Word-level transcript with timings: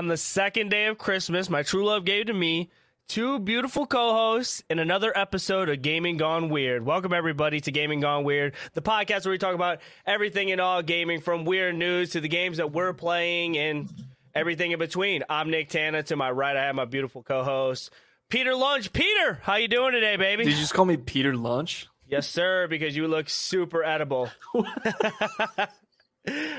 on 0.00 0.08
the 0.08 0.16
second 0.16 0.70
day 0.70 0.86
of 0.86 0.96
Christmas, 0.96 1.50
my 1.50 1.62
true 1.62 1.84
love 1.84 2.06
gave 2.06 2.24
to 2.24 2.32
me 2.32 2.70
two 3.06 3.38
beautiful 3.38 3.84
co-hosts 3.84 4.62
in 4.70 4.78
another 4.78 5.12
episode 5.14 5.68
of 5.68 5.82
Gaming 5.82 6.16
Gone 6.16 6.48
Weird. 6.48 6.86
Welcome 6.86 7.12
everybody 7.12 7.60
to 7.60 7.70
Gaming 7.70 8.00
Gone 8.00 8.24
Weird, 8.24 8.54
the 8.72 8.80
podcast 8.80 9.26
where 9.26 9.32
we 9.32 9.36
talk 9.36 9.54
about 9.54 9.80
everything 10.06 10.52
and 10.52 10.58
all 10.58 10.80
gaming, 10.80 11.20
from 11.20 11.44
weird 11.44 11.74
news 11.74 12.12
to 12.12 12.22
the 12.22 12.28
games 12.28 12.56
that 12.56 12.72
we're 12.72 12.94
playing 12.94 13.58
and 13.58 13.92
everything 14.34 14.70
in 14.70 14.78
between. 14.78 15.22
I'm 15.28 15.50
Nick 15.50 15.68
Tana. 15.68 16.02
To 16.04 16.16
my 16.16 16.30
right, 16.30 16.56
I 16.56 16.64
have 16.64 16.74
my 16.74 16.86
beautiful 16.86 17.22
co-host 17.22 17.92
Pieter 18.30 18.54
Lunch. 18.54 18.94
Pieter, 18.94 19.40
how 19.42 19.56
you 19.56 19.68
doing 19.68 19.92
today, 19.92 20.16
baby? 20.16 20.44
Did 20.44 20.54
you 20.54 20.60
just 20.60 20.72
call 20.72 20.86
me 20.86 20.96
Pieter 20.96 21.36
Lunch? 21.36 21.88
Yes, 22.06 22.26
sir. 22.26 22.68
Because 22.68 22.96
you 22.96 23.06
look 23.06 23.28
super 23.28 23.84
edible. 23.84 24.30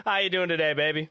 how 0.05 0.17
you 0.17 0.29
doing 0.29 0.49
today, 0.49 0.73
baby? 0.75 1.09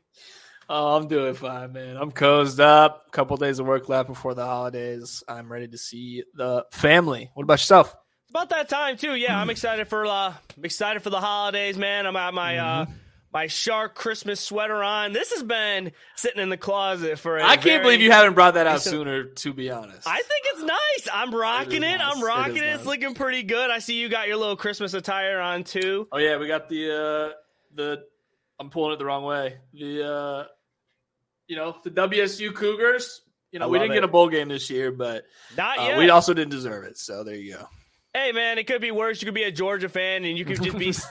Oh, 0.73 0.97
I'm 0.97 1.09
doing 1.09 1.35
fine, 1.35 1.73
man. 1.73 1.97
I'm 1.97 2.13
cozy 2.13 2.63
up. 2.63 3.07
A 3.09 3.11
couple 3.11 3.37
days 3.37 3.59
of 3.59 3.67
work 3.67 3.89
left 3.89 4.09
before 4.09 4.35
the 4.35 4.47
holidays. 4.47 5.25
I'm 5.27 5.51
ready 5.51 5.67
to 5.67 5.77
see 5.77 6.23
the 6.33 6.65
family. 6.71 7.29
What 7.35 7.43
about 7.43 7.55
yourself? 7.55 7.89
It's 8.23 8.31
about 8.31 8.51
that 8.51 8.69
time 8.69 8.97
too. 8.97 9.17
Yeah, 9.17 9.37
I'm 9.37 9.51
excited 9.51 9.89
for 9.89 10.07
uh, 10.07 10.33
I'm 10.57 10.65
excited 10.65 11.03
for 11.03 11.11
the 11.11 11.21
holidays, 11.21 11.77
man. 11.77 12.07
I'm 12.07 12.15
at 12.15 12.33
my 12.35 12.59
uh, 12.59 12.87
my 13.33 13.49
shark 13.49 13.97
Christmas 13.97 14.41
sweater 14.41 14.81
on. 14.81 15.13
This 15.13 15.33
has 15.33 15.43
been 15.43 15.91
sitting 16.15 16.41
in 16.41 16.51
the 16.51 16.57
closet 16.57 17.19
for. 17.19 17.41
I 17.41 17.49
I 17.49 17.57
can't 17.57 17.83
believe 17.83 18.01
you 18.01 18.13
haven't 18.13 18.35
brought 18.35 18.55
that 18.55 18.69
out 18.69 18.81
sooner. 18.81 19.25
To 19.25 19.53
be 19.53 19.73
honest, 19.73 20.07
I 20.07 20.23
think 20.23 20.45
it's 20.55 20.63
nice. 20.63 21.09
I'm 21.13 21.35
rocking 21.35 21.83
It 21.83 21.95
it. 21.95 21.99
nice. 21.99 22.15
I'm 22.15 22.23
rocking 22.23 22.59
is 22.59 22.63
it. 22.63 22.75
It's 22.77 22.87
looking 22.87 23.15
pretty 23.15 23.43
good. 23.43 23.73
I 23.73 23.81
see 23.81 23.95
you 24.01 24.09
got 24.09 24.29
your 24.29 24.37
little 24.37 24.55
Christmas 24.57 24.95
attire 24.95 25.41
on 25.41 25.65
too. 25.65 26.07
Oh 26.13 26.19
yeah, 26.19 26.37
we 26.37 26.47
got 26.47 26.69
the 26.69 26.93
uh 26.95 27.33
the. 27.75 28.05
I'm 28.61 28.71
pulling 28.71 28.93
it 28.93 28.99
the 29.01 29.07
wrong 29.07 29.25
way. 29.25 29.57
The 29.73 30.07
uh, 30.07 30.45
you 31.51 31.57
know, 31.57 31.77
the 31.83 31.91
WSU 31.91 32.55
Cougars. 32.55 33.23
You 33.51 33.59
know, 33.59 33.69
we 33.69 33.81
didn't 33.81 33.91
it. 33.91 33.95
get 33.95 34.05
a 34.05 34.09
bowl 34.09 34.29
game 34.29 34.47
this 34.49 34.71
year, 34.71 34.93
but 34.93 35.25
Not 35.57 35.81
uh, 35.81 35.83
yet. 35.83 35.99
we 35.99 36.09
also 36.09 36.33
didn't 36.33 36.53
deserve 36.53 36.85
it. 36.85 36.97
So 36.97 37.25
there 37.25 37.35
you 37.35 37.55
go. 37.55 37.67
hey 38.15 38.31
man, 38.31 38.59
it 38.59 38.69
could 38.69 38.81
be 38.81 38.93
worse. 38.93 39.21
You 39.21 39.27
could 39.27 39.35
be 39.35 39.43
a 39.43 39.51
Georgia 39.51 39.89
fan, 39.89 40.25
and 40.25 40.39
you 40.39 40.45
could 40.45 40.63
just 40.63 40.79
be. 40.79 40.95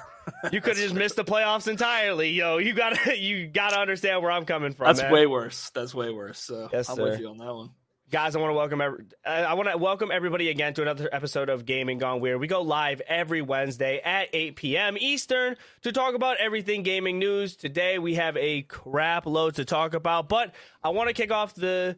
You 0.52 0.62
could 0.62 0.78
have 0.78 0.84
just 0.84 0.94
missed 0.94 1.16
the 1.16 1.24
playoffs 1.24 1.68
entirely, 1.68 2.30
yo. 2.30 2.60
You 2.60 2.74
gotta, 2.74 3.18
you 3.20 3.48
gotta 3.48 3.80
understand 3.80 4.22
where 4.22 4.30
I'm 4.32 4.46
coming 4.46 4.74
from. 4.74 4.86
That's 4.86 5.02
man. 5.02 5.12
way 5.12 5.26
worse. 5.26 5.72
That's 5.74 5.96
way 5.96 6.12
worse. 6.12 6.38
So 6.38 6.70
Yes, 6.72 6.88
I'm 6.88 6.98
sir. 6.98 7.04
with 7.06 7.20
you 7.20 7.30
on 7.30 7.38
that 7.40 7.52
one. 7.52 7.72
Guys 8.10 8.36
i 8.36 8.40
want 8.40 8.50
to 8.50 8.56
welcome 8.56 8.82
every, 8.82 9.06
uh, 9.24 9.30
i 9.30 9.54
want 9.54 9.70
to 9.70 9.78
welcome 9.78 10.10
everybody 10.12 10.50
again 10.50 10.74
to 10.74 10.82
another 10.82 11.08
episode 11.12 11.48
of 11.48 11.64
gaming 11.66 12.00
gone 12.00 12.20
weird. 12.20 12.40
We 12.40 12.48
go 12.48 12.62
live 12.62 13.02
every 13.08 13.44
wednesday 13.44 14.02
at 14.04 14.30
8 14.34 14.56
p.m 14.56 14.98
eastern 15.00 15.56
to 15.84 15.92
talk 15.92 16.16
about 16.16 16.38
everything 16.38 16.82
gaming 16.82 17.20
news. 17.20 17.56
Today 17.56 18.00
we 18.00 18.16
have 18.16 18.36
a 18.38 18.64
crap 18.64 19.28
load 19.28 19.56
to 19.56 19.66
talk 19.66 19.94
about 19.94 20.28
but 20.28 20.56
i 20.84 20.90
want 20.90 21.10
to 21.10 21.14
kick 21.14 21.32
off 21.32 21.54
the 21.54 21.98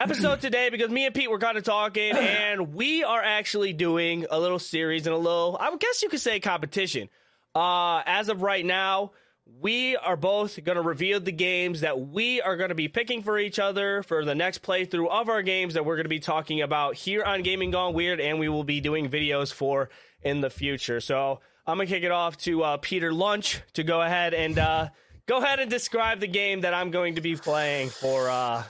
episode 0.00 0.40
today 0.40 0.70
because 0.70 0.88
me 0.88 1.04
and 1.04 1.14
pete 1.14 1.30
were 1.30 1.38
kind 1.38 1.58
of 1.58 1.64
talking 1.64 2.12
and 2.16 2.72
we 2.72 3.04
are 3.04 3.22
actually 3.22 3.74
doing 3.74 4.24
a 4.30 4.40
little 4.40 4.58
series 4.58 5.06
and 5.06 5.14
a 5.14 5.18
little 5.18 5.58
i 5.60 5.74
guess 5.76 6.02
you 6.02 6.08
could 6.08 6.20
say 6.20 6.40
competition. 6.40 7.10
Uh 7.54 8.02
as 8.06 8.30
of 8.30 8.40
right 8.40 8.64
now 8.64 9.12
we 9.60 9.96
are 9.96 10.16
both 10.16 10.62
going 10.64 10.76
to 10.76 10.82
reveal 10.82 11.20
the 11.20 11.32
games 11.32 11.80
that 11.80 12.00
we 12.00 12.40
are 12.40 12.56
going 12.56 12.68
to 12.68 12.74
be 12.74 12.88
picking 12.88 13.22
for 13.22 13.38
each 13.38 13.58
other 13.58 14.02
for 14.02 14.24
the 14.24 14.34
next 14.34 14.62
playthrough 14.62 15.08
of 15.08 15.28
our 15.28 15.42
games 15.42 15.74
that 15.74 15.84
we're 15.84 15.96
going 15.96 16.04
to 16.04 16.10
be 16.10 16.20
talking 16.20 16.62
about 16.62 16.94
here 16.94 17.22
on 17.24 17.42
Gaming 17.42 17.70
Gone 17.70 17.94
Weird, 17.94 18.20
and 18.20 18.38
we 18.38 18.48
will 18.48 18.64
be 18.64 18.80
doing 18.80 19.08
videos 19.08 19.52
for 19.52 19.88
in 20.22 20.40
the 20.40 20.50
future. 20.50 21.00
So 21.00 21.40
I'm 21.66 21.76
going 21.76 21.88
to 21.88 21.94
kick 21.94 22.04
it 22.04 22.10
off 22.10 22.36
to 22.38 22.62
uh, 22.62 22.76
Pieter 22.78 23.12
Lunch 23.12 23.60
to 23.74 23.82
go 23.82 24.02
ahead 24.02 24.34
and 24.34 24.58
uh, 24.58 24.88
go 25.26 25.38
ahead 25.38 25.60
and 25.60 25.70
describe 25.70 26.20
the 26.20 26.28
game 26.28 26.62
that 26.62 26.74
I'm 26.74 26.90
going 26.90 27.14
to 27.14 27.20
be 27.20 27.36
playing 27.36 27.90
for 27.90 28.28
uh, 28.28 28.64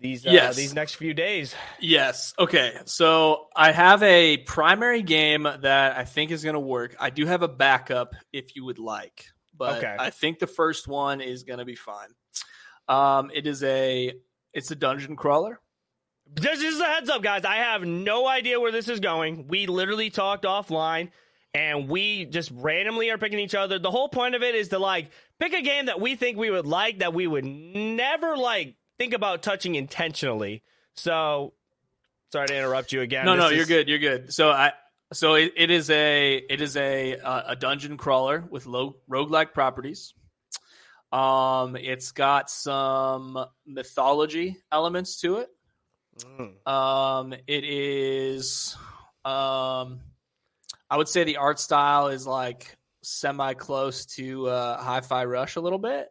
these 0.00 0.26
uh, 0.26 0.30
Yes. 0.30 0.56
these 0.56 0.74
next 0.74 0.94
few 0.94 1.14
days. 1.14 1.54
Yes. 1.80 2.34
Okay. 2.38 2.78
So 2.84 3.46
I 3.56 3.72
have 3.72 4.02
a 4.02 4.36
primary 4.38 5.02
game 5.02 5.42
that 5.42 5.96
I 5.96 6.04
think 6.04 6.30
is 6.30 6.42
going 6.44 6.54
to 6.54 6.60
work. 6.60 6.94
I 7.00 7.10
do 7.10 7.26
have 7.26 7.42
a 7.42 7.48
backup 7.48 8.14
if 8.32 8.54
you 8.56 8.64
would 8.64 8.78
like, 8.78 9.26
but 9.56 9.78
Okay. 9.78 9.96
I 9.98 10.10
think 10.10 10.38
the 10.38 10.46
first 10.46 10.86
one 10.88 11.20
is 11.20 11.42
going 11.42 11.58
to 11.58 11.64
be 11.64 11.74
fine. 11.74 12.08
Um, 12.88 13.30
it 13.34 13.46
is 13.46 13.62
a 13.64 14.12
it's 14.54 14.70
a 14.70 14.76
dungeon 14.76 15.14
crawler. 15.16 15.60
Just, 16.40 16.60
just 16.60 16.80
a 16.80 16.84
heads 16.84 17.08
up, 17.10 17.22
guys. 17.22 17.44
I 17.44 17.56
have 17.56 17.82
no 17.82 18.26
idea 18.28 18.60
where 18.60 18.72
this 18.72 18.88
is 18.88 19.00
going. 19.00 19.46
We 19.48 19.66
literally 19.66 20.10
talked 20.10 20.44
offline, 20.44 21.10
and 21.54 21.88
we 21.88 22.26
just 22.26 22.50
randomly 22.54 23.10
are 23.10 23.16
picking 23.18 23.38
each 23.38 23.54
other. 23.54 23.78
The 23.78 23.90
whole 23.90 24.08
point 24.10 24.34
of 24.34 24.42
it 24.42 24.54
is 24.54 24.68
to 24.68 24.78
like 24.78 25.10
pick 25.40 25.54
a 25.54 25.62
game 25.62 25.86
that 25.86 26.00
we 26.00 26.16
think 26.16 26.36
we 26.36 26.50
would 26.50 26.66
like 26.66 26.98
that 26.98 27.14
we 27.14 27.26
would 27.26 27.44
never 27.46 28.36
like 28.36 28.74
think 28.98 29.14
about 29.14 29.42
touching 29.42 29.74
intentionally. 29.74 30.62
So, 30.96 31.54
sorry 32.32 32.48
to 32.48 32.56
interrupt 32.56 32.92
you 32.92 33.00
again. 33.00 33.24
no, 33.24 33.34
This 33.36 33.40
no, 33.40 33.48
is- 33.50 33.56
you're 33.56 33.66
good. 33.66 33.88
You're 33.88 33.98
good. 33.98 34.32
So 34.32 34.50
I 34.50 34.72
so 35.12 35.34
it, 35.34 35.52
it 35.56 35.70
is 35.70 35.88
a 35.90 36.36
it 36.36 36.60
is 36.60 36.76
a 36.76 37.16
uh, 37.18 37.42
a 37.48 37.56
dungeon 37.56 37.96
crawler 37.96 38.44
with 38.50 38.66
low 38.66 38.96
roguelike 39.10 39.54
properties. 39.54 40.12
Um, 41.10 41.76
it's 41.76 42.12
got 42.12 42.50
some 42.50 43.42
mythology 43.66 44.58
elements 44.70 45.20
to 45.22 45.36
it. 45.38 45.48
Mm. 46.18 46.68
Um, 46.70 47.32
it 47.46 47.64
is, 47.64 48.76
um, 49.24 50.00
I 50.90 50.96
would 50.98 51.08
say 51.08 51.24
the 51.24 51.38
art 51.38 51.60
style 51.60 52.08
is 52.08 52.26
like 52.26 52.76
semi 53.02 53.54
close 53.54 54.04
to 54.16 54.48
uh, 54.48 54.82
Hi-Fi 54.82 55.24
Rush 55.24 55.56
a 55.56 55.60
little 55.62 55.78
bit. 55.78 56.10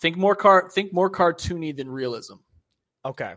Think 0.00 0.16
more 0.16 0.36
car, 0.36 0.70
think 0.70 0.92
more 0.92 1.10
cartoony 1.10 1.76
than 1.76 1.90
realism. 1.90 2.34
Okay. 3.04 3.34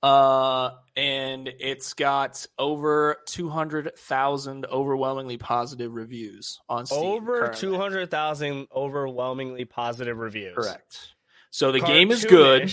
Uh, 0.00 0.70
and 0.96 1.48
it's 1.58 1.94
got 1.94 2.46
over 2.56 3.16
two 3.26 3.48
hundred 3.48 3.98
thousand 3.98 4.64
overwhelmingly 4.66 5.38
positive 5.38 5.92
reviews 5.92 6.60
on 6.68 6.86
Steam. 6.86 6.98
Over 6.98 7.48
two 7.48 7.76
hundred 7.76 8.10
thousand 8.10 8.68
overwhelmingly 8.72 9.64
positive 9.64 10.16
reviews. 10.16 10.54
Correct. 10.54 11.14
So 11.50 11.72
the 11.72 11.80
game 11.80 12.12
is 12.12 12.24
good. 12.24 12.70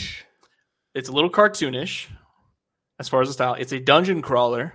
It's 0.93 1.09
a 1.09 1.11
little 1.11 1.31
cartoonish 1.31 2.07
as 2.99 3.09
far 3.09 3.21
as 3.21 3.29
the 3.29 3.33
style. 3.33 3.55
It's 3.55 3.71
a 3.71 3.79
dungeon 3.79 4.21
crawler 4.21 4.73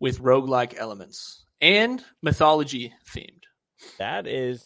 with 0.00 0.20
roguelike 0.20 0.74
elements 0.78 1.44
and 1.60 2.02
mythology 2.22 2.94
themed. 3.14 3.42
That 3.98 4.26
is 4.26 4.64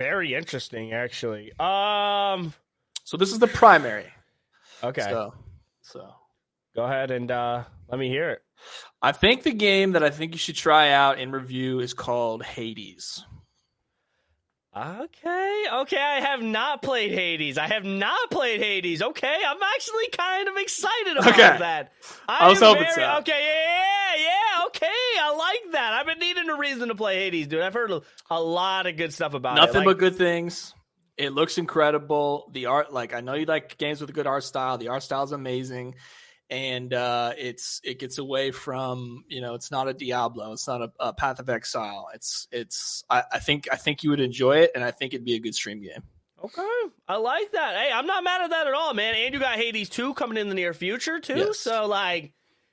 very 0.00 0.34
interesting, 0.34 0.92
actually. 0.92 1.52
Um. 1.60 2.54
So 3.04 3.16
this 3.16 3.32
is 3.32 3.38
the 3.38 3.48
primary. 3.48 4.06
Okay. 4.82 5.02
So, 5.02 5.34
so 5.82 6.08
Go 6.74 6.84
ahead 6.84 7.10
and 7.10 7.30
uh, 7.30 7.64
let 7.90 7.98
me 7.98 8.08
hear 8.08 8.30
it. 8.30 8.42
I 9.02 9.12
think 9.12 9.42
the 9.42 9.52
game 9.52 9.92
that 9.92 10.04
I 10.04 10.10
think 10.10 10.32
you 10.32 10.38
should 10.38 10.54
try 10.56 10.90
out 10.90 11.18
and 11.18 11.32
review 11.32 11.80
is 11.80 11.94
called 11.94 12.44
Hades. 12.44 13.24
Okay, 14.76 15.64
okay. 15.80 16.00
I 16.00 16.20
have 16.20 16.42
not 16.42 16.80
played 16.80 17.10
Hades. 17.10 17.58
I 17.58 17.66
have 17.66 17.84
not 17.84 18.30
played 18.30 18.60
Hades. 18.60 19.02
Okay, 19.02 19.36
I'm 19.46 19.58
actually 19.74 20.08
kind 20.16 20.48
of 20.48 20.56
excited 20.56 21.16
about 21.16 21.28
Okay. 21.32 21.58
that. 21.58 21.92
I 22.28 22.48
was 22.48 22.62
am 22.62 22.68
hoping 22.68 22.82
very- 22.84 22.94
so. 22.94 23.16
Okay, 23.18 23.32
yeah, 23.46 24.22
yeah. 24.22 24.66
Okay, 24.66 24.86
I 24.86 25.34
like 25.36 25.72
that. 25.72 25.92
I've 25.94 26.06
been 26.06 26.20
needing 26.20 26.48
a 26.48 26.56
reason 26.56 26.86
to 26.88 26.94
play 26.94 27.16
Hades, 27.16 27.48
dude. 27.48 27.62
I've 27.62 27.74
heard 27.74 27.90
a, 28.30 28.40
lot 28.40 28.86
of 28.86 28.96
good 28.96 29.12
stuff 29.12 29.34
about 29.34 29.58
it. 29.58 29.60
Nothing 29.60 29.82
it. 29.82 29.86
but 29.86 29.98
good 29.98 30.14
things. 30.16 30.72
It 31.16 31.32
looks 31.32 31.58
incredible. 31.58 32.48
The 32.52 32.66
art, 32.66 32.92
like 32.92 33.12
I 33.12 33.20
know 33.22 33.34
you 33.34 33.46
like 33.46 33.76
games 33.76 34.00
with 34.00 34.10
a 34.10 34.12
good 34.12 34.28
art 34.28 34.44
style. 34.44 34.78
The 34.78 34.88
art 34.88 35.02
style 35.02 35.24
is 35.24 35.32
amazing, 35.32 35.96
and 36.50 36.92
uh, 36.92 37.32
it's 37.38 37.80
it 37.84 37.98
gets 37.98 38.18
away 38.18 38.50
from 38.50 39.24
you 39.28 39.40
know 39.40 39.54
it's 39.54 39.70
not 39.70 39.88
a 39.88 39.94
Diablo, 39.94 40.52
it's 40.52 40.66
not 40.66 40.82
a, 40.82 40.90
a 41.00 41.12
Path 41.12 41.38
of 41.40 41.48
Exile. 41.48 42.08
It's 42.14 42.48
it's 42.50 43.04
I, 43.08 43.22
I 43.32 43.38
think 43.38 43.68
I 43.72 43.76
think 43.76 44.02
you 44.02 44.10
would 44.10 44.20
enjoy 44.20 44.58
it, 44.58 44.72
and 44.74 44.82
I 44.84 44.90
think 44.90 45.14
it'd 45.14 45.24
be 45.24 45.34
a 45.34 45.40
good 45.40 45.54
stream 45.54 45.80
game. 45.82 46.02
Okay, 46.42 46.66
I 47.06 47.16
like 47.16 47.52
that. 47.52 47.76
Hey, 47.76 47.90
I'm 47.92 48.06
not 48.06 48.24
mad 48.24 48.40
at 48.42 48.50
that 48.50 48.66
at 48.66 48.72
all, 48.74 48.94
man. 48.94 49.14
And 49.14 49.34
you 49.34 49.38
got 49.40 49.56
Hades 49.56 49.90
2 49.90 50.14
coming 50.14 50.38
in 50.38 50.48
the 50.48 50.54
near 50.54 50.72
future 50.72 51.20
too. 51.20 51.36
Yes. 51.36 51.58
So 51.58 51.84
like, 51.86 52.32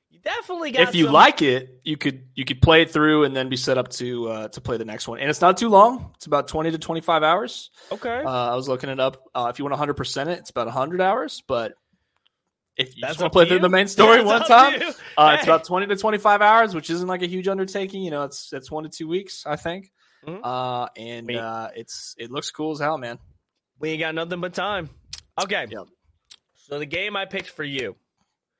you 0.10 0.20
definitely 0.22 0.72
got. 0.72 0.84
if 0.84 0.96
you 0.96 1.04
some- 1.06 1.14
like 1.14 1.42
it, 1.42 1.82
you 1.84 1.98
could 1.98 2.24
you 2.34 2.46
could 2.46 2.62
play 2.62 2.82
it 2.84 2.92
through 2.92 3.26
and 3.26 3.36
then 3.36 3.50
be 3.50 3.58
set 3.58 3.78
up 3.78 3.90
to 3.90 4.30
uh, 4.30 4.48
to 4.48 4.62
play 4.62 4.78
the 4.78 4.86
next 4.86 5.08
one. 5.10 5.20
And 5.20 5.30
it's 5.30 5.42
not 5.42 5.58
too 5.58 5.68
long. 5.68 6.12
It's 6.16 6.28
about 6.28 6.48
twenty 6.48 6.72
to 6.72 6.78
twenty 6.78 7.02
five 7.02 7.24
hours. 7.24 7.70
okay, 7.92 8.24
Uh, 8.26 8.52
I 8.54 8.56
was 8.56 8.70
looking 8.70 8.90
it 8.90 9.02
up. 9.02 9.22
Uh, 9.36 9.48
if 9.52 9.60
you 9.60 9.66
want 9.66 9.74
100 9.74 9.96
percent 9.96 10.30
it, 10.30 10.40
it's 10.40 10.50
about 10.50 10.68
100 10.68 11.02
hours. 11.02 11.44
But 11.46 11.74
if 12.78 12.96
you 12.96 13.02
That's 13.02 13.14
just 13.14 13.22
want 13.22 13.34
to 13.34 13.36
play 13.38 13.46
through 13.46 13.58
you. 13.58 13.62
the 13.62 13.70
main 13.70 13.88
story 13.98 14.24
one 14.24 14.44
time, 14.44 14.82
uh, 15.18 15.34
it's 15.36 15.44
about 15.44 15.64
20 15.66 15.88
to 15.88 15.96
25 15.96 16.42
hours, 16.42 16.76
which 16.76 16.90
isn't 16.90 17.08
like 17.08 17.22
a 17.24 17.28
huge 17.28 17.48
undertaking. 17.48 18.04
You 18.04 18.12
know, 18.12 18.24
it's 18.24 18.52
it's 18.54 18.70
one 18.72 18.84
to 18.84 18.90
two 18.90 19.08
weeks, 19.08 19.46
I 19.46 19.56
think. 19.56 19.92
Mhm. 20.26 20.40
Uh, 20.44 20.90
and 20.98 21.36
uh, 21.36 21.70
it's 21.76 22.16
it 22.18 22.32
looks 22.32 22.52
cool 22.52 22.72
as 22.72 22.80
hell, 22.80 22.98
man. 22.98 23.20
we 23.80 23.90
ain't 23.92 24.00
got 24.00 24.16
nothing 24.16 24.40
but 24.42 24.54
time. 24.54 24.90
Okay, 25.42 25.68
Yep. 25.70 25.88
so 26.56 26.80
the 26.80 26.86
game 26.86 27.16
I 27.16 27.26
picked 27.26 27.50
for 27.50 27.64
you. 27.64 27.96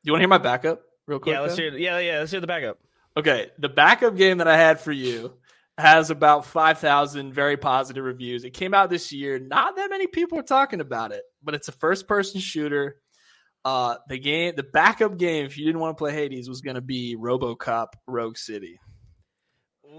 You 0.04 0.12
want 0.14 0.20
to 0.20 0.24
hear 0.24 0.28
my 0.30 0.38
backup 0.38 0.82
real 1.08 1.20
quick? 1.20 1.34
Yeah, 1.34 1.42
let's 1.42 1.58
hear. 1.58 1.76
Yeah, 1.76 1.98
yeah, 2.00 2.20
let's 2.20 2.32
hear 2.32 2.40
the 2.40 2.48
backup. 2.48 2.78
Okay, 3.18 3.50
the 3.58 3.68
backup 3.70 4.16
game 4.16 4.38
that 4.38 4.48
I 4.48 4.56
had 4.58 4.80
for 4.80 4.92
you 4.92 5.34
has 5.80 6.10
about 6.12 6.46
5,000 6.46 7.34
very 7.34 7.58
positive 7.58 8.04
reviews. 8.04 8.44
It 8.44 8.52
came 8.52 8.74
out 8.76 8.90
this 8.92 9.12
year. 9.12 9.40
Not 9.40 9.76
that 9.76 9.90
many 9.90 10.06
people 10.08 10.38
are 10.40 10.44
talking 10.44 10.82
about 10.82 11.12
it, 11.12 11.24
but 11.44 11.56
it's 11.56 11.68
a 11.68 11.72
first 11.72 12.08
person 12.08 12.40
shooter. 12.40 12.98
Uh, 13.68 13.98
the 14.08 14.18
game, 14.18 14.54
the 14.56 14.64
backup 14.64 15.18
game, 15.18 15.46
if 15.46 15.58
you 15.58 15.66
didn't 15.66 15.82
want 15.82 15.98
to 15.98 16.02
play 16.02 16.14
Hades, 16.14 16.48
was 16.48 16.62
going 16.62 16.76
to 16.76 16.82
be 16.82 17.18
RoboCop 17.20 17.88
Rogue 18.08 18.38
City. 18.38 18.80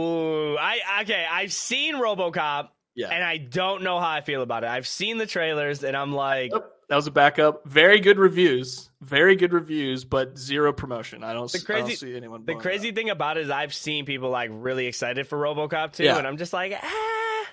Ooh, 0.00 0.56
I 0.56 0.78
okay. 1.02 1.26
I've 1.30 1.52
seen 1.52 1.96
RoboCop, 1.96 2.68
Yeah. 2.94 3.08
and 3.08 3.22
I 3.24 3.36
don't 3.38 3.82
know 3.82 3.98
how 4.00 4.08
I 4.08 4.20
feel 4.20 4.42
about 4.42 4.64
it. 4.64 4.68
I've 4.70 4.86
seen 4.86 5.18
the 5.18 5.26
trailers, 5.26 5.82
and 5.84 5.96
I'm 5.96 6.12
like, 6.12 6.52
Yep, 6.52 6.70
That 6.88 6.96
was 6.96 7.06
a 7.06 7.10
backup. 7.10 7.66
Very 7.66 8.00
good 8.00 8.18
reviews. 8.18 8.88
Very 9.02 9.36
good 9.36 9.52
reviews, 9.52 10.04
but 10.04 10.38
zero 10.38 10.72
promotion. 10.72 11.22
I 11.24 11.32
don't, 11.34 11.50
The 11.52 11.58
s- 11.58 11.70
I 11.70 11.78
don't 11.80 11.90
see 11.90 12.16
anyone. 12.16 12.44
the 12.46 12.54
crazy 12.54 12.92
thing 12.92 13.10
about 13.10 13.36
it 13.36 13.42
is 13.44 13.50
I've 13.50 13.74
seen 13.74 14.04
people 14.06 14.30
like 14.30 14.50
really 14.52 14.86
excited 14.86 15.26
for 15.28 15.38
RoboCop 15.38 15.92
too, 15.92 16.04
Yeah. 16.04 16.16
and 16.18 16.26
I'm 16.26 16.36
just 16.38 16.52
like, 16.52 16.72
ah. 16.82 17.46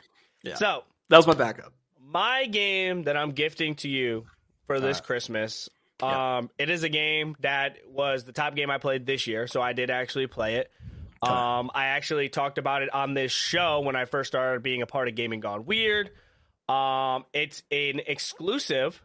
Yeah. 0.44 0.56
So. 0.56 0.84
That 1.10 1.18
was 1.18 1.28
my 1.28 1.34
backup. 1.34 1.74
my 2.02 2.46
game 2.46 3.04
that 3.04 3.18
I'm 3.18 3.32
gifting 3.32 3.76
to 3.78 3.90
you 3.90 4.26
for 4.68 4.80
this 4.80 4.98
Alright. 4.98 5.04
Christmas. 5.04 5.70
Yeah. 6.01 6.38
Um, 6.38 6.50
it 6.57 6.69
is 6.69 6.83
a 6.83 6.89
game 6.89 7.36
that 7.42 7.77
was 7.88 8.24
the 8.25 8.33
top 8.33 8.56
game 8.56 8.69
I 8.69 8.77
played 8.77 9.06
this 9.06 9.27
year, 9.27 9.47
so 9.47 9.62
I 9.62 9.74
did 9.74 9.89
actually 9.89 10.27
play 10.27 10.56
it. 10.56 10.71
Um, 11.21 11.71
I 11.74 11.86
actually 11.88 12.30
talked 12.30 12.57
about 12.59 12.83
it 12.83 12.94
on 12.94 13.13
this 13.15 13.31
show 13.31 13.80
when 13.80 13.95
I 13.95 14.06
first 14.06 14.27
started 14.27 14.62
being 14.62 14.81
a 14.81 14.86
part 14.86 15.07
of 15.07 15.15
Gaming 15.15 15.39
Gone 15.39 15.65
Weird. 15.65 16.12
Um, 16.69 17.25
it's 17.33 17.63
an 17.71 18.01
exclusive 18.06 19.01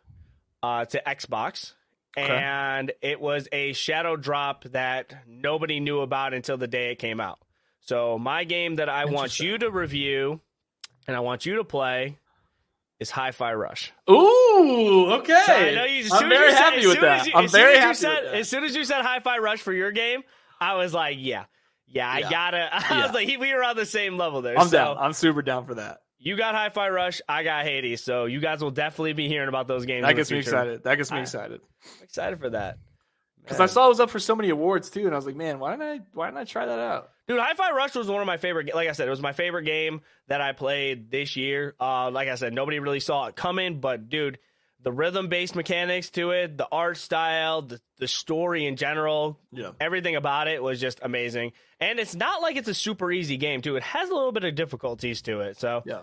uh, 0.62 0.84
to 0.86 1.02
Xbox, 1.06 1.72
Okay. 2.18 2.28
and 2.30 2.92
it 3.00 3.20
was 3.20 3.48
a 3.52 3.72
shadow 3.72 4.16
drop 4.16 4.64
that 4.64 5.14
nobody 5.26 5.78
knew 5.80 6.00
about 6.00 6.34
until 6.34 6.58
the 6.58 6.66
day 6.66 6.90
it 6.92 6.98
came 6.98 7.20
out. 7.20 7.38
So 7.80 8.18
my 8.18 8.44
game 8.44 8.74
that 8.76 8.88
I 8.88 9.04
want 9.06 9.38
you 9.40 9.56
to 9.58 9.70
review 9.70 10.40
and 11.06 11.16
I 11.16 11.20
want 11.20 11.46
you 11.46 11.56
to 11.56 11.64
play 11.64 12.18
is 13.00 13.10
Hi-Fi 13.10 13.54
Rush. 13.54 13.92
Ooh, 14.10 15.06
okay. 15.20 15.42
So 15.46 15.52
I 15.54 15.74
know 15.74 15.84
you, 15.84 16.08
I'm 16.12 16.28
very 16.28 16.46
you 16.46 16.50
said- 16.52 16.58
happy 16.60 16.86
with 16.86 17.00
that. 17.00 17.26
you- 17.26 17.32
I'm 17.34 17.48
very 17.48 17.76
happy 17.78 17.94
said, 17.94 18.22
with 18.24 18.32
that. 18.32 18.38
As 18.38 18.48
soon 18.48 18.64
as 18.64 18.76
you 18.76 18.84
said 18.84 19.02
Hi-Fi 19.02 19.38
Rush 19.38 19.60
for 19.60 19.72
your 19.72 19.90
game, 19.90 20.22
I 20.60 20.74
was 20.74 20.92
like, 20.94 21.16
yeah, 21.18 21.44
yeah, 21.86 22.08
I 22.10 22.18
Yeah. 22.18 22.30
gotta. 22.30 22.68
I 22.72 22.84
Yeah. 22.98 23.06
was 23.06 23.14
like, 23.14 23.26
he, 23.28 23.36
we 23.38 23.52
were 23.54 23.64
on 23.64 23.76
the 23.76 23.86
same 23.86 24.16
level 24.18 24.42
there. 24.42 24.58
I'm 24.58 24.68
so 24.68 24.76
down. 24.76 24.98
I'm 24.98 25.12
super 25.14 25.42
down 25.42 25.64
for 25.64 25.74
that. 25.76 25.98
you 26.18 26.36
got 26.36 26.54
Hi-Fi 26.54 26.90
Rush, 26.90 27.20
I 27.28 27.42
got 27.42 27.64
Hades, 27.64 28.02
so 28.04 28.26
you 28.26 28.40
guys 28.40 28.62
will 28.62 28.70
definitely 28.70 29.14
be 29.14 29.26
hearing 29.28 29.48
about 29.48 29.66
those 29.66 29.86
games. 29.86 30.04
That 30.06 30.14
gets 30.16 30.30
me 30.30 30.38
excited. 30.38 30.84
That 30.84 30.96
gets 30.96 31.10
me 31.10 31.18
I- 31.18 31.22
excited. 31.22 31.60
I'm 31.98 32.04
excited 32.04 32.38
for 32.38 32.50
that. 32.50 32.76
Because 33.42 33.60
I 33.60 33.66
saw 33.66 33.86
it 33.86 33.88
was 33.88 34.00
up 34.00 34.10
for 34.10 34.18
so 34.20 34.36
many 34.36 34.50
awards 34.50 34.90
too, 34.90 35.06
and 35.06 35.12
I 35.12 35.16
was 35.16 35.26
like, 35.26 35.36
man, 35.36 35.58
why 35.58 35.72
didn't 35.72 35.86
I? 35.86 36.00
Why 36.12 36.26
didn't 36.26 36.38
I 36.38 36.44
try 36.44 36.66
that 36.66 36.78
out? 36.78 37.10
Dude, 37.26 37.40
Hi-Fi 37.40 37.70
Rush 37.72 37.94
was 37.94 38.08
one 38.08 38.20
of 38.20 38.26
my 38.26 38.36
favorite. 38.36 38.64
ga- 38.66 38.74
Like 38.74 38.88
I 38.88 38.92
said, 38.92 39.06
it 39.06 39.10
was 39.10 39.20
my 39.22 39.32
favorite 39.32 39.62
game 39.64 40.02
that 40.28 40.40
I 40.40 40.52
played 40.52 41.10
this 41.10 41.36
year. 41.36 41.74
Uh, 41.80 42.10
like 42.10 42.28
I 42.28 42.34
said, 42.34 42.52
nobody 42.52 42.78
really 42.80 43.00
saw 43.00 43.26
it 43.26 43.36
coming, 43.36 43.80
but 43.80 44.08
dude, 44.08 44.38
the 44.82 44.90
rhythm-based 44.92 45.54
mechanics 45.54 46.10
to 46.10 46.30
it, 46.30 46.56
the 46.56 46.66
art 46.72 46.96
style, 46.96 47.62
the, 47.62 47.80
the 47.98 48.08
story 48.08 48.66
in 48.66 48.76
general, 48.76 49.38
Yeah. 49.52 49.70
everything 49.80 50.16
about 50.16 50.48
it 50.48 50.62
was 50.62 50.80
just 50.80 51.00
amazing. 51.02 51.52
And 51.80 51.98
it's 52.00 52.14
not 52.14 52.42
like 52.42 52.56
it's 52.56 52.68
a 52.68 52.74
super 52.74 53.12
easy 53.12 53.36
game 53.36 53.62
too. 53.62 53.76
It 53.76 53.82
has 53.84 54.08
a 54.10 54.14
little 54.14 54.32
bit 54.32 54.44
of 54.44 54.54
difficulties 54.54 55.22
to 55.22 55.40
it, 55.40 55.58
so 55.58 55.82
Yeah. 55.86 56.00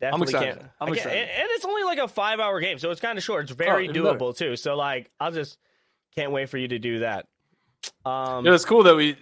definitely 0.00 0.32
excited. 0.32 0.58
can't. 0.58 0.70
I'm 0.80 0.92
excited. 0.92 1.12
And, 1.12 1.30
and 1.30 1.48
it's 1.50 1.64
only 1.64 1.84
like 1.84 1.98
a 1.98 2.08
five-hour 2.08 2.60
game, 2.60 2.78
so 2.78 2.90
it's 2.90 3.00
kind 3.00 3.18
of 3.18 3.22
short. 3.24 3.44
It's 3.44 3.52
very 3.52 3.86
Oh, 3.86 3.90
even 3.90 4.02
better. 4.02 4.18
doable 4.18 4.36
too. 4.36 4.56
So 4.56 4.76
like, 4.76 5.10
I'll 5.20 5.32
just 5.32 5.58
can't 6.16 6.32
wait 6.32 6.48
for 6.48 6.58
you 6.58 6.68
to 6.68 6.78
do 6.78 7.00
that. 7.00 7.26
Um, 8.04 8.44
Yeah, 8.44 8.54
it's 8.54 8.64
cool 8.64 8.82
that 8.84 8.96
we. 8.96 9.16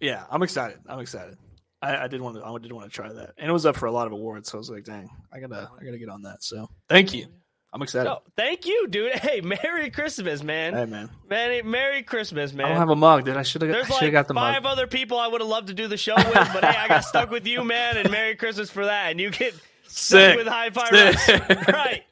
Yeah, 0.00 0.24
I'm 0.30 0.42
excited. 0.42 0.78
I'm 0.88 1.00
excited. 1.00 1.36
I, 1.82 2.04
I 2.04 2.06
did 2.08 2.20
want 2.20 2.36
to. 2.36 2.44
I 2.44 2.56
did 2.58 2.72
want 2.72 2.90
to 2.90 2.94
try 2.94 3.12
that, 3.12 3.34
and 3.36 3.48
it 3.48 3.52
was 3.52 3.66
up 3.66 3.76
for 3.76 3.86
a 3.86 3.92
lot 3.92 4.06
of 4.06 4.12
awards. 4.12 4.50
So 4.50 4.58
I 4.58 4.60
was 4.60 4.70
like, 4.70 4.84
dang, 4.84 5.08
I 5.32 5.38
gotta, 5.40 5.70
I 5.80 5.84
gotta 5.84 5.98
get 5.98 6.08
on 6.08 6.22
that. 6.22 6.42
So 6.42 6.68
thank 6.88 7.14
you. 7.14 7.26
I'm 7.72 7.82
excited. 7.82 8.08
so, 8.08 8.22
thank 8.36 8.66
you, 8.66 8.88
dude. 8.88 9.12
Hey, 9.18 9.40
Merry 9.42 9.90
Christmas, 9.90 10.42
man. 10.42 10.72
Hey 10.74 10.86
man, 10.86 11.10
Merry, 11.28 11.62
Merry 11.62 12.02
Christmas, 12.02 12.52
man. 12.52 12.66
I 12.66 12.68
don't 12.70 12.78
have 12.78 12.88
a 12.88 12.96
mug, 12.96 13.24
dude. 13.24 13.36
I 13.36 13.42
should 13.42 13.62
have. 13.62 13.70
There's 13.70 13.90
like 13.90 14.10
got 14.10 14.26
the 14.26 14.34
five 14.34 14.62
mug. 14.62 14.72
other 14.72 14.86
people 14.86 15.18
I 15.18 15.28
would 15.28 15.40
have 15.40 15.48
loved 15.50 15.68
to 15.68 15.74
do 15.74 15.86
the 15.86 15.96
show 15.96 16.16
with, 16.16 16.34
but 16.34 16.64
hey, 16.64 16.76
I 16.76 16.88
got 16.88 17.04
stuck 17.04 17.30
with 17.30 17.46
you, 17.46 17.62
man, 17.64 17.96
and 17.96 18.10
Merry 18.10 18.34
Christmas 18.36 18.70
for 18.70 18.86
that. 18.86 19.10
And 19.10 19.20
you 19.20 19.30
get 19.30 19.54
stuck 19.86 20.20
Sick. 20.32 20.36
with 20.36 20.46
High 20.46 20.70
Five. 20.70 20.92
Right. 21.68 22.04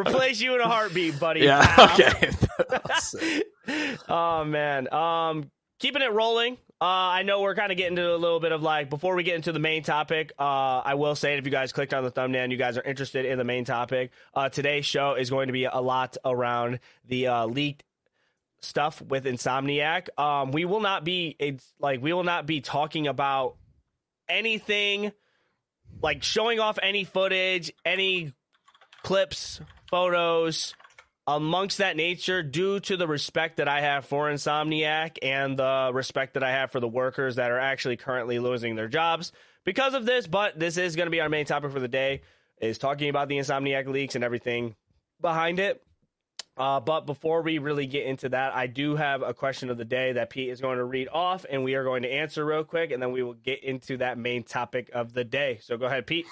Replace 0.00 0.40
you 0.40 0.54
in 0.54 0.60
a 0.60 0.68
heartbeat, 0.68 1.18
buddy. 1.18 1.40
Yeah. 1.40 1.64
Pal. 1.66 1.90
Okay. 2.00 3.42
Oh 4.08 4.44
man. 4.44 4.92
Um, 4.92 5.50
keeping 5.78 6.02
it 6.02 6.12
rolling. 6.12 6.54
Uh, 6.80 6.84
I 6.84 7.22
know 7.24 7.42
we're 7.42 7.54
kind 7.54 7.70
of 7.70 7.76
getting 7.78 7.96
to 7.96 8.14
a 8.14 8.16
little 8.16 8.40
bit 8.40 8.52
of 8.52 8.62
like 8.62 8.88
before 8.88 9.14
we 9.14 9.22
get 9.22 9.36
into 9.36 9.52
the 9.52 9.58
main 9.58 9.82
topic. 9.82 10.32
Uh, 10.38 10.80
I 10.84 10.94
will 10.94 11.14
say 11.14 11.36
if 11.36 11.44
you 11.44 11.50
guys 11.50 11.72
clicked 11.72 11.92
on 11.92 12.02
the 12.02 12.10
thumbnail 12.10 12.42
and 12.42 12.50
you 12.52 12.58
guys 12.58 12.78
are 12.78 12.82
interested 12.82 13.26
in 13.26 13.36
the 13.38 13.44
main 13.44 13.64
topic, 13.64 14.12
uh, 14.34 14.48
today's 14.48 14.86
show 14.86 15.14
is 15.14 15.28
going 15.30 15.48
to 15.48 15.52
be 15.52 15.64
a 15.66 15.78
lot 15.78 16.16
around 16.24 16.80
the 17.06 17.26
uh, 17.26 17.46
leaked 17.46 17.84
stuff 18.60 19.02
with 19.02 19.24
Insomniac. 19.24 20.08
Um, 20.18 20.52
we 20.52 20.64
will 20.64 20.80
not 20.80 21.04
be 21.04 21.36
it's 21.38 21.72
like 21.78 22.02
we 22.02 22.12
will 22.12 22.24
not 22.24 22.46
be 22.46 22.60
talking 22.60 23.06
about 23.06 23.56
anything 24.28 25.12
like 26.02 26.22
showing 26.22 26.60
off 26.60 26.78
any 26.82 27.04
footage, 27.04 27.72
any 27.84 28.32
clips, 29.02 29.60
photos, 29.90 30.74
amongst 31.26 31.78
that 31.78 31.96
nature 31.96 32.42
due 32.42 32.80
to 32.80 32.96
the 32.96 33.06
respect 33.06 33.58
that 33.58 33.68
I 33.68 33.80
have 33.80 34.04
for 34.04 34.30
Insomniac 34.30 35.18
and 35.22 35.56
the 35.56 35.90
respect 35.92 36.34
that 36.34 36.42
I 36.42 36.50
have 36.50 36.72
for 36.72 36.80
the 36.80 36.88
workers 36.88 37.36
that 37.36 37.50
are 37.50 37.58
actually 37.58 37.96
currently 37.96 38.38
losing 38.38 38.74
their 38.74 38.88
jobs 38.88 39.32
because 39.64 39.94
of 39.94 40.06
this. 40.06 40.26
But 40.26 40.58
this 40.58 40.76
is 40.76 40.96
going 40.96 41.06
to 41.06 41.10
be 41.10 41.20
our 41.20 41.28
main 41.28 41.46
topic 41.46 41.72
for 41.72 41.80
the 41.80 41.88
day 41.88 42.22
is 42.60 42.78
talking 42.78 43.08
about 43.08 43.28
the 43.28 43.36
Insomniac 43.36 43.86
leaks 43.86 44.14
and 44.14 44.24
everything 44.24 44.74
behind 45.20 45.60
it. 45.60 45.82
Uh, 46.60 46.78
but 46.78 47.06
before 47.06 47.40
we 47.40 47.56
really 47.56 47.86
get 47.86 48.04
into 48.04 48.28
that, 48.28 48.54
I 48.54 48.66
do 48.66 48.94
have 48.94 49.22
a 49.22 49.32
question 49.32 49.70
of 49.70 49.78
the 49.78 49.84
day 49.86 50.12
that 50.12 50.28
Pete 50.28 50.50
is 50.50 50.60
going 50.60 50.76
to 50.76 50.84
read 50.84 51.08
off, 51.10 51.46
and 51.48 51.64
we 51.64 51.74
are 51.74 51.84
going 51.84 52.02
to 52.02 52.12
answer 52.12 52.44
real 52.44 52.64
quick, 52.64 52.90
and 52.90 53.02
then 53.02 53.12
we 53.12 53.22
will 53.22 53.32
get 53.32 53.64
into 53.64 53.96
that 53.96 54.18
main 54.18 54.42
topic 54.42 54.90
of 54.92 55.14
the 55.14 55.24
day. 55.24 55.58
So 55.62 55.78
go 55.78 55.86
ahead, 55.86 56.06
Pete. 56.06 56.26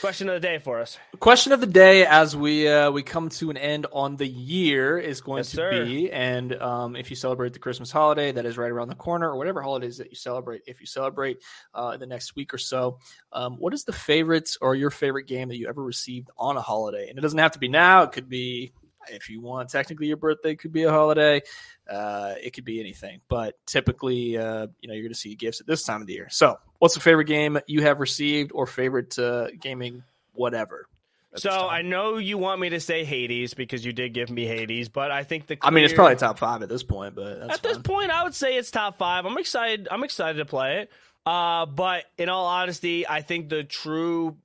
Question 0.00 0.30
of 0.30 0.36
the 0.36 0.40
day 0.40 0.56
for 0.56 0.80
us. 0.80 0.96
Question 1.20 1.52
of 1.52 1.60
the 1.60 1.66
day, 1.66 2.06
as 2.06 2.34
we 2.34 2.66
uh, 2.66 2.92
we 2.92 3.02
come 3.02 3.28
to 3.28 3.50
an 3.50 3.58
end 3.58 3.84
on 3.92 4.16
the 4.16 4.26
year, 4.26 4.98
is 4.98 5.20
going 5.20 5.40
Yes, 5.40 5.50
to 5.50 5.56
sir. 5.56 5.84
be, 5.84 6.10
and 6.10 6.54
um, 6.62 6.96
if 6.96 7.10
you 7.10 7.16
celebrate 7.16 7.52
the 7.52 7.58
Christmas 7.58 7.90
holiday, 7.90 8.32
that 8.32 8.46
is 8.46 8.56
right 8.56 8.70
around 8.70 8.88
the 8.88 8.94
corner, 8.94 9.28
or 9.32 9.36
whatever 9.36 9.60
holidays 9.60 9.98
that 9.98 10.08
you 10.08 10.16
celebrate. 10.16 10.62
If 10.66 10.80
you 10.80 10.86
celebrate 10.86 11.42
uh, 11.74 11.98
the 11.98 12.06
next 12.06 12.36
week 12.36 12.54
or 12.54 12.58
so, 12.58 13.00
um, 13.34 13.56
what 13.58 13.74
is 13.74 13.84
the 13.84 13.92
favorites 13.92 14.56
or 14.62 14.74
your 14.74 14.88
favorite 14.88 15.26
game 15.26 15.48
that 15.50 15.58
you 15.58 15.68
ever 15.68 15.82
received 15.82 16.30
on 16.38 16.56
a 16.56 16.62
holiday? 16.62 17.10
And 17.10 17.18
it 17.18 17.20
doesn't 17.20 17.38
have 17.38 17.52
to 17.52 17.58
be 17.58 17.68
now; 17.68 18.04
it 18.04 18.12
could 18.12 18.30
be 18.30 18.72
if 19.10 19.28
you 19.28 19.40
want. 19.40 19.70
Technically, 19.70 20.06
your 20.06 20.16
birthday 20.16 20.54
could 20.54 20.72
be 20.72 20.84
a 20.84 20.90
holiday. 20.90 21.42
Uh, 21.90 22.34
it 22.42 22.52
could 22.52 22.64
be 22.64 22.80
anything, 22.80 23.20
but 23.28 23.54
typically, 23.66 24.38
uh, 24.38 24.66
you 24.80 24.88
know, 24.88 24.94
you're 24.94 25.02
going 25.02 25.12
to 25.12 25.18
see 25.18 25.34
gifts 25.34 25.60
at 25.60 25.66
this 25.66 25.82
time 25.82 26.00
of 26.00 26.06
the 26.06 26.14
year. 26.14 26.28
So, 26.30 26.58
what's 26.78 26.94
the 26.94 27.00
favorite 27.00 27.26
game 27.26 27.58
you 27.66 27.82
have 27.82 28.00
received, 28.00 28.52
or 28.54 28.66
favorite 28.66 29.18
uh, 29.18 29.48
gaming, 29.60 30.02
whatever? 30.32 30.88
So? 31.36 31.50
I 31.50 31.82
know 31.82 32.18
you 32.18 32.38
want 32.38 32.60
me 32.60 32.70
to 32.70 32.80
say 32.80 33.04
Hades 33.04 33.54
because 33.54 33.84
you 33.84 33.92
did 33.92 34.14
give 34.14 34.30
me 34.30 34.46
Hades, 34.46 34.88
but 34.88 35.10
I 35.10 35.24
think 35.24 35.48
the 35.48 35.58
I 35.62 35.70
mean, 35.70 35.84
it's 35.84 35.92
probably 35.92 36.14
top 36.16 36.38
five 36.38 36.62
at 36.62 36.68
this 36.68 36.84
point, 36.84 37.16
but 37.16 37.40
that's 37.40 37.54
at 37.54 37.62
this 37.62 37.78
point 37.78 38.10
I 38.10 38.22
would 38.22 38.34
say 38.34 38.56
it's 38.56 38.70
top 38.70 38.98
five. 38.98 39.26
I'm 39.26 39.36
excited. 39.36 39.88
I'm 39.90 40.04
excited 40.04 40.38
to 40.38 40.44
play 40.44 40.82
it. 40.82 40.92
Uh, 41.26 41.66
but 41.66 42.04
in 42.18 42.28
all 42.28 42.46
honesty, 42.46 43.08
I 43.08 43.22
think 43.22 43.48
the 43.48 43.64
true 43.64 44.36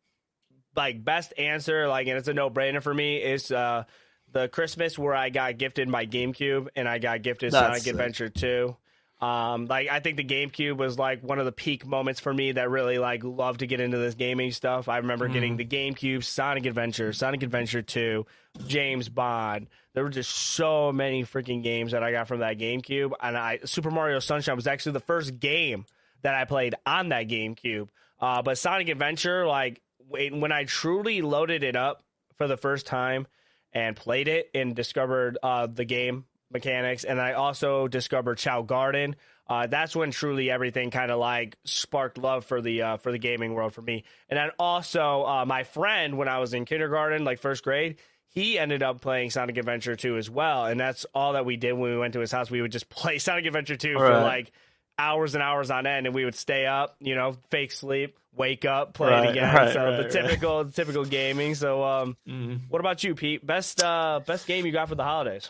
like 0.75 1.03
best 1.03 1.33
answer, 1.37 1.87
like, 1.87 2.07
and 2.07 2.17
it's 2.17 2.27
a 2.27 2.33
no 2.33 2.49
brainer 2.49 2.81
for 2.81 2.93
me, 2.93 3.17
is 3.17 3.51
uh 3.51 3.83
the 4.31 4.47
Christmas 4.47 4.97
where 4.97 5.15
I 5.15 5.29
got 5.29 5.57
gifted 5.57 5.87
my 5.87 6.05
GameCube 6.05 6.67
and 6.75 6.87
I 6.87 6.99
got 6.99 7.21
gifted 7.21 7.51
That's 7.51 7.65
Sonic 7.65 7.81
sick. 7.83 7.91
Adventure 7.93 8.29
2. 8.29 8.75
Um, 9.21 9.65
like 9.65 9.89
I 9.89 9.99
think 9.99 10.15
the 10.15 10.23
GameCube 10.23 10.77
was 10.77 10.97
like 10.97 11.21
one 11.21 11.39
of 11.39 11.45
the 11.45 11.51
peak 11.51 11.85
moments 11.85 12.21
for 12.21 12.33
me 12.33 12.53
that 12.53 12.69
really 12.69 12.97
like 12.99 13.21
loved 13.23 13.59
to 13.59 13.67
get 13.67 13.81
into 13.81 13.97
this 13.97 14.15
gaming 14.15 14.51
stuff. 14.53 14.87
I 14.87 14.97
remember 14.97 15.25
Mm-hmm. 15.25 15.33
getting 15.33 15.57
the 15.57 15.65
GameCube, 15.65 16.23
Sonic 16.23 16.65
Adventure, 16.65 17.11
Sonic 17.11 17.43
Adventure 17.43 17.81
2, 17.81 18.25
James 18.67 19.09
Bond. 19.09 19.67
There 19.93 20.03
were 20.05 20.09
just 20.09 20.33
so 20.33 20.93
many 20.93 21.23
freaking 21.25 21.61
games 21.63 21.91
that 21.91 22.01
I 22.03 22.11
got 22.13 22.29
from 22.29 22.39
that 22.39 22.57
GameCube, 22.57 23.11
and 23.21 23.35
I 23.37 23.59
Super 23.65 23.91
Mario 23.91 24.19
Sunshine 24.19 24.55
was 24.55 24.67
actually 24.67 24.93
the 24.93 24.99
first 25.01 25.37
game 25.39 25.85
that 26.21 26.35
I 26.35 26.45
played 26.45 26.75
on 26.85 27.09
that 27.09 27.27
GameCube. 27.27 27.89
Uh, 28.21 28.41
but 28.41 28.57
Sonic 28.57 28.87
Adventure, 28.87 29.45
like 29.45 29.81
when 30.07 30.39
when 30.39 30.53
I 30.53 30.63
truly 30.63 31.21
loaded 31.21 31.63
it 31.63 31.75
up 31.75 32.03
for 32.37 32.47
the 32.47 32.55
first 32.55 32.85
time 32.85 33.27
and 33.73 33.95
played 33.95 34.27
it 34.27 34.49
and 34.53 34.75
discovered 34.75 35.37
uh, 35.43 35.67
the 35.67 35.85
game 35.85 36.25
mechanics, 36.51 37.03
and 37.03 37.21
I 37.21 37.33
also 37.33 37.87
discovered 37.87 38.37
Chao 38.37 38.61
Garden. 38.63 39.15
Uh, 39.47 39.65
that's 39.65 39.95
when 39.95 40.11
truly 40.11 40.51
everything 40.51 40.91
kind 40.91 41.09
of 41.11 41.19
like 41.19 41.57
sparked 41.63 42.17
love 42.19 42.45
for 42.45 42.61
the 42.61 42.81
uh, 42.83 42.97
for 42.97 43.11
the 43.11 43.17
gaming 43.17 43.53
world 43.53 43.73
for 43.73 43.81
me. 43.81 44.03
And 44.29 44.37
then 44.37 44.49
also 44.59 45.23
uh, 45.25 45.45
my 45.45 45.63
friend 45.63 46.17
when 46.17 46.27
I 46.27 46.37
was 46.39 46.53
in 46.53 46.65
kindergarten, 46.65 47.23
like 47.23 47.39
first 47.39 47.63
grade, 47.63 47.97
he 48.27 48.59
ended 48.59 48.83
up 48.83 49.01
playing 49.01 49.31
Sonic 49.31 49.57
Adventure 49.57 49.95
2 49.95 50.17
as 50.17 50.29
well. 50.29 50.65
And 50.67 50.79
that's 50.79 51.03
all 51.15 51.33
that 51.33 51.45
we 51.47 51.57
did 51.57 51.73
when 51.73 51.91
we 51.91 51.97
went 51.97 52.13
to 52.13 52.19
his 52.19 52.31
house. 52.31 52.51
We 52.51 52.61
would 52.61 52.71
just 52.71 52.89
play 52.91 53.17
Sonic 53.17 53.45
Adventure 53.47 53.75
2 53.75 53.95
for 53.95 54.03
Right. 54.03 54.21
like 54.21 54.51
hours 54.99 55.33
and 55.33 55.41
hours 55.41 55.71
on 55.71 55.87
end, 55.87 56.05
and 56.05 56.13
we 56.13 56.25
would 56.25 56.35
stay 56.35 56.65
up, 56.65 56.95
you 56.99 57.15
know, 57.15 57.37
fake 57.49 57.71
sleep, 57.71 58.17
wake 58.35 58.65
up, 58.65 58.93
play 58.93 59.09
Right, 59.09 59.25
it 59.25 59.31
again. 59.31 59.55
right, 59.55 59.73
so 59.73 59.79
right, 59.85 60.03
the 60.03 60.09
typical 60.09 60.65
typical 60.65 61.05
gaming. 61.05 61.55
So 61.55 61.83
um, 61.83 62.17
Mhm. 62.27 62.61
what 62.69 62.79
about 62.79 63.03
you, 63.03 63.15
Pete? 63.15 63.45
Best 63.45 63.81
uh 63.81 64.19
best 64.25 64.45
game 64.45 64.65
you 64.65 64.71
got 64.71 64.89
for 64.89 64.95
the 64.95 65.03
holidays? 65.03 65.49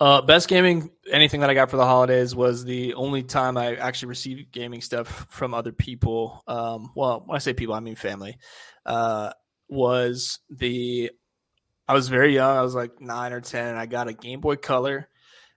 Uh, 0.00 0.20
best 0.20 0.48
gaming, 0.48 0.90
anything 1.10 1.40
that 1.40 1.50
I 1.50 1.54
got 1.54 1.70
for 1.70 1.76
the 1.76 1.86
holidays 1.86 2.34
was 2.34 2.64
the 2.64 2.94
only 2.94 3.22
time 3.22 3.56
I 3.56 3.76
actually 3.76 4.08
received 4.08 4.50
gaming 4.50 4.80
stuff 4.80 5.26
from 5.30 5.54
other 5.54 5.70
people. 5.70 6.42
Um, 6.48 6.90
well, 6.96 7.22
when 7.24 7.36
I 7.36 7.38
say 7.38 7.54
people, 7.54 7.74
I 7.76 7.80
mean 7.80 7.94
family. 7.94 8.36
Uh, 8.84 9.30
was 9.68 10.40
the 10.50 11.10
I 11.86 11.94
was 11.94 12.08
very 12.08 12.34
young. 12.34 12.56
I 12.56 12.62
was 12.62 12.74
like 12.74 13.00
nine 13.00 13.32
or 13.32 13.40
ten. 13.40 13.68
And 13.68 13.78
I 13.78 13.86
got 13.86 14.08
a 14.08 14.12
Game 14.12 14.40
Boy 14.40 14.56
Color, 14.56 15.08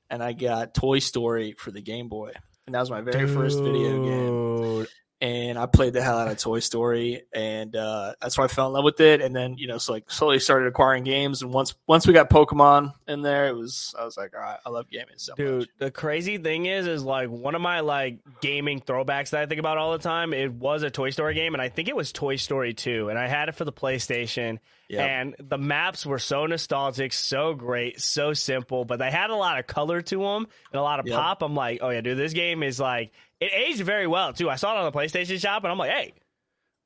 and 0.10 0.22
I 0.24 0.34
got 0.34 0.74
Toy 0.76 1.00
Story 1.00 1.56
for 1.58 1.72
the 1.72 1.82
Game 1.82 2.08
Boy, 2.08 2.32
and 2.67 2.75
that 2.75 2.81
was 2.81 2.91
my 2.91 3.01
very 3.01 3.27
first 3.27 3.59
video 3.59 4.03
game. 4.03 4.88
And 5.19 5.57
I 5.57 5.65
played 5.65 5.93
the 5.93 6.03
hell 6.03 6.19
out 6.19 6.27
of 6.27 6.38
Toy 6.38 6.59
Story, 6.59 7.24
and 7.33 7.75
uh, 7.75 8.13
that's 8.21 8.38
why 8.38 8.43
I 8.43 8.47
fell 8.47 8.67
in 8.67 8.74
love 8.74 8.83
with 8.83 9.00
it. 9.00 9.19
And 9.19 9.36
then 9.36 9.55
you 9.57 9.65
know, 9.65 9.79
so 9.79 9.93
like 9.93 10.12
slowly 10.12 10.38
started 10.38 10.67
acquiring 10.67 11.03
games, 11.05 11.41
and 11.41 11.51
once 11.51 11.74
once 11.88 12.05
we 12.05 12.13
got 12.13 12.29
Pokemon 12.29 12.93
in 13.07 13.24
there, 13.24 13.47
it 13.47 13.55
was 13.55 13.95
I 13.97 14.05
was 14.05 14.15
like, 14.15 14.36
all 14.36 14.41
right, 14.41 14.59
I 14.63 14.69
love 14.69 14.88
gaming 14.91 15.15
so 15.17 15.33
Dude, 15.33 15.59
much. 15.62 15.69
the 15.79 15.89
crazy 15.89 16.38
thing 16.38 16.67
is, 16.67 16.86
is 16.86 17.03
like 17.03 17.29
one 17.29 17.55
of 17.55 17.62
my 17.62 17.79
like 17.79 18.19
gaming 18.41 18.79
throwbacks 18.79 19.31
that 19.31 19.41
I 19.41 19.47
think 19.47 19.57
about 19.57 19.79
all 19.79 19.93
the 19.93 19.97
time. 20.03 20.33
It 20.33 20.53
was 20.53 20.83
a 20.83 20.91
Toy 20.91 21.09
Story 21.09 21.33
game, 21.33 21.55
and 21.55 21.63
I 21.63 21.69
think 21.69 21.88
it 21.88 21.95
was 21.95 22.12
Toy 22.12 22.36
Story 22.36 22.75
2, 22.75 23.09
and 23.09 23.17
I 23.17 23.27
had 23.27 23.50
it 23.50 23.55
for 23.55 23.65
the 23.65 23.74
PlayStation. 23.74 24.59
Yeah, 24.89 25.03
And 25.06 25.36
the 25.39 25.58
maps 25.58 26.06
were 26.06 26.20
so 26.20 26.46
nostalgic, 26.46 27.12
so 27.12 27.53
great, 27.53 28.00
so 28.00 28.34
simple, 28.34 28.86
but 28.86 29.00
they 29.00 29.12
had 29.12 29.29
a 29.29 29.36
lot 29.36 29.60
of 29.60 29.67
color 29.67 30.01
to 30.01 30.17
them 30.20 30.48
and 30.72 30.79
a 30.79 30.82
lot 30.82 31.00
of 31.01 31.08
Yep. 31.08 31.15
pop. 31.17 31.41
I'm 31.41 31.56
like, 31.56 31.79
oh 31.82 31.89
yeah, 31.89 32.01
dude, 32.01 32.17
this 32.17 32.32
game 32.34 32.63
is 32.63 32.79
like 32.79 33.12
it 33.41 33.51
aged 33.53 33.82
very 33.82 34.08
well 34.08 34.32
too. 34.34 34.50
I 34.50 34.56
saw 34.56 34.74
it 34.75 34.79
on 34.79 34.86
the 34.91 34.98
PlayStation 34.98 35.39
Shop, 35.41 35.63
and 35.63 35.72
I'm 35.72 35.77
like, 35.77 35.91
hey, 35.91 36.13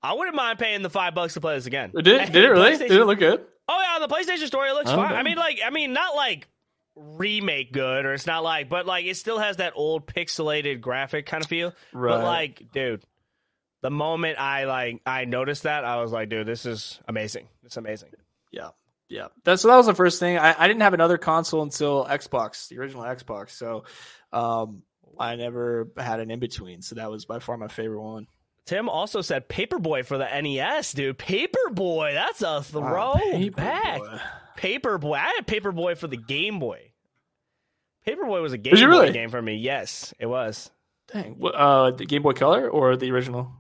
I 0.02 0.14
wouldn't 0.14 0.36
mind 0.36 0.58
paying 0.58 0.82
the 0.82 0.90
five 0.90 1.14
bucks 1.14 1.36
to 1.36 1.42
play 1.42 1.56
this 1.56 1.68
again. 1.68 1.92
did 1.96 2.08
it, 2.08 2.32
did 2.34 2.44
it 2.44 2.50
really? 2.50 2.76
Did 2.78 2.92
it 2.92 3.06
look 3.06 3.20
good? 3.20 3.46
Oh 3.70 3.80
yeah, 3.82 3.96
on 3.96 4.02
the 4.02 4.08
PlayStation 4.14 4.48
Store 4.48 4.66
it 4.66 4.74
looks 4.74 4.90
Oh, 4.90 4.96
fine. 4.96 5.14
I 5.14 5.22
mean, 5.24 5.38
like, 5.38 5.60
I 5.64 5.70
mean, 5.70 5.94
not 5.94 6.16
like 6.16 6.48
remake 6.96 7.72
good, 7.72 8.06
or 8.06 8.14
it's 8.14 8.26
not 8.26 8.44
like, 8.44 8.68
but 8.68 8.86
like, 8.86 9.06
it 9.06 9.16
still 9.16 9.40
has 9.40 9.58
that 9.58 9.74
old 9.76 10.08
pixelated 10.08 10.82
graphic 10.82 11.26
kind 11.26 11.44
of 11.44 11.50
feel. 11.50 11.74
Right. 11.94 12.16
But 12.18 12.24
like, 12.24 12.72
dude, 12.74 13.04
the 13.82 13.90
moment 13.92 14.40
I 14.40 14.66
like 14.66 15.02
I 15.06 15.26
noticed 15.26 15.64
that, 15.64 15.84
I 15.86 16.02
was 16.02 16.12
like, 16.12 16.30
dude, 16.30 16.48
this 16.48 16.66
is 16.66 17.00
amazing. 17.08 17.48
It's 17.64 17.78
amazing. 17.78 18.10
yeah, 18.52 18.70
yeah. 19.10 19.28
That's 19.44 19.62
so 19.64 19.68
that 19.68 19.78
was 19.78 19.86
the 19.88 19.96
first 19.96 20.20
thing. 20.20 20.38
I, 20.38 20.56
I 20.58 20.68
didn't 20.68 20.82
have 20.82 20.94
another 20.94 21.18
console 21.18 21.64
until 21.64 22.06
Xbox, 22.06 22.68
the 22.70 22.80
original 22.80 23.04
Xbox. 23.04 23.52
So, 23.52 23.84
um, 24.32 24.84
I 25.20 25.36
never 25.36 25.90
had 25.98 26.20
an 26.20 26.32
in 26.32 26.40
between. 26.40 26.82
So 26.82 26.96
that 26.96 27.12
was 27.12 27.26
by 27.26 27.40
far 27.40 27.58
my 27.58 27.68
favorite 27.68 28.02
one. 28.02 28.28
Tim 28.66 28.88
also 28.88 29.22
said 29.22 29.50
Paperboy 29.50 30.06
for 30.06 30.18
the 30.18 30.28
NES, 30.42 30.94
dude. 30.94 31.18
Paperboy, 31.18 32.14
that's 32.14 32.42
a 32.44 32.62
throw 32.64 32.82
Wow, 32.82 33.50
back. 33.56 34.00
Paperboy. 34.00 34.22
Paperboy, 34.58 35.16
I 35.18 35.34
had 35.36 35.48
Paperboy 35.48 35.98
for 35.98 36.08
the 36.08 36.18
Game 36.18 36.60
Boy. 36.60 36.92
Paperboy 38.08 38.42
was 38.42 38.54
a 38.54 38.58
Game 38.58 38.76
Boy 38.76 38.86
really? 38.86 39.12
game 39.12 39.30
for 39.30 39.42
me. 39.42 39.56
Yes, 39.56 40.14
it 40.20 40.28
was. 40.28 40.70
Dang, 41.12 41.42
uh, 41.44 41.92
the 41.92 42.06
Game 42.06 42.22
Boy 42.22 42.34
Color 42.34 42.70
or 42.70 42.96
the 42.96 43.12
original? 43.12 43.52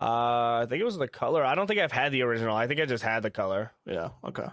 Uh, 0.00 0.62
I 0.62 0.66
think 0.68 0.80
it 0.80 0.84
was 0.84 0.96
the 0.98 1.08
color. 1.08 1.44
I 1.44 1.54
don't 1.54 1.66
think 1.66 1.80
I've 1.80 1.92
had 1.92 2.12
the 2.12 2.22
original. 2.22 2.56
I 2.56 2.66
think 2.66 2.80
I 2.80 2.86
just 2.86 3.04
had 3.04 3.22
the 3.22 3.30
color. 3.30 3.72
Yeah. 3.86 4.10
Okay. 4.24 4.46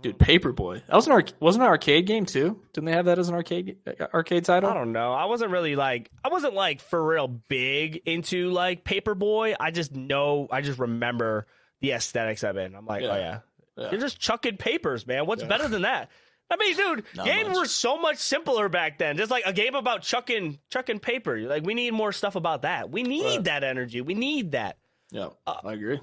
Dude, 0.00 0.18
Paperboy. 0.18 0.82
That 0.86 0.96
was 0.96 1.06
an 1.06 1.12
arc- 1.12 1.32
wasn't 1.38 1.62
an 1.64 1.68
arcade 1.68 2.06
game 2.06 2.24
too. 2.24 2.60
Didn't 2.72 2.86
they 2.86 2.92
have 2.92 3.04
that 3.04 3.18
as 3.18 3.28
an 3.28 3.34
arcade 3.34 3.76
uh, 3.86 4.06
arcade 4.14 4.44
title? 4.44 4.70
I 4.70 4.74
don't 4.74 4.92
know. 4.92 5.12
I 5.12 5.26
wasn't 5.26 5.50
really 5.50 5.76
like 5.76 6.10
I 6.24 6.28
wasn't 6.28 6.54
like 6.54 6.80
for 6.80 7.04
real 7.04 7.28
big 7.28 8.00
into 8.06 8.50
like 8.50 8.84
Paperboy. 8.84 9.54
I 9.60 9.70
just 9.70 9.94
know 9.94 10.48
I 10.50 10.60
just 10.62 10.78
remember 10.78 11.46
the 11.80 11.92
aesthetics 11.92 12.42
of 12.42 12.56
it. 12.56 12.64
And 12.64 12.76
I'm 12.76 12.86
like, 12.86 13.02
Yeah. 13.02 13.08
oh 13.12 13.16
yeah. 13.16 13.38
Yeah. 13.76 13.90
You're 13.90 14.00
just 14.00 14.18
chucking 14.18 14.56
papers, 14.56 15.06
man. 15.06 15.26
What's 15.26 15.42
Yeah. 15.42 15.48
better 15.48 15.68
than 15.68 15.82
that? 15.82 16.10
I 16.50 16.56
mean, 16.56 16.76
dude, 16.76 17.04
Not 17.14 17.24
games 17.26 17.48
much. 17.50 17.56
were 17.58 17.66
so 17.66 17.96
much 17.98 18.18
simpler 18.18 18.68
back 18.68 18.98
then. 18.98 19.16
Just 19.16 19.30
like 19.30 19.44
a 19.46 19.52
game 19.52 19.74
about 19.74 20.02
chucking 20.02 20.58
chucking 20.70 20.98
paper. 21.00 21.38
Like 21.38 21.64
we 21.64 21.74
need 21.74 21.92
more 21.92 22.12
stuff 22.12 22.34
about 22.34 22.62
that. 22.62 22.90
We 22.90 23.02
need 23.02 23.24
Right. 23.24 23.44
that 23.44 23.62
energy. 23.64 24.00
We 24.00 24.14
need 24.14 24.52
that. 24.52 24.78
Yeah, 25.12 25.28
Uh, 25.46 25.54
I 25.64 25.72
agree. 25.74 26.00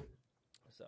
So 0.78 0.84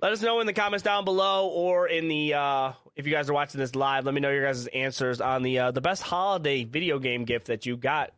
let 0.00 0.12
us 0.12 0.22
know 0.22 0.40
in 0.40 0.46
the 0.46 0.52
comments 0.52 0.82
down 0.82 1.04
below 1.04 1.48
or 1.48 1.86
in 1.88 2.08
the 2.08 2.34
uh 2.34 2.72
if 2.96 3.06
you 3.06 3.12
guys 3.12 3.28
are 3.30 3.34
watching 3.34 3.60
this 3.60 3.74
live, 3.76 4.04
let 4.04 4.14
me 4.14 4.20
know 4.20 4.30
your 4.30 4.44
guys' 4.44 4.66
answers 4.68 5.20
on 5.20 5.42
the 5.42 5.58
uh 5.58 5.70
the 5.70 5.80
best 5.80 6.02
holiday 6.02 6.64
video 6.64 6.98
game 6.98 7.24
gift 7.24 7.46
that 7.46 7.66
you 7.66 7.76
got 7.76 8.10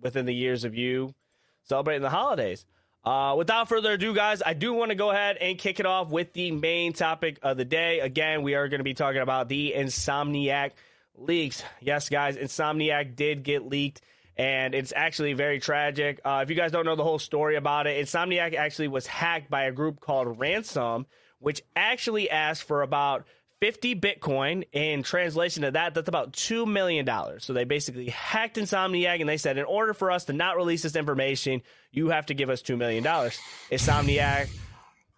within 0.00 0.26
the 0.26 0.34
years 0.34 0.64
of 0.64 0.74
you 0.74 1.14
celebrating 1.62 2.02
the 2.02 2.10
holidays. 2.10 2.66
Uh, 3.04 3.34
without 3.36 3.68
further 3.68 3.92
ado, 3.92 4.14
guys, 4.14 4.42
I 4.44 4.54
do 4.54 4.72
want 4.72 4.88
to 4.90 4.94
go 4.94 5.10
ahead 5.10 5.36
and 5.36 5.58
kick 5.58 5.78
it 5.78 5.84
off 5.86 6.08
with 6.10 6.32
the 6.32 6.50
main 6.52 6.94
topic 6.94 7.38
of 7.42 7.56
the 7.58 7.64
day. 7.64 8.00
Again, 8.00 8.42
we 8.42 8.54
are 8.54 8.66
going 8.68 8.80
to 8.80 8.84
be 8.84 8.94
talking 8.94 9.20
about 9.20 9.46
the 9.48 9.74
Insomniac 9.76 10.70
leaks. 11.14 11.62
Yes, 11.82 12.08
guys, 12.08 12.36
Insomniac 12.38 13.14
did 13.14 13.42
get 13.42 13.62
leaked, 13.68 14.00
and 14.36 14.74
it's 14.74 14.92
actually 14.94 15.32
very 15.34 15.60
tragic. 15.60 16.20
Uh, 16.24 16.40
if 16.42 16.50
you 16.50 16.56
guys 16.56 16.72
don't 16.72 16.84
know 16.84 16.96
the 16.96 17.04
whole 17.04 17.18
story 17.18 17.56
about 17.56 17.86
it, 17.86 18.04
Insomniac 18.04 18.54
actually 18.54 18.88
was 18.88 19.06
hacked 19.06 19.50
by 19.50 19.64
a 19.64 19.72
group 19.72 20.00
called 20.00 20.38
Ransom, 20.38 21.06
which 21.38 21.62
actually 21.76 22.28
asked 22.30 22.64
for 22.64 22.82
about 22.82 23.26
50 23.60 23.94
Bitcoin. 23.94 24.64
In 24.72 25.02
translation 25.02 25.62
to 25.62 25.70
that, 25.70 25.94
that's 25.94 26.08
about 26.08 26.32
$2 26.32 26.66
million. 26.66 27.08
So 27.38 27.52
they 27.52 27.64
basically 27.64 28.08
hacked 28.08 28.56
Insomniac 28.56 29.20
and 29.20 29.28
they 29.28 29.36
said, 29.36 29.56
in 29.56 29.64
order 29.64 29.94
for 29.94 30.10
us 30.10 30.24
to 30.24 30.32
not 30.32 30.56
release 30.56 30.82
this 30.82 30.96
information, 30.96 31.62
you 31.92 32.08
have 32.08 32.26
to 32.26 32.34
give 32.34 32.50
us 32.50 32.60
$2 32.60 32.76
million. 32.76 33.04
Insomniac 33.04 34.48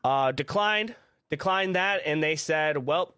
uh, 0.05 0.33
declined, 0.33 0.95
declined 1.31 1.75
that, 1.75 2.03
and 2.05 2.23
they 2.23 2.37
said, 2.37 2.77
well, 2.77 3.15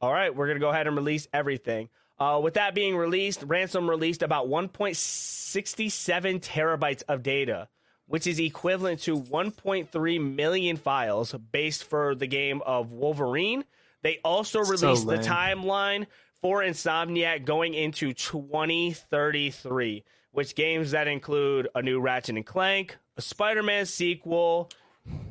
all 0.00 0.12
right, 0.12 0.34
we're 0.34 0.46
going 0.46 0.56
to 0.56 0.60
go 0.60 0.70
ahead 0.70 0.86
and 0.86 0.96
release 0.96 1.28
everything. 1.32 1.88
Uh, 2.18 2.40
with 2.42 2.54
that 2.54 2.74
being 2.74 2.96
released, 2.96 3.44
Ransom 3.46 3.88
released 3.88 4.22
about 4.22 4.48
1.67 4.48 6.40
terabytes 6.40 7.02
of 7.08 7.22
data, 7.22 7.68
which 8.06 8.26
is 8.26 8.40
equivalent 8.40 9.00
to 9.02 9.16
1.3 9.16 10.34
million 10.34 10.76
files 10.76 11.32
based 11.32 11.84
for 11.84 12.14
the 12.16 12.26
game 12.26 12.60
of 12.66 12.90
Wolverine. 12.92 13.64
They 14.02 14.18
also 14.24 14.64
So 14.64 14.70
released 14.70 15.06
the 15.06 15.18
timeline 15.18 16.06
for 16.40 16.60
Insomniac 16.62 17.44
going 17.44 17.74
into 17.74 18.12
2033, 18.12 20.04
which 20.32 20.54
games 20.54 20.90
that 20.92 21.06
include 21.08 21.68
a 21.74 21.82
new 21.82 22.00
Ratchet 22.00 22.36
and 22.36 22.46
Clank, 22.46 22.96
a 23.16 23.22
Spider-Man 23.22 23.86
sequel, 23.86 24.70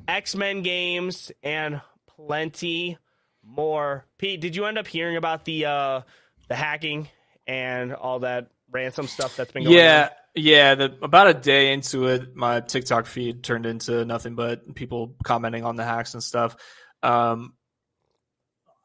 X-Men 0.07 0.61
games, 0.63 1.31
and 1.43 1.81
plenty 2.07 2.97
more. 3.43 4.05
Pete, 4.17 4.41
did 4.41 4.55
you 4.55 4.65
end 4.65 4.77
up 4.77 4.87
hearing 4.87 5.15
about 5.15 5.45
the 5.45 5.65
uh, 5.65 6.01
the 6.47 6.55
hacking 6.55 7.09
and 7.47 7.93
all 7.93 8.19
that 8.19 8.47
ransom 8.71 9.07
stuff 9.07 9.35
that's 9.35 9.51
been 9.51 9.63
going 9.63 9.75
Yeah, 9.77 10.01
on? 10.01 10.09
yeah. 10.35 10.75
The, 10.75 10.97
about 11.01 11.27
a 11.27 11.33
day 11.33 11.73
into 11.73 12.07
it, 12.07 12.35
my 12.35 12.59
TikTok 12.61 13.05
feed 13.05 13.43
turned 13.43 13.65
into 13.65 14.05
nothing 14.05 14.35
but 14.35 14.75
people 14.75 15.15
commenting 15.23 15.63
on 15.63 15.75
the 15.75 15.83
hacks 15.83 16.13
and 16.13 16.23
stuff. 16.23 16.55
Um, 17.03 17.53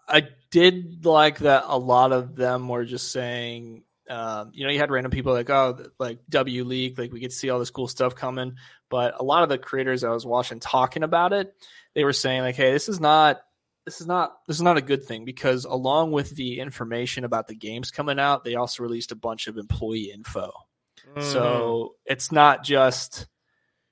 I 0.08 0.28
did 0.50 1.04
like 1.06 1.38
that 1.40 1.64
a 1.66 1.78
lot 1.78 2.12
of 2.12 2.36
them 2.36 2.68
were 2.68 2.84
just 2.84 3.12
saying, 3.12 3.84
um, 4.10 4.50
you 4.52 4.64
know, 4.66 4.72
you 4.72 4.78
had 4.78 4.90
random 4.90 5.10
people 5.10 5.32
like, 5.32 5.48
oh, 5.48 5.78
like 5.98 6.18
W 6.28 6.64
leak, 6.64 6.98
like 6.98 7.12
we 7.12 7.20
could 7.20 7.32
see 7.32 7.50
all 7.50 7.58
this 7.58 7.70
cool 7.70 7.88
stuff 7.88 8.14
coming. 8.14 8.56
But 8.90 9.18
a 9.18 9.22
lot 9.22 9.42
of 9.42 9.48
the 9.48 9.58
creators 9.58 10.04
I 10.04 10.10
was 10.10 10.26
watching 10.26 10.60
talking 10.60 11.02
about 11.02 11.32
it, 11.32 11.54
they 11.94 12.04
were 12.04 12.12
saying 12.12 12.42
like, 12.42 12.56
hey, 12.56 12.72
this 12.72 12.88
is 12.88 13.00
not. 13.00 13.40
This 13.84 14.00
is 14.00 14.06
not 14.06 14.38
this 14.46 14.56
is 14.56 14.62
not 14.62 14.76
a 14.76 14.82
good 14.82 15.04
thing 15.04 15.24
because 15.24 15.64
along 15.64 16.12
with 16.12 16.30
the 16.30 16.60
information 16.60 17.24
about 17.24 17.48
the 17.48 17.54
games 17.54 17.90
coming 17.90 18.18
out, 18.18 18.44
they 18.44 18.54
also 18.54 18.82
released 18.82 19.10
a 19.12 19.16
bunch 19.16 19.48
of 19.48 19.56
employee 19.56 20.10
info. 20.14 20.52
Mm. 21.16 21.22
So 21.22 21.94
it's 22.06 22.30
not 22.30 22.62
just, 22.62 23.26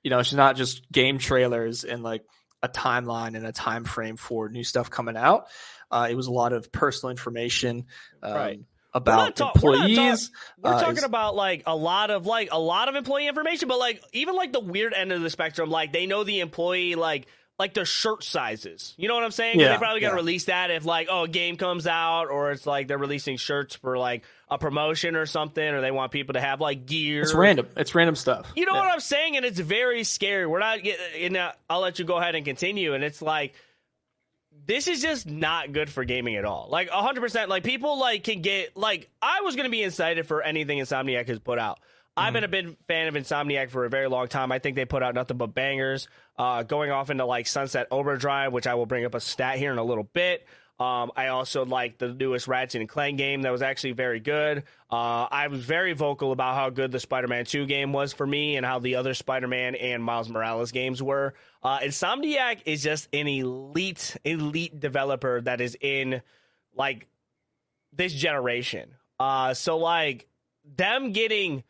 you 0.03 0.09
know, 0.09 0.19
it's 0.19 0.33
not 0.33 0.55
just 0.55 0.89
game 0.91 1.17
trailers 1.17 1.83
and 1.83 2.03
like 2.03 2.23
a 2.63 2.69
timeline 2.69 3.35
and 3.35 3.45
a 3.45 3.51
time 3.51 3.83
frame 3.83 4.17
for 4.17 4.49
new 4.49 4.63
stuff 4.63 4.89
coming 4.89 5.17
out. 5.17 5.47
Uh, 5.89 6.07
it 6.09 6.15
was 6.15 6.27
a 6.27 6.31
lot 6.31 6.53
of 6.53 6.71
personal 6.71 7.11
information 7.11 7.85
um, 8.23 8.33
Right. 8.33 8.59
about 8.93 9.39
we're 9.39 9.45
not 9.45 9.55
employees. 9.55 10.31
We're 10.57 10.73
uh, 10.73 10.81
talking 10.81 11.03
about 11.03 11.35
like 11.35 11.63
a 11.65 11.75
lot 11.75 12.11
of 12.11 12.25
like 12.25 12.49
a 12.51 12.59
lot 12.59 12.87
of 12.87 12.95
employee 12.95 13.27
information, 13.27 13.67
but 13.67 13.79
like 13.79 14.01
even 14.13 14.35
like 14.35 14.53
the 14.53 14.61
weird 14.61 14.93
end 14.93 15.11
of 15.11 15.21
the 15.21 15.29
spectrum, 15.29 15.69
like 15.69 15.91
they 15.91 16.05
know 16.05 16.23
the 16.23 16.39
employee 16.39 16.95
like 16.95 17.27
like 17.61 17.75
their 17.75 17.85
shirt 17.85 18.23
sizes. 18.23 18.95
You 18.97 19.07
know 19.07 19.13
what 19.13 19.23
I'm 19.23 19.29
saying? 19.29 19.59
Yeah, 19.59 19.73
they 19.73 19.77
probably 19.77 20.01
gotta 20.01 20.13
yeah. 20.13 20.17
release 20.17 20.45
that 20.45 20.71
if 20.71 20.83
like 20.83 21.09
oh 21.11 21.25
a 21.25 21.27
game 21.27 21.57
comes 21.57 21.85
out 21.85 22.25
or 22.31 22.51
it's 22.51 22.65
like 22.65 22.87
they're 22.87 22.97
releasing 22.97 23.37
shirts 23.37 23.75
for 23.75 23.99
like 23.99 24.23
a 24.49 24.57
promotion 24.57 25.15
or 25.15 25.27
something, 25.27 25.63
or 25.63 25.79
they 25.79 25.91
want 25.91 26.11
people 26.11 26.33
to 26.33 26.41
have 26.41 26.59
like 26.59 26.87
gear. 26.87 27.21
it's 27.21 27.35
random. 27.35 27.67
It's 27.77 27.93
random 27.93 28.15
stuff. 28.15 28.51
You 28.55 28.65
know 28.65 28.73
Yeah. 28.73 28.79
what 28.79 28.91
I'm 28.91 28.99
saying? 28.99 29.37
And 29.37 29.45
it's 29.45 29.59
very 29.59 30.03
scary. 30.03 30.47
We're 30.47 30.57
not 30.57 30.81
getting. 30.81 31.37
Uh, 31.37 31.51
I'll 31.69 31.81
let 31.81 31.99
you 31.99 32.05
go 32.05 32.17
ahead 32.17 32.33
and 32.33 32.43
continue. 32.43 32.95
And 32.95 33.03
it's 33.03 33.21
like, 33.21 33.53
this 34.65 34.87
is 34.87 35.03
just 35.03 35.27
not 35.27 35.71
good 35.71 35.91
for 35.91 36.03
gaming 36.03 36.37
at 36.37 36.45
all. 36.45 36.67
Like 36.71 36.89
100. 36.89 37.21
percent 37.21 37.47
Like 37.47 37.63
people 37.63 37.99
like 37.99 38.23
can 38.23 38.41
get 38.41 38.75
like 38.75 39.07
I 39.21 39.41
was 39.41 39.55
gonna 39.55 39.69
be 39.69 39.83
excited 39.83 40.25
for 40.25 40.41
anything 40.41 40.79
Insomniac 40.79 41.27
has 41.27 41.37
put 41.37 41.59
out. 41.59 41.79
I've 42.17 42.25
mm-hmm. 42.25 42.33
been 42.33 42.43
a 42.43 42.47
big 42.47 42.77
fan 42.87 43.07
of 43.07 43.13
Insomniac 43.13 43.69
for 43.69 43.85
a 43.85 43.89
very 43.89 44.07
long 44.09 44.27
time. 44.27 44.51
I 44.51 44.57
think 44.57 44.75
they 44.75 44.85
put 44.85 45.03
out 45.03 45.13
nothing 45.13 45.37
but 45.37 45.53
bangers. 45.53 46.07
Uh, 46.41 46.63
going 46.63 46.89
off 46.89 47.11
into 47.11 47.23
like 47.23 47.45
Sunset 47.45 47.85
Overdrive, 47.91 48.51
which 48.51 48.65
I 48.65 48.73
will 48.73 48.87
bring 48.87 49.05
up 49.05 49.13
a 49.13 49.19
stat 49.19 49.59
here 49.59 49.71
in 49.71 49.77
a 49.77 49.83
little 49.83 50.05
bit. 50.05 50.47
Um, 50.79 51.11
I 51.15 51.27
also 51.27 51.65
like 51.65 51.99
the 51.99 52.07
newest 52.07 52.47
Ratchet 52.47 52.81
and 52.81 52.89
Clank 52.89 53.19
game 53.19 53.43
that 53.43 53.51
was 53.51 53.61
actually 53.61 53.91
very 53.91 54.19
good. 54.19 54.63
Uh, 54.89 55.27
I 55.29 55.49
was 55.49 55.63
very 55.63 55.93
vocal 55.93 56.31
about 56.31 56.55
how 56.55 56.71
good 56.71 56.91
the 56.91 56.99
Spider-Man 56.99 57.45
2 57.45 57.67
game 57.67 57.93
was 57.93 58.11
for 58.11 58.25
me 58.25 58.57
and 58.57 58.65
how 58.65 58.79
the 58.79 58.95
other 58.95 59.13
Spider-Man 59.13 59.75
and 59.75 60.03
Miles 60.03 60.29
Morales 60.29 60.71
games 60.71 61.03
were. 61.03 61.35
Uh, 61.61 61.77
Insomniac 61.77 62.61
is 62.65 62.81
just 62.81 63.07
an 63.13 63.27
elite, 63.27 64.17
elite 64.25 64.79
developer 64.79 65.41
that 65.41 65.61
is 65.61 65.77
in 65.79 66.23
like 66.75 67.07
this 67.93 68.13
generation. 68.13 68.95
Uh, 69.19 69.53
so 69.53 69.77
like 69.77 70.25
them 70.65 71.11
getting 71.11 71.63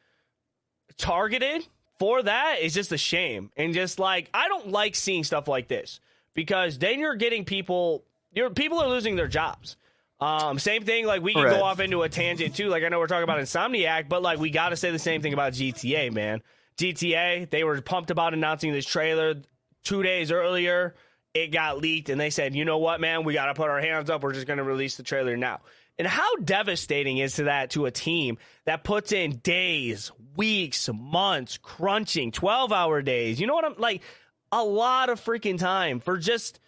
targeted 0.95 1.67
for 2.01 2.23
that 2.23 2.61
is 2.61 2.73
just 2.73 2.91
a 2.91 2.97
shame. 2.97 3.51
And 3.55 3.75
just 3.75 3.99
like 3.99 4.27
I 4.33 4.47
don't 4.47 4.69
like 4.71 4.95
seeing 4.95 5.23
stuff 5.23 5.47
like 5.47 5.67
this 5.67 5.99
because 6.33 6.79
then 6.79 6.99
you're 6.99 7.13
getting 7.15 7.45
people 7.45 8.03
your 8.33 8.49
people 8.49 8.79
are 8.79 8.89
losing 8.89 9.15
their 9.15 9.27
jobs. 9.27 9.77
Um, 10.19 10.57
same 10.57 10.83
thing, 10.83 11.05
like 11.05 11.21
we 11.21 11.33
can 11.33 11.43
Right. 11.43 11.51
go 11.59 11.63
off 11.63 11.79
into 11.79 12.01
a 12.01 12.09
tangent 12.09 12.55
too. 12.55 12.69
Like 12.69 12.83
I 12.83 12.87
know 12.89 12.97
we're 12.97 13.05
talking 13.05 13.23
about 13.23 13.37
Insomniac, 13.39 14.09
but 14.09 14.23
like 14.23 14.39
we 14.39 14.49
got 14.49 14.69
to 14.69 14.75
say 14.75 14.89
the 14.89 14.97
same 14.97 15.21
thing 15.21 15.33
about 15.33 15.53
GTA, 15.53 16.11
man. 16.11 16.41
GTA, 16.77 17.47
they 17.51 17.63
were 17.63 17.79
pumped 17.81 18.09
about 18.09 18.33
announcing 18.33 18.73
this 18.73 18.85
trailer 18.87 19.35
two 19.83 20.01
days 20.01 20.31
earlier. 20.31 20.95
It 21.35 21.47
got 21.51 21.77
leaked, 21.77 22.09
and 22.09 22.19
they 22.19 22.29
said, 22.31 22.55
"You 22.55 22.65
know 22.65 22.79
what, 22.79 22.99
man? 22.99 23.23
We 23.23 23.33
got 23.33 23.45
to 23.45 23.53
put 23.53 23.69
our 23.69 23.79
hands 23.79 24.09
up. 24.09 24.23
We're 24.23 24.33
just 24.33 24.47
going 24.47 24.57
to 24.57 24.63
release 24.63 24.97
the 24.97 25.03
trailer 25.03 25.37
now." 25.37 25.61
And 26.01 26.07
how 26.07 26.33
devastating 26.37 27.19
is 27.19 27.35
that 27.35 27.69
to 27.71 27.85
a 27.85 27.91
team 27.91 28.39
that 28.65 28.83
puts 28.83 29.11
in 29.11 29.37
days, 29.37 30.11
weeks, 30.35 30.89
months, 30.91 31.59
crunching, 31.61 32.31
twelve-hour 32.31 33.03
days? 33.03 33.39
You 33.39 33.45
know 33.45 33.53
what 33.53 33.65
I'm 33.65 33.75
like? 33.77 34.01
A 34.51 34.63
lot 34.63 35.11
of 35.11 35.23
freaking 35.23 35.59
time 35.59 35.99
for 35.99 36.17
just 36.17 36.59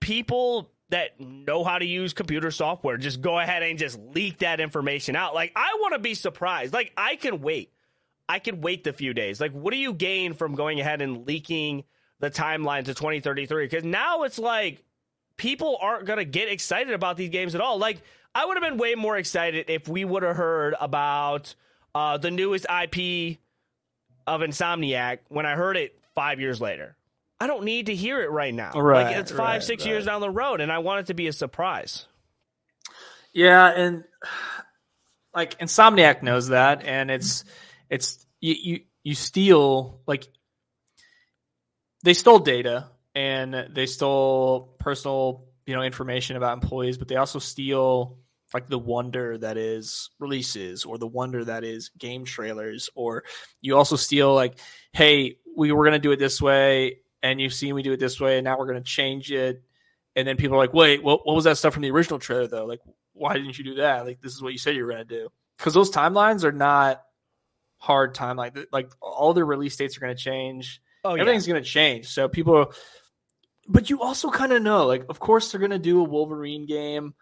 people 0.00 0.70
that 0.90 1.18
know 1.18 1.64
how 1.64 1.78
to 1.78 1.86
use 1.86 2.12
computer 2.12 2.50
software 2.50 2.98
just 2.98 3.22
go 3.22 3.38
ahead 3.38 3.62
and 3.62 3.78
just 3.78 3.98
leak 3.98 4.40
that 4.40 4.60
information 4.60 5.16
out. 5.16 5.34
Like, 5.34 5.52
I 5.56 5.78
want 5.80 5.94
to 5.94 5.98
be 5.98 6.12
surprised. 6.12 6.74
Like, 6.74 6.92
I 6.98 7.16
can 7.16 7.40
wait. 7.40 7.72
I 8.28 8.38
can 8.38 8.60
wait 8.60 8.84
the 8.84 8.92
few 8.92 9.14
days. 9.14 9.40
Like, 9.40 9.52
what 9.52 9.70
do 9.70 9.78
you 9.78 9.94
gain 9.94 10.34
from 10.34 10.56
going 10.56 10.78
ahead 10.78 11.00
and 11.00 11.26
leaking 11.26 11.84
the 12.18 12.30
timeline 12.30 12.84
to 12.84 12.92
2033? 12.92 13.64
Because 13.64 13.82
now 13.82 14.24
it's 14.24 14.38
like 14.38 14.84
people 15.40 15.78
aren't 15.80 16.04
going 16.04 16.18
to 16.18 16.24
get 16.26 16.50
excited 16.50 16.92
about 16.92 17.16
these 17.16 17.30
games 17.30 17.54
at 17.54 17.62
all. 17.62 17.78
Like, 17.78 18.02
I 18.34 18.44
would 18.44 18.58
have 18.58 18.62
been 18.62 18.76
way 18.76 18.94
more 18.94 19.16
excited 19.16 19.70
if 19.70 19.88
we 19.88 20.04
would 20.04 20.22
have 20.22 20.36
heard 20.36 20.74
about 20.78 21.54
uh, 21.94 22.18
the 22.18 22.30
newest 22.30 22.66
IP 22.66 23.38
of 24.26 24.42
Insomniac 24.42 25.20
when 25.28 25.46
I 25.46 25.54
heard 25.54 25.78
it 25.78 25.98
five 26.14 26.40
years 26.40 26.60
later. 26.60 26.94
I 27.40 27.46
don't 27.46 27.64
need 27.64 27.86
to 27.86 27.94
hear 27.94 28.20
it 28.20 28.30
right 28.30 28.52
now. 28.52 28.72
Right, 28.72 29.06
like 29.06 29.16
it's 29.16 29.30
five, 29.30 29.38
right, 29.38 29.62
six 29.62 29.82
right. 29.82 29.92
years 29.92 30.04
down 30.04 30.20
the 30.20 30.28
road, 30.28 30.60
and 30.60 30.70
I 30.70 30.80
want 30.80 31.00
it 31.00 31.06
to 31.06 31.14
be 31.14 31.26
a 31.26 31.32
surprise. 31.32 32.06
Yeah, 33.32 33.66
and 33.66 34.04
like 35.34 35.58
Insomniac 35.58 36.22
knows 36.22 36.48
that, 36.48 36.84
and 36.84 37.10
it's 37.10 37.44
it's 37.88 38.26
you 38.42 38.54
you 38.60 38.80
you 39.04 39.14
steal 39.14 40.02
like 40.06 40.28
they 42.04 42.12
stole 42.12 42.40
data 42.40 42.90
and 43.14 43.68
they 43.70 43.86
stole 43.86 44.74
personal 44.78 45.44
you 45.66 45.74
know 45.74 45.82
information 45.82 46.36
about 46.36 46.54
employees, 46.54 46.98
but 46.98 47.08
they 47.08 47.16
also 47.16 47.38
steal 47.38 48.18
like 48.52 48.68
the 48.68 48.78
wonder 48.78 49.38
that 49.38 49.56
is 49.56 50.10
releases 50.18 50.84
or 50.84 50.98
the 50.98 51.06
wonder 51.06 51.44
that 51.44 51.64
is 51.64 51.90
game 51.98 52.24
trailers, 52.24 52.90
or 52.94 53.24
you 53.60 53.76
also 53.76 53.96
steal 53.96 54.34
like, 54.34 54.58
hey, 54.92 55.36
we 55.56 55.72
were 55.72 55.84
gonna 55.84 55.98
do 55.98 56.12
it 56.12 56.18
this 56.18 56.40
way, 56.40 56.98
and 57.22 57.40
you've 57.40 57.54
seen 57.54 57.74
we 57.74 57.82
do 57.82 57.92
it 57.92 58.00
this 58.00 58.20
way, 58.20 58.38
and 58.38 58.44
now 58.44 58.58
we're 58.58 58.66
gonna 58.66 58.80
change 58.80 59.30
it. 59.30 59.62
And 60.16 60.26
then 60.26 60.36
people 60.36 60.56
are 60.56 60.60
like, 60.60 60.74
wait, 60.74 61.02
what, 61.02 61.24
what 61.24 61.36
was 61.36 61.44
that 61.44 61.56
stuff 61.56 61.72
from 61.72 61.82
the 61.82 61.90
original 61.92 62.18
trailer 62.18 62.48
though? 62.48 62.66
Like, 62.66 62.80
why 63.12 63.34
didn't 63.34 63.58
you 63.58 63.64
do 63.64 63.74
that? 63.76 64.06
Like, 64.06 64.20
this 64.20 64.32
is 64.32 64.42
what 64.42 64.52
you 64.52 64.58
said 64.58 64.74
you 64.74 64.84
were 64.84 64.90
going 64.90 65.06
to 65.06 65.14
do. 65.14 65.28
Because 65.58 65.74
those 65.74 65.90
timelines 65.90 66.42
are 66.42 66.52
not 66.52 67.02
hard 67.76 68.14
timeline. 68.14 68.66
Like, 68.72 68.90
all 69.00 69.34
the 69.34 69.44
release 69.44 69.76
dates 69.76 69.96
are 69.96 70.00
going 70.00 70.16
to 70.16 70.22
change. 70.22 70.80
Oh 71.04 71.14
Everything's 71.14 71.46
going 71.46 71.62
to 71.62 71.68
change. 71.68 72.08
So 72.08 72.28
people, 72.28 72.72
but 73.70 73.88
you 73.88 74.02
also 74.02 74.30
kind 74.30 74.52
of 74.52 74.62
know, 74.62 74.86
like, 74.86 75.04
of 75.08 75.20
course 75.20 75.50
they're 75.52 75.60
going 75.60 75.70
to 75.70 75.78
do 75.78 76.00
a 76.00 76.04
Wolverine 76.04 76.66
game. 76.66 77.14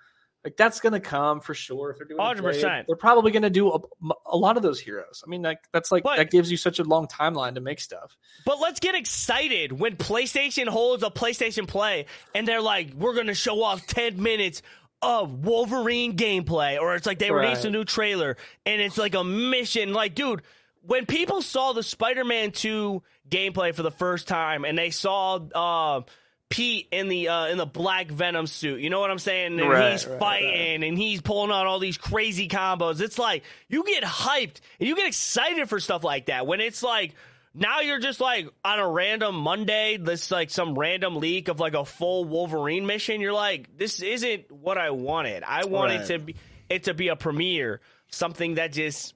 Like 0.45 0.57
that's 0.57 0.81
going 0.81 0.93
to 0.93 1.01
come 1.01 1.41
for 1.41 1.53
sure. 1.53 1.91
If 1.91 1.99
they're 1.99 2.07
doing 2.07 2.21
100%. 2.21 2.87
They're 2.87 2.97
probably 2.97 3.33
going 3.33 3.43
to 3.43 3.51
do 3.51 3.71
a, 3.71 3.81
a 4.25 4.37
lot 4.37 4.57
of 4.57 4.63
those 4.63 4.81
heroes. 4.81 5.23
I 5.27 5.29
mean, 5.29 5.43
like 5.43 5.59
that's 5.73 5.91
like 5.93 6.05
But- 6.05 6.17
that 6.17 6.31
gives 6.31 6.51
you 6.51 6.57
such 6.57 6.79
a 6.79 6.85
long 6.85 7.07
timeline 7.07 7.57
to 7.57 7.61
make 7.61 7.81
stuff. 7.81 8.17
But 8.47 8.61
let's 8.61 8.81
get 8.81 8.95
excited 8.95 9.73
when 9.73 9.97
PlayStation 9.97 10.69
holds 10.69 11.03
a 11.03 11.11
PlayStation 11.11 11.67
Play 11.67 12.07
and 12.35 12.47
they're 12.47 12.63
like, 12.63 12.95
we're 12.95 13.15
going 13.15 13.27
to 13.27 13.35
show 13.35 13.63
off 13.63 13.87
10 13.89 14.23
minutes 14.23 14.63
of 15.03 15.45
Wolverine 15.45 16.17
gameplay. 16.17 16.81
Or 16.81 16.95
it's 16.95 17.05
like 17.07 17.19
they 17.19 17.31
released 17.31 17.65
a 17.65 17.71
new 17.71 17.85
trailer 17.85 18.37
and 18.65 18.81
it's 18.81 18.97
like 18.97 19.15
a 19.15 19.25
mission. 19.25 19.93
Like, 19.93 20.15
dude, 20.15 20.43
when 20.83 21.05
people 21.05 21.43
saw 21.43 21.73
the 21.73 21.83
Spider 21.83 22.25
Man 22.25 22.53
2 22.53 23.03
gameplay 23.29 23.75
for 23.75 23.83
the 23.83 23.91
first 23.91 24.29
time 24.29 24.65
and 24.65 24.79
they 24.79 24.91
saw 24.91 25.35
uh, 25.37 26.03
Pete 26.51 26.89
in 26.91 27.09
the 27.09 27.29
uh, 27.29 27.47
in 27.49 27.59
the 27.59 27.67
black 27.67 28.09
Venom 28.11 28.47
suit, 28.47 28.81
you 28.81 28.89
know 28.91 29.01
what 29.01 29.11
I'm 29.11 29.19
saying? 29.19 29.61
And 29.61 29.69
Right, 29.69 29.93
he's 29.93 30.07
right, 30.07 30.19
fighting 30.19 30.83
and 30.83 30.97
he's 30.97 31.21
pulling 31.21 31.51
out 31.51 31.67
all 31.67 31.79
these 31.79 31.99
crazy 31.99 32.49
combos. 32.49 33.01
It's 33.03 33.19
like 33.19 33.45
you 33.69 33.85
get 33.85 34.03
hyped 34.03 34.61
and 34.81 34.89
you 34.89 34.97
get 34.97 35.07
excited 35.07 35.69
for 35.69 35.79
stuff 35.79 36.05
like 36.05 36.27
that. 36.27 36.47
When 36.47 36.61
it's 36.61 36.83
like 36.83 37.15
now 37.55 37.81
you're 37.81 37.99
just 37.99 38.21
like 38.21 38.49
on 38.65 38.79
a 38.79 38.89
random 38.89 39.35
Monday, 39.35 39.99
this 39.99 40.31
like 40.31 40.49
some 40.49 40.79
random 40.79 41.17
leak 41.17 41.49
of 41.49 41.61
like 41.61 41.75
a 41.75 41.85
full 41.85 42.25
Wolverine 42.25 42.87
mission. 42.87 43.21
You're 43.21 43.33
like, 43.35 43.77
this 43.77 44.01
isn't 44.01 44.51
what 44.51 44.79
I 44.79 44.91
wanted. 44.91 45.43
I 45.43 45.67
wanted 45.67 45.99
Right. 45.99 46.07
to 46.09 46.19
be 46.19 46.37
it 46.71 46.85
to 46.85 46.95
be 46.95 47.09
a 47.09 47.17
premiere, 47.17 47.81
something 48.11 48.55
that 48.55 48.73
just 48.73 49.15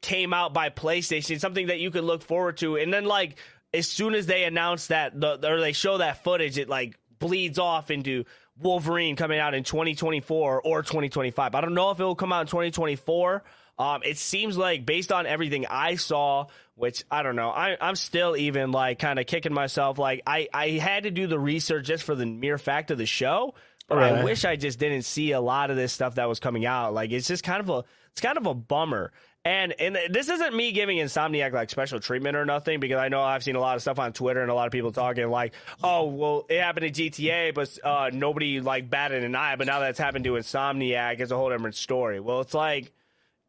came 0.00 0.32
out 0.32 0.52
by 0.52 0.68
PlayStation, 0.68 1.38
something 1.38 1.68
that 1.68 1.80
you 1.80 1.90
could 1.90 2.04
look 2.04 2.22
forward 2.22 2.56
to. 2.58 2.76
And 2.76 2.92
then 2.92 3.04
like 3.04 3.36
as 3.74 3.88
soon 3.88 4.14
as 4.14 4.26
they 4.26 4.44
announce 4.44 4.88
that 4.88 5.18
the, 5.18 5.38
or 5.48 5.60
they 5.60 5.72
show 5.72 5.98
that 5.98 6.22
footage, 6.22 6.58
it 6.58 6.68
like 6.68 6.98
bleeds 7.18 7.58
off 7.58 7.90
into 7.90 8.24
Wolverine 8.58 9.16
coming 9.16 9.38
out 9.38 9.54
in 9.54 9.64
2024 9.64 10.62
or 10.62 10.82
2025. 10.82 11.54
I 11.54 11.60
don't 11.60 11.74
know 11.74 11.90
if 11.90 12.00
it 12.00 12.04
will 12.04 12.14
come 12.14 12.32
out 12.32 12.42
in 12.42 12.46
2024. 12.48 13.42
Um, 13.78 14.02
it 14.04 14.18
seems 14.18 14.56
like 14.56 14.84
based 14.84 15.10
on 15.10 15.26
everything 15.26 15.66
I 15.68 15.94
saw, 15.94 16.46
which 16.74 17.04
I 17.10 17.22
don't 17.22 17.36
know, 17.36 17.50
I, 17.50 17.76
I'm 17.80 17.96
still 17.96 18.36
even 18.36 18.70
like 18.70 18.98
kind 18.98 19.18
of 19.18 19.26
kicking 19.26 19.54
myself. 19.54 19.98
Like 19.98 20.22
I, 20.26 20.48
I 20.52 20.70
had 20.70 21.04
to 21.04 21.10
do 21.10 21.26
the 21.26 21.38
research 21.38 21.86
just 21.86 22.04
for 22.04 22.14
the 22.14 22.26
mere 22.26 22.58
fact 22.58 22.90
of 22.90 22.98
the 22.98 23.06
show, 23.06 23.54
but 23.88 23.98
I 23.98 24.24
wish 24.24 24.44
I 24.44 24.56
just 24.56 24.78
didn't 24.78 25.02
see 25.02 25.32
a 25.32 25.40
lot 25.40 25.70
of 25.70 25.76
this 25.76 25.92
stuff 25.92 26.16
that 26.16 26.28
was 26.28 26.38
coming 26.38 26.66
out. 26.66 26.94
Like 26.94 27.10
it's 27.10 27.26
just 27.26 27.42
kind 27.44 27.60
of 27.60 27.70
a, 27.70 27.84
it's 28.12 28.20
kind 28.20 28.36
of 28.36 28.46
a 28.46 28.54
bummer. 28.54 29.12
And 29.44 29.74
and 29.80 29.98
this 30.10 30.28
isn't 30.28 30.54
me 30.54 30.70
giving 30.70 30.98
Insomniac 30.98 31.52
like 31.52 31.68
special 31.68 31.98
treatment 31.98 32.36
or 32.36 32.44
nothing 32.44 32.78
because 32.78 32.98
I 32.98 33.08
know 33.08 33.20
I've 33.20 33.42
seen 33.42 33.56
a 33.56 33.60
lot 33.60 33.74
of 33.74 33.82
stuff 33.82 33.98
on 33.98 34.12
Twitter 34.12 34.40
and 34.40 34.50
a 34.50 34.54
lot 34.54 34.66
of 34.66 34.72
people 34.72 34.92
talking 34.92 35.28
like, 35.28 35.52
oh 35.82 36.06
well, 36.06 36.46
it 36.48 36.60
happened 36.60 36.94
to 36.94 37.02
GTA, 37.02 37.52
but 37.52 37.76
uh, 37.82 38.10
nobody 38.12 38.60
like 38.60 38.88
batted 38.88 39.24
an 39.24 39.34
eye. 39.34 39.56
But 39.56 39.66
now 39.66 39.80
that's 39.80 39.98
happened 39.98 40.24
to 40.26 40.34
Insomniac, 40.34 41.18
it's 41.18 41.32
a 41.32 41.36
whole 41.36 41.50
different 41.50 41.74
story. 41.74 42.20
Well, 42.20 42.40
it's 42.40 42.54
like 42.54 42.92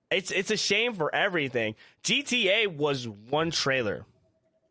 it's 0.09 0.31
it's 0.31 0.49
a 0.49 0.57
shame 0.57 0.93
for 0.93 1.13
everything. 1.13 1.75
GTA 2.03 2.75
was 2.75 3.07
one 3.07 3.51
trailer 3.51 4.03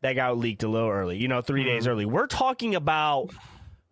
that 0.01 0.15
got 0.15 0.37
leaked 0.39 0.65
a 0.65 0.69
little 0.69 0.91
early, 0.91 1.19
you 1.19 1.29
know, 1.29 1.41
3 1.41 1.63
days 1.63 1.87
early. 1.87 2.05
We're 2.05 2.27
talking 2.27 2.75
about 2.75 3.31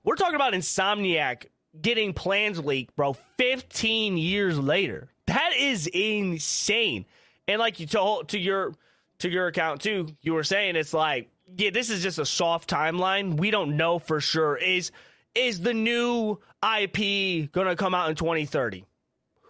we're 0.03 0.17
talking 0.17 0.35
about 0.35 0.53
Insomniac 0.53 1.47
getting 1.81 2.13
plans 2.13 2.59
leaked, 2.59 2.97
bro, 2.97 3.13
15 3.39 4.17
years 4.17 4.59
later. 4.59 5.09
That 5.27 5.53
is 5.57 5.87
insane. 5.87 7.05
And 7.49 7.59
like 7.59 7.81
you 7.81 7.87
told 7.87 8.31
to 8.31 8.39
your 8.39 8.75
to 9.21 9.29
your 9.31 9.49
account 9.49 9.83
too, 9.83 10.09
you 10.23 10.35
were 10.35 10.45
saying 10.45 10.77
it's 10.77 10.95
like, 10.95 11.31
yeah, 11.57 11.71
this 11.71 11.91
is 11.91 12.03
just 12.03 12.19
a 12.19 12.27
soft 12.27 12.71
timeline. 12.71 13.37
We 13.39 13.51
don't 13.51 13.77
know 13.77 13.99
for 13.99 14.21
sure. 14.21 14.57
Is 14.57 14.93
is 15.35 15.61
the 15.61 15.75
new 15.75 16.39
IP 16.65 17.53
gonna 17.53 17.77
come 17.77 17.95
out 17.95 18.11
in 18.11 18.17
2030? 18.17 18.85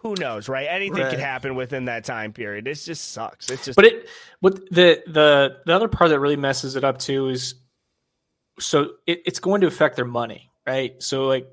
Who 0.03 0.15
knows, 0.15 0.49
right? 0.49 0.67
Anything 0.69 1.07
Right. 1.07 1.09
could 1.09 1.19
happen 1.19 1.55
within 1.55 1.85
that 1.85 2.05
time 2.05 2.33
period. 2.33 2.67
It 2.67 2.75
just 2.75 3.11
sucks. 3.11 3.49
It's 3.49 3.65
just 3.65 3.77
But 3.77 3.85
it, 3.85 4.09
what 4.41 4.55
the 4.71 5.03
the 5.07 5.57
the 5.65 5.73
other 5.75 5.87
part 5.89 6.11
that 6.11 6.19
really 6.19 6.37
messes 6.37 6.75
it 6.75 6.83
up 6.83 6.99
too 6.99 7.29
is, 7.29 7.55
so 8.59 8.93
it, 9.07 9.21
it's 9.25 9.39
going 9.39 9.61
to 9.61 9.67
affect 9.67 9.95
their 9.97 10.05
money, 10.05 10.51
right? 10.67 11.01
So 11.03 11.27
like 11.27 11.47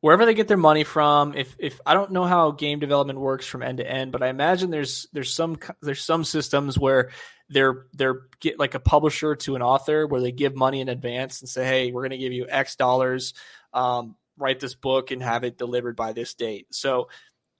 wherever 0.00 0.24
they 0.24 0.34
get 0.34 0.48
their 0.48 0.56
money 0.56 0.84
from, 0.84 1.34
if 1.34 1.56
if 1.58 1.80
I 1.84 1.94
don't 1.94 2.12
know 2.12 2.24
how 2.24 2.50
game 2.52 2.78
development 2.78 3.18
works 3.18 3.46
from 3.46 3.62
end 3.62 3.78
to 3.78 3.90
end, 3.90 4.12
but 4.12 4.22
I 4.22 4.28
imagine 4.28 4.70
there's 4.70 5.06
there's 5.12 5.32
some 5.32 5.58
there's 5.82 6.02
some 6.02 6.24
systems 6.24 6.78
where 6.78 7.10
they're 7.48 7.86
they're 7.92 8.22
get 8.40 8.58
like 8.58 8.74
a 8.74 8.80
publisher 8.80 9.34
to 9.36 9.56
an 9.56 9.62
author 9.62 10.06
where 10.06 10.20
they 10.20 10.32
give 10.32 10.54
money 10.54 10.80
in 10.80 10.88
advance 10.88 11.40
and 11.40 11.48
say, 11.48 11.64
hey, 11.64 11.92
we're 11.92 12.02
going 12.02 12.10
to 12.10 12.18
give 12.18 12.32
you 12.32 12.46
X 12.48 12.76
dollars, 12.76 13.34
um, 13.72 14.16
write 14.38 14.60
this 14.60 14.74
book 14.74 15.10
and 15.10 15.22
have 15.22 15.44
it 15.44 15.58
delivered 15.58 15.96
by 15.96 16.12
this 16.12 16.34
date. 16.34 16.66
So 16.70 17.08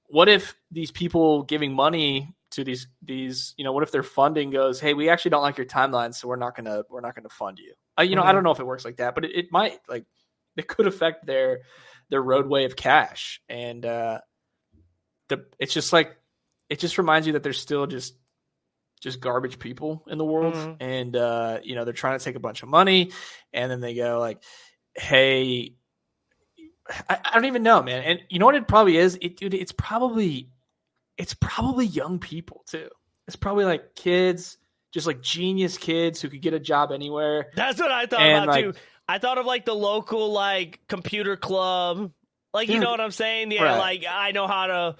what 0.06 0.28
if 0.28 0.54
these 0.70 0.90
people 0.90 1.42
giving 1.44 1.72
money 1.72 2.34
to 2.50 2.64
these 2.64 2.88
these 3.02 3.54
you 3.56 3.64
know 3.64 3.72
what 3.72 3.84
if 3.84 3.92
their 3.92 4.02
funding 4.02 4.50
goes 4.50 4.80
hey 4.80 4.92
we 4.92 5.08
actually 5.08 5.30
don't 5.30 5.42
like 5.42 5.56
your 5.56 5.66
timeline 5.66 6.12
so 6.12 6.26
we're 6.26 6.34
not 6.34 6.56
gonna 6.56 6.82
we're 6.90 7.00
not 7.00 7.14
gonna 7.14 7.28
fund 7.28 7.60
you 7.60 7.72
uh, 7.98 8.02
you 8.02 8.16
know 8.16 8.22
mm-hmm. 8.22 8.30
i 8.30 8.32
don't 8.32 8.42
know 8.42 8.50
if 8.50 8.58
it 8.58 8.66
works 8.66 8.84
like 8.84 8.96
that 8.96 9.14
but 9.14 9.24
it, 9.24 9.30
it 9.36 9.52
might 9.52 9.78
like 9.88 10.04
it 10.56 10.66
could 10.66 10.88
affect 10.88 11.24
their 11.26 11.60
their 12.10 12.22
roadway 12.22 12.64
of 12.64 12.76
cash 12.76 13.40
and 13.48 13.84
uh 13.84 14.20
the 15.28 15.44
it's 15.58 15.72
just 15.72 15.92
like 15.92 16.16
it 16.68 16.78
just 16.78 16.98
reminds 16.98 17.26
you 17.26 17.34
that 17.34 17.42
there's 17.42 17.60
still 17.60 17.86
just 17.86 18.14
just 19.00 19.20
garbage 19.20 19.58
people 19.58 20.04
in 20.08 20.18
the 20.18 20.24
world 20.24 20.54
mm-hmm. 20.54 20.82
and 20.82 21.16
uh 21.16 21.58
you 21.62 21.74
know 21.74 21.84
they're 21.84 21.94
trying 21.94 22.18
to 22.18 22.24
take 22.24 22.36
a 22.36 22.40
bunch 22.40 22.62
of 22.62 22.68
money 22.68 23.12
and 23.52 23.70
then 23.70 23.80
they 23.80 23.94
go 23.94 24.18
like 24.18 24.42
hey 24.94 25.74
I, 27.08 27.18
I 27.24 27.34
don't 27.34 27.46
even 27.46 27.62
know 27.62 27.82
man 27.82 28.02
and 28.02 28.20
you 28.28 28.38
know 28.38 28.46
what 28.46 28.56
it 28.56 28.68
probably 28.68 28.96
is 28.96 29.16
it 29.22 29.36
dude 29.36 29.54
it's 29.54 29.72
probably 29.72 30.50
it's 31.20 31.34
probably 31.34 31.84
young 31.84 32.18
people 32.18 32.64
too. 32.66 32.88
It's 33.26 33.36
probably 33.36 33.66
like 33.66 33.94
kids, 33.94 34.56
just 34.90 35.06
like 35.06 35.20
genius 35.20 35.76
kids 35.76 36.18
who 36.20 36.30
could 36.30 36.40
get 36.40 36.54
a 36.54 36.58
job 36.58 36.92
anywhere. 36.92 37.50
That's 37.54 37.78
what 37.78 37.90
I 37.90 38.06
thought 38.06 38.22
and 38.22 38.44
about 38.44 38.48
like, 38.48 38.64
too. 38.64 38.72
I 39.10 39.18
thought 39.18 39.38
of 39.38 39.46
like 39.46 39.64
the 39.64 39.74
local 39.74 40.30
like 40.32 40.78
computer 40.86 41.36
club. 41.36 42.12
Like 42.54 42.68
you 42.68 42.76
hmm. 42.76 42.82
know 42.82 42.90
what 42.92 43.00
I'm 43.00 43.10
saying? 43.10 43.50
Yeah, 43.50 43.64
right. 43.64 43.78
like 43.78 44.04
I 44.08 44.30
know 44.30 44.46
how 44.46 44.66
to 44.68 44.96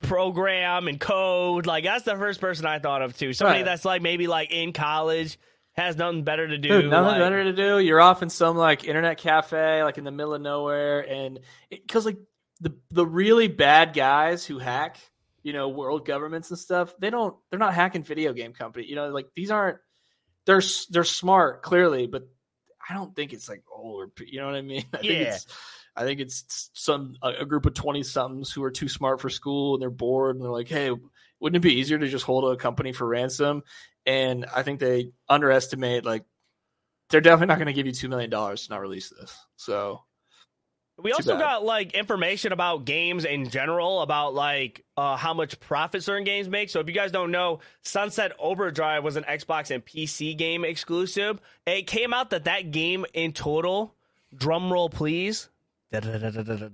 program 0.00 0.88
and 0.88 0.98
code. 0.98 1.66
Like 1.66 1.84
that's 1.84 2.04
the 2.04 2.16
first 2.16 2.40
person 2.40 2.64
I 2.64 2.78
thought 2.78 3.02
of 3.02 3.14
too. 3.14 3.34
Somebody 3.34 3.60
right. 3.60 3.64
that's 3.66 3.84
like 3.84 4.00
maybe 4.00 4.26
like 4.26 4.52
in 4.52 4.72
college 4.72 5.38
has 5.74 5.96
nothing 5.96 6.24
better 6.24 6.48
to 6.48 6.56
do. 6.56 6.68
Dude, 6.68 6.90
nothing 6.90 7.08
like, 7.08 7.20
better 7.20 7.44
to 7.44 7.52
do. 7.52 7.78
You're 7.78 8.00
off 8.00 8.22
in 8.22 8.30
some 8.30 8.56
like 8.56 8.84
internet 8.84 9.18
cafe, 9.18 9.82
like 9.82 9.98
in 9.98 10.04
the 10.04 10.10
middle 10.10 10.32
of 10.32 10.40
nowhere, 10.40 11.00
and 11.00 11.38
because 11.68 12.06
like 12.06 12.16
the 12.62 12.74
the 12.90 13.06
really 13.06 13.48
bad 13.48 13.92
guys 13.92 14.46
who 14.46 14.58
hack 14.60 14.96
you 15.42 15.52
know 15.52 15.68
world 15.68 16.06
governments 16.06 16.50
and 16.50 16.58
stuff 16.58 16.94
they 17.00 17.10
don't 17.10 17.34
they're 17.50 17.58
not 17.58 17.74
hacking 17.74 18.04
video 18.04 18.32
game 18.32 18.52
company 18.52 18.86
you 18.86 18.94
know 18.94 19.08
like 19.08 19.26
these 19.34 19.50
aren't 19.50 19.78
they're 20.46 20.62
they're 20.90 21.02
smart 21.02 21.62
clearly 21.62 22.06
but 22.06 22.28
i 22.88 22.94
don't 22.94 23.14
think 23.14 23.32
it's 23.32 23.48
like 23.48 23.62
older 23.74 24.10
you 24.26 24.40
know 24.40 24.46
what 24.46 24.54
i 24.54 24.62
mean? 24.62 24.84
I 24.94 24.98
yeah. 25.02 25.10
think 25.10 25.28
it's 25.28 25.46
i 25.96 26.04
think 26.04 26.20
it's 26.20 26.70
some 26.74 27.16
a, 27.22 27.44
group 27.44 27.66
of 27.66 27.74
20 27.74 28.02
somethings 28.02 28.52
who 28.52 28.62
are 28.64 28.70
too 28.70 28.88
smart 28.88 29.20
for 29.20 29.30
school 29.30 29.74
and 29.74 29.82
they're 29.82 29.90
bored 29.90 30.36
and 30.36 30.44
they're 30.44 30.50
like 30.50 30.68
hey 30.68 30.90
wouldn't 31.40 31.64
it 31.64 31.68
be 31.68 31.80
easier 31.80 31.98
to 31.98 32.08
just 32.08 32.24
hold 32.24 32.44
a 32.52 32.56
company 32.56 32.92
for 32.92 33.06
ransom? 33.06 33.62
And 34.06 34.46
i 34.54 34.62
think 34.62 34.78
they 34.78 35.10
underestimate 35.28 36.04
like 36.04 36.24
they're 37.12 37.20
definitely 37.20 37.48
not 37.48 37.58
going 37.58 37.66
to 37.66 37.72
give 37.74 37.86
you 37.86 37.92
$2 37.92 38.08
million 38.08 38.30
to 38.30 38.66
not 38.70 38.80
release 38.80 39.10
this. 39.10 39.36
So 39.56 40.00
we 41.00 41.12
also 41.12 41.38
got 41.38 41.64
like 41.64 41.94
information 41.94 42.52
about 42.52 42.84
games 42.84 43.24
in 43.24 43.48
general, 43.48 44.02
about 44.02 44.34
like 44.34 44.84
uh, 44.96 45.16
how 45.16 45.34
much 45.34 45.58
profit 45.60 46.02
certain 46.02 46.24
games 46.24 46.48
make. 46.48 46.70
So 46.70 46.80
if 46.80 46.86
you 46.86 46.92
guys 46.92 47.10
don't 47.10 47.30
know, 47.30 47.60
Sunset 47.82 48.32
Overdrive 48.38 49.02
was 49.02 49.16
an 49.16 49.24
Xbox 49.24 49.70
and 49.70 49.84
PC 49.84 50.36
game 50.36 50.64
exclusive. 50.64 51.40
It 51.66 51.86
came 51.86 52.12
out 52.12 52.30
that 52.30 52.44
that 52.44 52.70
game 52.70 53.06
in 53.14 53.32
total, 53.32 53.94
drum 54.36 54.72
roll 54.72 54.90
please, 54.90 55.48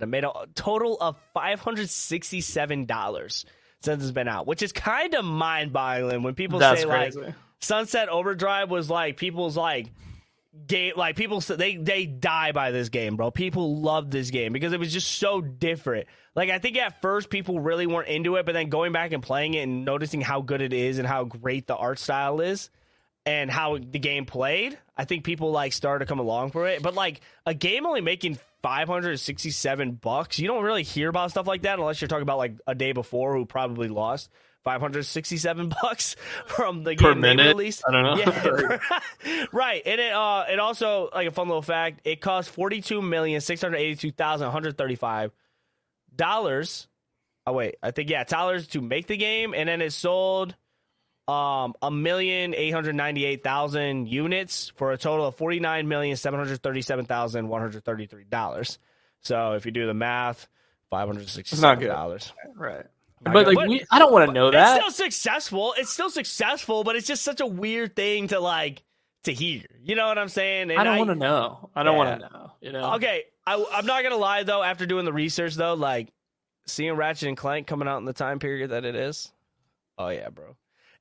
made 0.07 0.23
a 0.23 0.31
total 0.53 0.97
of 0.99 1.17
five 1.33 1.59
hundred 1.59 1.89
sixty-seven 1.89 2.85
dollars 2.85 3.45
since 3.81 4.03
it's 4.03 4.11
been 4.11 4.27
out, 4.27 4.45
which 4.47 4.61
is 4.61 4.73
kind 4.73 5.15
of 5.15 5.23
mind-boggling 5.23 6.21
when 6.23 6.35
people 6.35 6.59
That's 6.59 6.81
say 6.81 6.87
crazy. 6.87 7.19
like 7.21 7.33
Sunset 7.59 8.09
Overdrive 8.09 8.69
was 8.69 8.89
like 8.89 9.17
people's 9.17 9.55
like 9.55 9.87
game 10.65 10.93
like 10.95 11.15
people 11.15 11.39
they 11.41 11.75
they 11.75 12.05
die 12.05 12.51
by 12.51 12.71
this 12.71 12.89
game 12.89 13.15
bro. 13.15 13.31
People 13.31 13.81
love 13.81 14.09
this 14.09 14.31
game 14.31 14.51
because 14.53 14.73
it 14.73 14.79
was 14.79 14.91
just 14.91 15.17
so 15.17 15.41
different. 15.41 16.07
Like 16.35 16.49
i 16.49 16.57
think 16.57 16.77
at 16.77 17.01
first 17.01 17.29
people 17.29 17.59
really 17.59 17.85
weren't 17.85 18.07
into 18.07 18.35
it 18.37 18.45
but 18.45 18.53
then 18.53 18.69
going 18.69 18.91
back 18.93 19.11
and 19.11 19.21
playing 19.21 19.55
it 19.55 19.63
and 19.63 19.83
noticing 19.83 20.21
how 20.21 20.41
good 20.41 20.61
it 20.61 20.73
is 20.73 20.97
and 20.97 21.07
how 21.07 21.25
great 21.25 21.67
the 21.67 21.75
art 21.75 21.99
style 21.99 22.39
is 22.39 22.69
and 23.25 23.51
how 23.51 23.77
the 23.77 23.99
game 23.99 24.25
played 24.25 24.77
i 24.95 25.03
think 25.03 25.25
people 25.25 25.51
like 25.51 25.73
started 25.73 26.05
to 26.05 26.09
come 26.09 26.19
along 26.19 26.51
for 26.51 26.67
it. 26.67 26.81
But 26.81 26.93
like 26.93 27.21
a 27.45 27.53
game 27.53 27.85
only 27.85 28.01
making 28.01 28.37
567 28.63 29.91
bucks 29.93 30.39
you 30.39 30.47
don't 30.47 30.63
really 30.63 30.83
hear 30.83 31.09
about 31.09 31.31
stuff 31.31 31.47
like 31.47 31.63
that 31.63 31.77
unless 31.77 31.99
you're 31.99 32.07
talking 32.07 32.23
about 32.23 32.37
like 32.37 32.53
a 32.65 32.75
day 32.75 32.93
before 32.93 33.35
who 33.35 33.45
probably 33.45 33.89
lost 33.89 34.29
567 34.63 35.69
bucks 35.81 36.15
from 36.45 36.83
the 36.83 36.95
per 36.95 37.13
game 37.13 37.21
minute. 37.21 37.47
release. 37.55 37.81
I 37.87 37.91
don't 37.91 38.03
know. 38.03 38.17
Yeah, 38.17 39.45
right. 39.51 39.81
And 39.85 40.01
it 40.01 40.13
uh 40.13 40.45
it 40.51 40.59
also 40.59 41.09
like 41.13 41.27
a 41.27 41.31
fun 41.31 41.47
little 41.47 41.61
fact. 41.61 42.01
It 42.03 42.21
cost 42.21 42.49
forty 42.49 42.81
two 42.81 43.01
million 43.01 43.41
six 43.41 43.61
hundred 43.61 43.77
eighty 43.77 43.95
two 43.95 44.11
thousand 44.11 44.47
one 44.47 44.53
hundred 44.53 44.77
thirty 44.77 44.95
five 44.95 45.31
dollars. 46.15 46.87
Oh 47.47 47.53
wait, 47.53 47.75
I 47.81 47.91
think 47.91 48.09
yeah, 48.09 48.23
dollars 48.25 48.67
to 48.69 48.81
make 48.81 49.07
the 49.07 49.17
game, 49.17 49.53
and 49.53 49.69
then 49.69 49.81
it 49.81 49.91
sold 49.91 50.55
um 51.27 51.73
a 51.81 51.89
million 51.91 52.53
eight 52.55 52.71
hundred 52.71 52.95
ninety 52.95 53.23
eight 53.25 53.43
thousand 53.43 54.07
units 54.07 54.71
for 54.75 54.91
a 54.91 54.97
total 54.97 55.25
of 55.27 55.35
forty 55.35 55.59
nine 55.59 55.87
million 55.87 56.17
seven 56.17 56.39
hundred 56.39 56.61
thirty 56.61 56.81
seven 56.81 57.05
thousand 57.05 57.47
one 57.47 57.61
hundred 57.61 57.83
thirty 57.85 58.07
three 58.07 58.25
dollars. 58.25 58.77
So 59.21 59.53
if 59.53 59.65
you 59.65 59.71
do 59.71 59.87
the 59.87 59.93
math, 59.93 60.47
five 60.89 61.07
hundred 61.07 61.29
sixty 61.29 61.55
seven 61.55 61.87
dollars. 61.87 62.33
Right 62.55 62.85
but 63.21 63.47
like, 63.47 63.67
we, 63.67 63.83
I 63.91 63.99
don't 63.99 64.11
want 64.11 64.27
to 64.27 64.33
know 64.33 64.51
that. 64.51 64.77
It's 64.77 64.95
still 64.95 65.05
successful. 65.05 65.73
It's 65.77 65.91
still 65.91 66.09
successful, 66.09 66.83
but 66.83 66.95
it's 66.95 67.07
just 67.07 67.23
such 67.23 67.41
a 67.41 67.45
weird 67.45 67.95
thing 67.95 68.27
to 68.29 68.39
like 68.39 68.83
to 69.23 69.33
hear. 69.33 69.63
You 69.83 69.95
know 69.95 70.07
what 70.07 70.17
I'm 70.17 70.29
saying? 70.29 70.71
And 70.71 70.79
I 70.79 70.83
don't 70.83 70.97
want 70.97 71.09
to 71.09 71.15
know. 71.15 71.69
I 71.75 71.83
don't 71.83 71.93
yeah. 71.93 71.97
want 71.97 72.21
to 72.21 72.29
know. 72.29 72.51
You 72.61 72.71
know? 72.71 72.93
Okay, 72.95 73.23
I, 73.45 73.63
I'm 73.73 73.85
not 73.85 74.03
gonna 74.03 74.17
lie 74.17 74.43
though. 74.43 74.63
After 74.63 74.85
doing 74.85 75.05
the 75.05 75.13
research 75.13 75.55
though, 75.55 75.73
like 75.73 76.11
seeing 76.67 76.93
Ratchet 76.93 77.27
and 77.27 77.37
Clank 77.37 77.67
coming 77.67 77.87
out 77.87 77.97
in 77.97 78.05
the 78.05 78.13
time 78.13 78.39
period 78.39 78.71
that 78.71 78.85
it 78.85 78.95
is, 78.95 79.31
oh 79.97 80.09
yeah, 80.09 80.29
bro. 80.29 80.55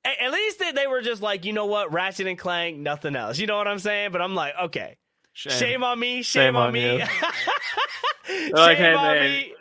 A- 0.04 0.22
at 0.24 0.32
least 0.32 0.58
they, 0.58 0.72
they 0.72 0.86
were 0.86 1.02
just 1.02 1.22
like, 1.22 1.44
you 1.44 1.52
know 1.52 1.66
what, 1.66 1.92
Ratchet 1.92 2.26
and 2.26 2.38
Clank, 2.38 2.78
nothing 2.78 3.16
else. 3.16 3.38
You 3.38 3.46
know 3.46 3.56
what 3.56 3.68
I'm 3.68 3.78
saying? 3.78 4.12
But 4.12 4.22
I'm 4.22 4.34
like, 4.34 4.54
okay, 4.62 4.96
shame, 5.32 5.52
shame 5.52 5.84
on 5.84 5.98
me, 5.98 6.22
shame, 6.22 6.48
shame 6.48 6.56
on, 6.56 6.68
on, 6.68 6.72
me. 6.72 6.98
shame 8.26 8.52
like, 8.52 8.78
hey, 8.78 8.94
on 8.94 9.14
man. 9.14 9.30
me. 9.30 9.54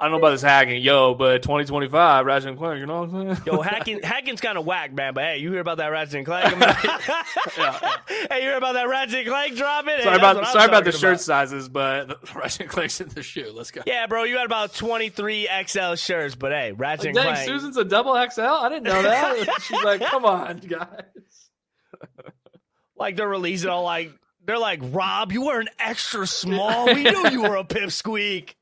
I 0.00 0.04
don't 0.04 0.12
know 0.12 0.18
about 0.18 0.30
this 0.30 0.40
hacking, 0.40 0.80
yo, 0.80 1.12
but 1.12 1.42
2025, 1.42 2.24
Ratchet 2.24 2.48
and 2.48 2.56
Clank, 2.56 2.80
you 2.80 2.86
know 2.86 3.02
what 3.02 3.14
I'm 3.14 3.34
saying? 3.34 3.42
Yo, 3.44 3.60
hacking, 3.60 4.00
hacking's 4.02 4.40
kind 4.40 4.56
of 4.56 4.64
whack, 4.64 4.94
man. 4.94 5.12
But 5.12 5.24
hey, 5.24 5.38
you 5.38 5.52
hear 5.52 5.60
about 5.60 5.76
that 5.76 5.88
Ratchet 5.88 6.14
and 6.14 6.24
Clank? 6.24 6.58
yeah, 6.58 7.00
yeah. 7.58 7.96
Hey, 8.30 8.36
you 8.36 8.48
hear 8.48 8.56
about 8.56 8.72
that 8.72 8.88
Ratchet 8.88 9.18
and 9.18 9.28
Clank 9.28 9.56
dropping? 9.56 10.00
Sorry 10.00 10.12
hey, 10.12 10.16
about 10.16 10.46
sorry 10.46 10.64
about 10.64 10.84
the 10.84 10.92
shirt 10.92 11.10
about. 11.10 11.20
sizes, 11.20 11.68
but 11.68 12.34
Ratchet 12.34 12.62
and 12.62 12.70
Clank's 12.70 12.98
in 13.02 13.10
the 13.10 13.22
shoe. 13.22 13.52
Let's 13.54 13.72
go. 13.72 13.82
Yeah, 13.86 14.06
bro, 14.06 14.24
you 14.24 14.38
had 14.38 14.46
about 14.46 14.72
23 14.72 15.48
XL 15.66 15.94
shirts, 15.96 16.34
but 16.34 16.52
hey, 16.52 16.72
Ratchet 16.72 17.08
and 17.08 17.16
Dang, 17.16 17.34
Clank. 17.34 17.46
Susan's 17.46 17.76
a 17.76 17.84
double 17.84 18.14
XL. 18.14 18.40
I 18.40 18.70
didn't 18.70 18.84
know 18.84 19.02
that. 19.02 19.60
She's 19.60 19.84
like, 19.84 20.00
come 20.00 20.24
on, 20.24 20.60
guys. 20.60 21.50
like 22.96 23.16
they're 23.16 23.28
releasing 23.28 23.68
all 23.68 23.84
like 23.84 24.14
they're 24.46 24.58
like, 24.58 24.80
Rob, 24.82 25.30
you 25.30 25.44
were 25.44 25.60
an 25.60 25.68
extra 25.78 26.26
small. 26.26 26.86
We 26.86 27.02
knew 27.02 27.28
you 27.28 27.42
were 27.42 27.56
a 27.56 27.64
pipsqueak 27.64 28.54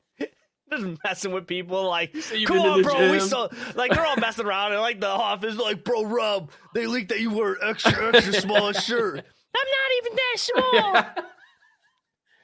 just 0.71 1.03
messing 1.05 1.33
with 1.33 1.47
people 1.47 1.89
like 1.89 2.15
come 2.47 2.59
on 2.59 2.83
bro 2.83 2.95
gym. 2.95 3.11
we 3.11 3.21
saw 3.21 3.49
like 3.75 3.93
they're 3.93 4.07
all 4.07 4.17
messing 4.21 4.47
around 4.47 4.73
and 4.73 4.81
like 4.81 5.01
the 5.01 5.09
office 5.09 5.57
like 5.57 5.85
bro 5.85 6.05
Rob 6.05 6.51
they 6.75 6.87
leaked 6.87 7.11
that 7.11 7.21
you 7.21 7.31
were 7.31 7.59
extra 7.63 8.15
extra 8.15 8.33
small 8.41 8.73
shirt 8.73 9.25
I'm 9.57 9.69
not 9.71 9.91
even 9.99 10.13
that 10.17 10.37
small 10.37 11.25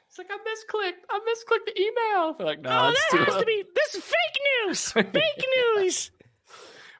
it's 0.08 0.18
like 0.18 0.30
I 0.30 0.38
misclicked 0.38 1.04
I 1.10 1.20
misclicked 1.20 1.66
the 1.66 1.80
email 1.80 2.34
They're 2.34 2.46
like 2.46 2.60
no 2.60 2.70
oh, 2.70 2.94
that 3.12 3.26
has 3.26 3.36
to 3.36 3.46
be 3.46 3.64
this 3.74 3.94
is 3.94 4.02
fake 4.04 4.66
news 4.66 4.92
fake 4.92 5.44
news 5.74 6.10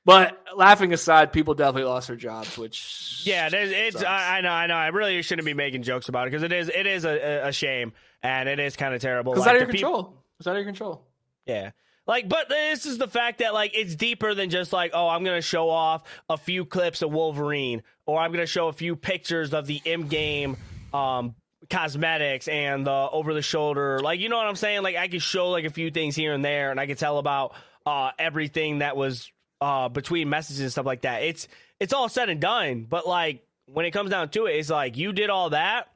but 0.04 0.38
laughing 0.54 0.92
aside, 0.92 1.32
people 1.32 1.54
definitely 1.54 1.84
lost 1.84 2.08
their 2.08 2.16
jobs, 2.16 2.58
which 2.58 3.22
yeah, 3.24 3.48
it's. 3.50 4.02
I, 4.02 4.38
I, 4.38 4.40
know, 4.42 4.50
I 4.50 4.66
know. 4.66 4.74
I 4.74 4.88
really 4.88 5.22
shouldn't 5.22 5.46
be 5.46 5.54
making 5.54 5.82
jokes 5.82 6.10
about 6.10 6.28
it 6.28 6.30
because 6.30 6.42
it 6.42 6.52
is, 6.52 6.68
it 6.68 6.87
is 6.87 7.06
a, 7.06 7.48
a 7.48 7.52
shame, 7.52 7.94
and 8.22 8.48
it 8.48 8.60
is 8.60 8.76
kind 8.76 8.94
of 8.94 9.00
terrible. 9.00 9.32
It's 9.32 9.40
like, 9.40 9.48
out 9.48 9.56
of 9.56 9.62
your 9.62 9.70
control. 9.70 10.22
it's 10.38 10.46
out 10.46 10.56
of 10.56 10.58
your 10.58 10.66
control. 10.66 11.06
Yeah. 11.46 11.70
Like, 12.07 12.28
but 12.28 12.48
this 12.48 12.85
is 12.85 12.98
the 12.98 13.09
fact 13.09 13.38
that 13.38 13.54
like 13.54 13.72
it's 13.74 13.94
deeper 13.94 14.35
than 14.35 14.50
just 14.50 14.72
like, 14.72 14.90
oh, 14.92 15.09
I'm 15.09 15.24
gonna 15.24 15.40
show 15.40 15.70
off 15.70 16.02
a 16.28 16.37
few 16.37 16.64
clips 16.66 17.00
of 17.00 17.11
Wolverine, 17.11 17.83
or 18.07 18.20
I'm 18.20 18.30
gonna 18.30 18.46
show 18.46 18.68
a 18.68 18.72
few 18.72 18.94
pictures 18.94 19.54
of 19.54 19.66
the 19.66 19.80
in-game 19.85 20.57
um, 20.92 21.35
cosmetics 21.70 22.46
and 22.46 22.87
the 22.87 23.09
over-the-shoulder. 23.11 24.00
Like, 24.00 24.20
you 24.20 24.28
know 24.28 24.37
what 24.37 24.46
I'm 24.46 24.57
saying? 24.57 24.83
Like, 24.83 24.96
I 24.96 25.09
could 25.09 25.22
show 25.22 25.48
like 25.48 25.64
a 25.64 25.70
few 25.70 25.90
things 25.90 26.14
here 26.14 26.35
and 26.35 26.44
there, 26.44 26.70
and 26.70 26.78
I 26.78 26.87
could 26.87 26.98
tell 26.98 27.18
about 27.18 27.54
uh, 27.87 28.11
everything 28.18 28.80
that 28.80 28.98
was 28.98 29.33
uh, 29.62 29.88
between 29.88 30.28
messages 30.28 30.61
and 30.61 30.70
stuff 30.72 30.87
like 30.87 31.02
that. 31.02 31.22
It's 31.22 31.48
it's 31.80 31.94
all 31.94 32.11
said 32.11 32.28
and 32.28 32.40
done, 32.40 32.87
but 32.88 33.07
like 33.07 33.46
when 33.64 33.87
it 33.87 33.92
comes 33.92 34.11
down 34.11 34.28
to 34.30 34.44
it, 34.44 34.57
it's 34.57 34.68
like 34.68 34.98
you 34.98 35.14
did 35.14 35.30
all 35.30 35.50
that, 35.50 35.88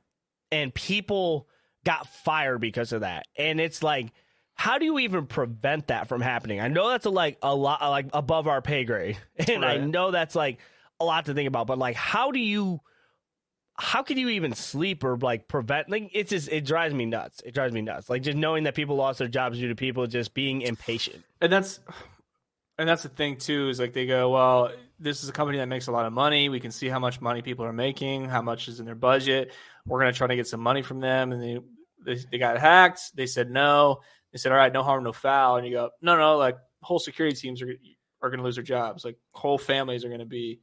and 0.51 0.73
people 0.73 1.49
got 1.85 2.07
fired 2.25 2.63
because 2.63 2.95
of 2.95 3.03
that, 3.03 3.27
and 3.37 3.61
it's 3.61 3.83
like 3.83 4.07
how 4.59 4.77
do 4.79 4.85
you 4.85 4.99
even 4.99 5.27
prevent 5.27 5.87
that 5.87 6.09
from 6.09 6.21
happening? 6.21 6.61
I 6.61 6.67
know 6.67 6.89
that's 6.89 7.07
a, 7.07 7.11
like 7.11 7.39
a 7.43 7.55
lot 7.55 7.81
like 7.81 8.09
above 8.13 8.49
our 8.49 8.61
pay 8.61 8.85
grade, 8.85 9.17
and 9.37 9.63
right. 9.63 9.81
I 9.81 9.85
know 9.85 10.11
that's 10.11 10.35
like 10.35 10.59
a 10.99 11.05
lot 11.05 11.27
to 11.27 11.35
think 11.35 11.47
about. 11.47 11.69
But 11.69 11.79
like, 11.79 11.97
how 11.97 12.33
do 12.33 12.41
you? 12.41 12.81
How 13.81 14.03
can 14.03 14.19
you 14.19 14.31
even 14.31 14.55
sleep 14.55 15.05
or 15.05 15.17
like 15.17 15.47
prevent? 15.47 15.89
Like, 15.89 16.11
it's 16.13 16.31
just 16.31 16.49
it 16.49 16.65
drives 16.65 16.93
me 16.93 17.07
nuts. 17.07 17.41
It 17.47 17.55
drives 17.55 17.73
me 17.73 17.83
nuts. 17.83 18.11
Like 18.11 18.23
just 18.23 18.37
knowing 18.37 18.65
that 18.65 18.75
people 18.75 18.97
lost 18.97 19.21
their 19.21 19.29
jobs 19.29 19.61
due 19.61 19.69
to 19.69 19.77
people 19.77 20.05
just 20.09 20.35
being 20.35 20.63
impatient. 20.63 21.25
And 21.41 21.53
that's 21.53 21.79
and 22.79 22.89
that's 22.89 23.05
the 23.05 23.09
thing 23.09 23.37
too 23.37 23.69
is 23.69 23.79
like 23.79 23.93
they 23.93 24.07
go, 24.07 24.31
well, 24.31 24.73
this 24.99 25.23
is 25.23 25.29
a 25.29 25.33
company 25.33 25.59
that 25.59 25.69
makes 25.69 25.87
a 25.87 25.93
lot 25.93 26.05
of 26.05 26.13
money. 26.13 26.49
We 26.49 26.59
can 26.59 26.73
see 26.73 26.89
how 26.89 26.99
much 26.99 27.21
money 27.21 27.43
people 27.43 27.65
are 27.65 27.73
making, 27.73 28.29
how 28.29 28.43
much 28.43 28.67
is 28.67 28.81
in 28.81 28.87
their 28.87 28.97
budget. 28.97 29.53
We're 29.87 30.01
going 30.01 30.13
to 30.13 30.19
try 30.19 30.27
to 30.27 30.37
get 30.37 30.49
some 30.49 30.61
money 30.61 30.83
from 30.83 30.99
them. 30.99 31.31
And 31.31 31.41
they, 31.41 31.59
they, 32.05 32.21
they 32.33 32.39
got 32.39 32.59
hacked. 32.59 33.15
They 33.15 33.27
said 33.27 33.53
no. 33.53 34.01
They 34.39 34.43
said, 34.43 34.53
all 34.53 34.59
right, 34.59 34.73
no 34.73 34.83
harm, 34.83 35.05
no 35.05 35.13
foul. 35.13 35.57
And 35.57 35.67
you 35.67 35.73
go, 35.73 35.91
no, 36.01 36.17
no, 36.17 36.37
like 36.37 36.57
whole 36.83 36.99
security 36.99 37.37
teams 37.37 37.61
are, 37.61 37.75
are 38.23 38.31
going 38.31 38.39
to 38.39 38.45
lose 38.45 38.55
their 38.55 38.65
jobs. 38.65 39.05
Like 39.05 39.17
whole 39.33 39.59
families 39.59 40.05
are 40.05 40.09
going 40.09 40.21
to 40.21 40.27
be 40.27 40.61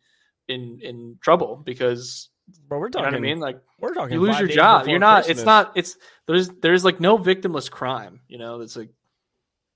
in, 0.47 0.79
in 0.81 1.17
trouble 1.21 1.61
because 1.63 2.29
Bro, 2.67 2.79
we're 2.79 2.85
you 2.85 2.91
know 2.91 2.99
talking. 2.99 3.13
what 3.13 3.17
I 3.17 3.19
mean? 3.19 3.39
Like 3.39 3.59
We're 3.79 3.93
talking. 3.93 4.13
you 4.13 4.21
lose 4.21 4.39
your 4.39 4.47
job. 4.47 4.87
You're 4.87 4.99
not. 4.99 5.25
Christmas. 5.25 5.37
It's 5.39 5.45
not. 5.45 5.71
It's 5.75 5.97
there's 6.27 6.49
there's 6.61 6.85
like 6.85 6.99
no 6.99 7.17
victimless 7.17 7.69
crime. 7.69 8.21
You 8.27 8.37
know, 8.37 8.61
it's 8.61 8.75
like 8.75 8.91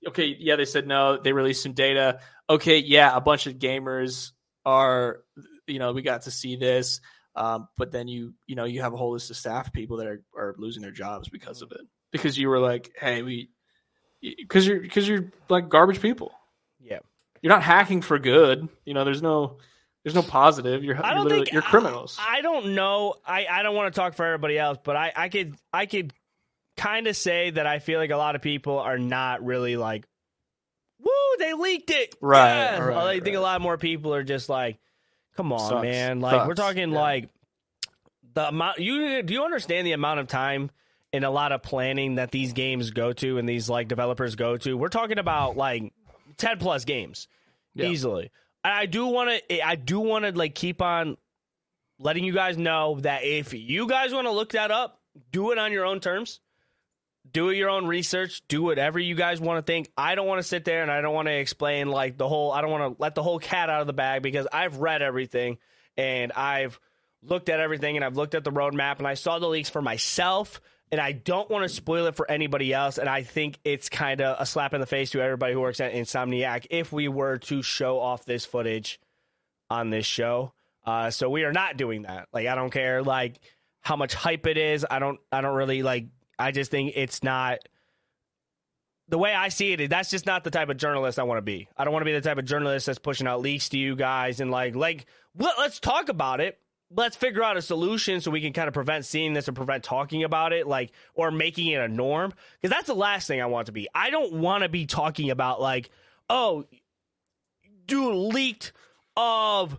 okay, 0.06 0.36
yeah, 0.38 0.56
they 0.56 0.64
said 0.64 0.86
no. 0.86 1.16
They 1.16 1.32
released 1.32 1.62
some 1.62 1.72
data. 1.72 2.20
Okay, 2.48 2.78
yeah, 2.78 3.16
a 3.16 3.20
bunch 3.20 3.46
of 3.46 3.54
gamers 3.54 4.30
are. 4.64 5.22
You 5.66 5.78
know, 5.78 5.92
we 5.92 6.02
got 6.02 6.22
to 6.22 6.30
see 6.30 6.56
this, 6.56 7.00
um, 7.34 7.68
but 7.76 7.90
then 7.90 8.08
you 8.08 8.34
you 8.46 8.54
know 8.54 8.64
you 8.64 8.82
have 8.82 8.92
a 8.92 8.96
whole 8.96 9.12
list 9.12 9.30
of 9.30 9.36
staff 9.36 9.72
people 9.72 9.96
that 9.98 10.06
are 10.06 10.22
are 10.36 10.54
losing 10.58 10.82
their 10.82 10.92
jobs 10.92 11.28
because 11.28 11.62
of 11.62 11.72
it 11.72 11.82
because 12.12 12.38
you 12.38 12.48
were 12.48 12.58
like, 12.58 12.92
hey, 12.98 13.22
we 13.22 13.50
because 14.20 14.66
you're 14.66 14.80
because 14.80 15.08
you're 15.08 15.30
like 15.48 15.68
garbage 15.68 16.00
people. 16.00 16.32
Yeah. 16.80 16.98
You're 17.42 17.52
not 17.52 17.62
hacking 17.62 18.02
for 18.02 18.18
good. 18.18 18.68
You 18.84 18.94
know, 18.94 19.04
there's 19.04 19.22
no. 19.22 19.58
There's 20.02 20.14
no 20.14 20.22
positive. 20.22 20.82
You're, 20.82 20.96
I 20.96 21.08
you're 21.08 21.14
don't 21.16 21.24
literally 21.24 21.44
think 21.44 21.52
you're 21.52 21.60
criminals. 21.60 22.16
I, 22.18 22.38
I 22.38 22.40
don't 22.40 22.74
know. 22.74 23.16
I, 23.26 23.44
I 23.50 23.62
don't 23.62 23.74
want 23.76 23.92
to 23.94 24.00
talk 24.00 24.14
for 24.14 24.24
everybody 24.24 24.58
else, 24.58 24.78
but 24.82 24.96
I, 24.96 25.12
I 25.14 25.28
could 25.28 25.56
I 25.74 25.84
could 25.84 26.14
kind 26.78 27.06
of 27.06 27.14
say 27.18 27.50
that 27.50 27.66
I 27.66 27.80
feel 27.80 27.98
like 28.00 28.08
a 28.10 28.16
lot 28.16 28.34
of 28.34 28.40
people 28.40 28.78
are 28.78 28.96
not 28.96 29.44
really 29.44 29.76
like, 29.76 30.06
woo, 31.00 31.10
they 31.38 31.52
leaked 31.52 31.90
it. 31.90 32.14
Right, 32.22 32.48
Yes. 32.48 32.80
right, 32.80 32.96
I 33.16 33.20
think 33.20 33.36
a 33.36 33.40
lot 33.40 33.60
more 33.60 33.76
people 33.76 34.14
are 34.14 34.22
just 34.22 34.48
like, 34.48 34.78
come 35.36 35.52
on, 35.52 35.68
Sucks. 35.68 35.82
man. 35.82 36.20
Like 36.20 36.48
we're 36.48 36.54
talking 36.54 36.92
Yeah. 36.92 36.98
like 36.98 37.28
the 38.32 38.48
amount. 38.48 38.78
You 38.78 39.22
do 39.22 39.34
you 39.34 39.44
understand 39.44 39.86
the 39.86 39.92
amount 39.92 40.20
of 40.20 40.28
time 40.28 40.70
and 41.12 41.24
a 41.24 41.30
lot 41.30 41.52
of 41.52 41.62
planning 41.62 42.16
that 42.16 42.30
these 42.30 42.52
games 42.52 42.90
go 42.90 43.12
to 43.14 43.38
and 43.38 43.48
these 43.48 43.68
like 43.68 43.88
developers 43.88 44.34
go 44.36 44.56
to? 44.58 44.76
We're 44.76 44.88
talking 44.88 45.18
about 45.18 45.56
like 45.56 45.92
ten 46.36 46.58
plus 46.58 46.84
games 46.84 47.28
Yeah. 47.74 47.86
easily. 47.88 48.30
And 48.64 48.72
I 48.74 48.86
do 48.86 49.06
want 49.06 49.30
to. 49.48 49.66
I 49.66 49.74
do 49.76 50.00
want 50.00 50.24
to 50.24 50.32
like 50.32 50.54
keep 50.54 50.82
on 50.82 51.16
letting 51.98 52.24
you 52.24 52.32
guys 52.32 52.56
know 52.56 52.98
that 53.00 53.24
if 53.24 53.52
you 53.54 53.86
guys 53.88 54.12
want 54.12 54.26
to 54.26 54.32
look 54.32 54.52
that 54.52 54.70
up, 54.70 55.00
do 55.32 55.50
it 55.52 55.58
on 55.58 55.72
your 55.72 55.84
own 55.84 56.00
terms. 56.00 56.40
Do 57.32 57.50
your 57.50 57.68
own 57.68 57.86
research. 57.86 58.42
Do 58.48 58.62
whatever 58.62 58.98
you 58.98 59.14
guys 59.14 59.40
want 59.40 59.64
to 59.64 59.70
think. 59.70 59.90
I 59.96 60.14
don't 60.14 60.26
want 60.26 60.38
to 60.40 60.42
sit 60.42 60.64
there 60.64 60.82
and 60.82 60.90
I 60.90 61.00
don't 61.00 61.14
want 61.14 61.28
to 61.28 61.34
explain 61.34 61.88
like 61.88 62.16
the 62.16 62.26
whole. 62.28 62.50
I 62.50 62.60
don't 62.60 62.70
want 62.70 62.96
to 62.96 63.02
let 63.02 63.14
the 63.14 63.22
whole 63.22 63.38
cat 63.38 63.68
out 63.70 63.82
of 63.82 63.86
the 63.86 63.92
bag 63.92 64.22
because 64.22 64.46
I've 64.52 64.78
read 64.78 65.02
everything 65.02 65.58
and 65.96 66.32
I've 66.32 66.80
looked 67.22 67.48
at 67.48 67.60
everything 67.60 67.96
and 67.96 68.04
I've 68.04 68.16
looked 68.16 68.34
at 68.34 68.44
the 68.44 68.52
roadmap 68.52 68.98
and 68.98 69.06
I 69.06 69.14
saw 69.14 69.38
the 69.38 69.48
leaks 69.48 69.68
for 69.68 69.82
myself 69.82 70.60
and 70.92 71.00
I 71.00 71.12
don't 71.12 71.48
want 71.50 71.62
to 71.62 71.68
spoil 71.68 72.06
it 72.06 72.16
for 72.16 72.28
anybody 72.30 72.72
else. 72.72 72.98
And 72.98 73.08
I 73.08 73.22
think 73.22 73.58
it's 73.64 73.88
kind 73.88 74.20
of 74.20 74.36
a 74.40 74.46
slap 74.46 74.74
in 74.74 74.80
the 74.80 74.86
face 74.86 75.10
to 75.10 75.20
everybody 75.20 75.52
who 75.52 75.60
works 75.60 75.80
at 75.80 75.92
Insomniac 75.92 76.66
if 76.70 76.92
we 76.92 77.08
were 77.08 77.38
to 77.38 77.62
show 77.62 78.00
off 78.00 78.24
this 78.24 78.44
footage 78.44 79.00
on 79.68 79.90
this 79.90 80.06
show. 80.06 80.52
Uh, 80.84 81.10
so 81.10 81.28
we 81.28 81.44
are 81.44 81.52
not 81.52 81.76
doing 81.76 82.02
that. 82.02 82.28
Like 82.32 82.46
I 82.46 82.54
don't 82.54 82.70
care 82.70 83.02
like 83.02 83.38
how 83.80 83.96
much 83.96 84.14
hype 84.14 84.46
it 84.46 84.56
is. 84.56 84.84
I 84.90 84.98
don't. 84.98 85.20
I 85.30 85.40
don't 85.40 85.54
really 85.54 85.82
like. 85.82 86.06
I 86.38 86.50
just 86.52 86.70
think 86.70 86.92
it's 86.96 87.22
not. 87.22 87.60
The 89.08 89.18
way 89.18 89.34
I 89.34 89.48
see 89.48 89.72
it, 89.72 89.90
that's 89.90 90.10
just 90.10 90.24
not 90.24 90.44
the 90.44 90.50
type 90.50 90.68
of 90.68 90.76
journalist 90.76 91.18
I 91.18 91.24
want 91.24 91.38
to 91.38 91.42
be. 91.42 91.68
I 91.76 91.84
don't 91.84 91.92
want 91.92 92.02
to 92.02 92.06
be 92.06 92.12
the 92.12 92.20
type 92.20 92.38
of 92.38 92.44
journalist 92.44 92.86
that's 92.86 93.00
pushing 93.00 93.26
out 93.26 93.40
leaks 93.40 93.70
to 93.70 93.78
you 93.78 93.96
guys 93.96 94.38
and 94.38 94.52
like, 94.52 94.76
like, 94.76 95.06
well, 95.34 95.52
let's 95.58 95.80
talk 95.80 96.08
about 96.08 96.40
it 96.40 96.60
let's 96.92 97.16
figure 97.16 97.42
out 97.42 97.56
a 97.56 97.62
solution 97.62 98.20
so 98.20 98.30
we 98.30 98.40
can 98.40 98.52
kind 98.52 98.66
of 98.68 98.74
prevent 98.74 99.04
seeing 99.04 99.32
this 99.32 99.48
or 99.48 99.52
prevent 99.52 99.84
talking 99.84 100.24
about 100.24 100.52
it 100.52 100.66
like 100.66 100.90
or 101.14 101.30
making 101.30 101.68
it 101.68 101.80
a 101.80 101.88
norm. 101.88 102.32
Because 102.60 102.74
that's 102.74 102.86
the 102.88 102.94
last 102.94 103.26
thing 103.28 103.40
i 103.40 103.46
want 103.46 103.66
to 103.66 103.72
be. 103.72 103.88
I 103.94 104.10
don't 104.10 104.34
want 104.34 104.62
to 104.64 104.68
be 104.68 104.86
talking 104.86 105.30
about 105.30 105.60
like 105.60 105.90
oh 106.28 106.64
dude 107.86 108.14
leaked 108.34 108.72
of 109.16 109.78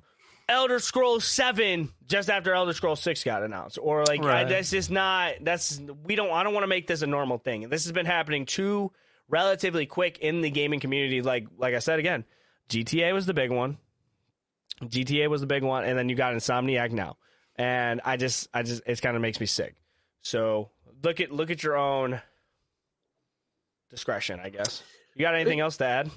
elder 0.49 0.79
scrolls 0.79 1.23
7 1.23 1.89
just 2.07 2.29
after 2.29 2.53
elder 2.53 2.73
scrolls 2.73 3.01
6 3.01 3.23
got 3.23 3.43
announced. 3.43 3.77
Or 3.81 4.03
like 4.05 4.21
I- 4.23 4.43
that's 4.45 4.69
just 4.71 4.91
not 4.91 5.33
that's 5.41 5.81
we 6.03 6.15
don't 6.15 6.31
i 6.31 6.43
don't 6.43 6.53
want 6.53 6.63
to 6.63 6.67
make 6.67 6.87
this 6.87 7.01
a 7.01 7.07
normal 7.07 7.37
thing. 7.37 7.69
This 7.69 7.83
has 7.85 7.91
been 7.91 8.05
happening 8.05 8.45
too 8.45 8.91
relatively 9.29 9.85
quick 9.85 10.17
in 10.19 10.41
the 10.41 10.49
gaming 10.49 10.79
community. 10.79 11.21
Like 11.21 11.47
like 11.57 11.73
i 11.73 11.79
said 11.79 11.99
again 11.99 12.25
gta 12.69 13.13
was 13.13 13.25
the 13.25 13.33
big 13.33 13.51
one 13.51 13.77
GTA 14.81 15.29
was 15.29 15.41
the 15.41 15.47
big 15.47 15.63
one, 15.63 15.83
and 15.83 15.97
then 15.97 16.09
you 16.09 16.15
got 16.15 16.33
Insomniac 16.33 16.91
now, 16.91 17.17
and 17.55 18.01
I 18.03 18.17
just, 18.17 18.47
I 18.53 18.63
just, 18.63 18.81
it 18.85 19.01
kind 19.01 19.15
of 19.15 19.21
makes 19.21 19.39
me 19.39 19.45
sick. 19.45 19.75
So 20.21 20.71
look 21.03 21.19
at 21.19 21.31
look 21.31 21.49
at 21.51 21.63
your 21.63 21.77
own 21.77 22.21
discretion, 23.89 24.39
I 24.43 24.49
guess. 24.49 24.83
You 25.15 25.21
got 25.21 25.35
anything 25.35 25.59
else 25.59 25.77
to 25.77 25.85
add? 25.85 26.09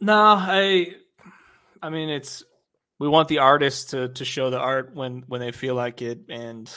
No, 0.00 0.14
I 0.38 0.94
I 1.82 1.90
mean 1.90 2.08
it's 2.08 2.42
we 2.98 3.08
want 3.08 3.28
the 3.28 3.38
artists 3.38 3.90
to 3.90 4.08
to 4.08 4.24
show 4.24 4.50
the 4.50 4.58
art 4.58 4.94
when 4.94 5.24
when 5.26 5.40
they 5.40 5.52
feel 5.52 5.74
like 5.74 6.02
it 6.02 6.20
and 6.28 6.70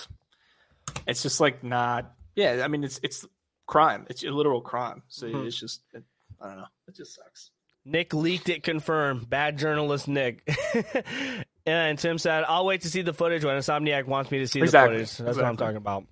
it's 1.06 1.24
just 1.24 1.40
like 1.40 1.64
not 1.64 2.12
yeah, 2.36 2.62
I 2.64 2.68
mean 2.68 2.84
it's 2.84 3.00
it's 3.04 3.26
crime. 3.66 4.06
It's 4.10 4.24
a 4.24 4.30
literal 4.30 4.62
crime. 4.62 5.04
So 5.08 5.28
Mhm. 5.28 5.46
it's 5.48 5.60
just 5.60 5.82
it, 5.94 6.04
I 6.42 6.48
don't 6.48 6.58
know. 6.58 6.68
It 6.88 6.96
just 6.96 7.16
sucks. 7.16 7.52
Nick 7.88 8.14
leaked 8.14 8.50
it 8.50 8.64
confirmed. 8.64 9.30
Bad 9.30 9.58
journalist 9.58 10.08
Nick. 10.08 10.48
and 11.66 11.98
Tim 11.98 12.18
said, 12.18 12.44
I'll 12.48 12.66
wait 12.66 12.82
to 12.82 12.90
see 12.90 13.02
the 13.02 13.14
footage 13.14 13.44
when 13.46 13.56
Insomniac 13.58 14.06
wants 14.06 14.30
me 14.30 14.40
to 14.40 14.48
see 14.48 14.60
Exactly. 14.60 14.98
the 15.00 15.06
footage. 15.06 15.26
That's 15.26 15.38
what 15.38 15.46
I'm 15.46 15.58
talking 15.58 15.78
about. 15.78 16.04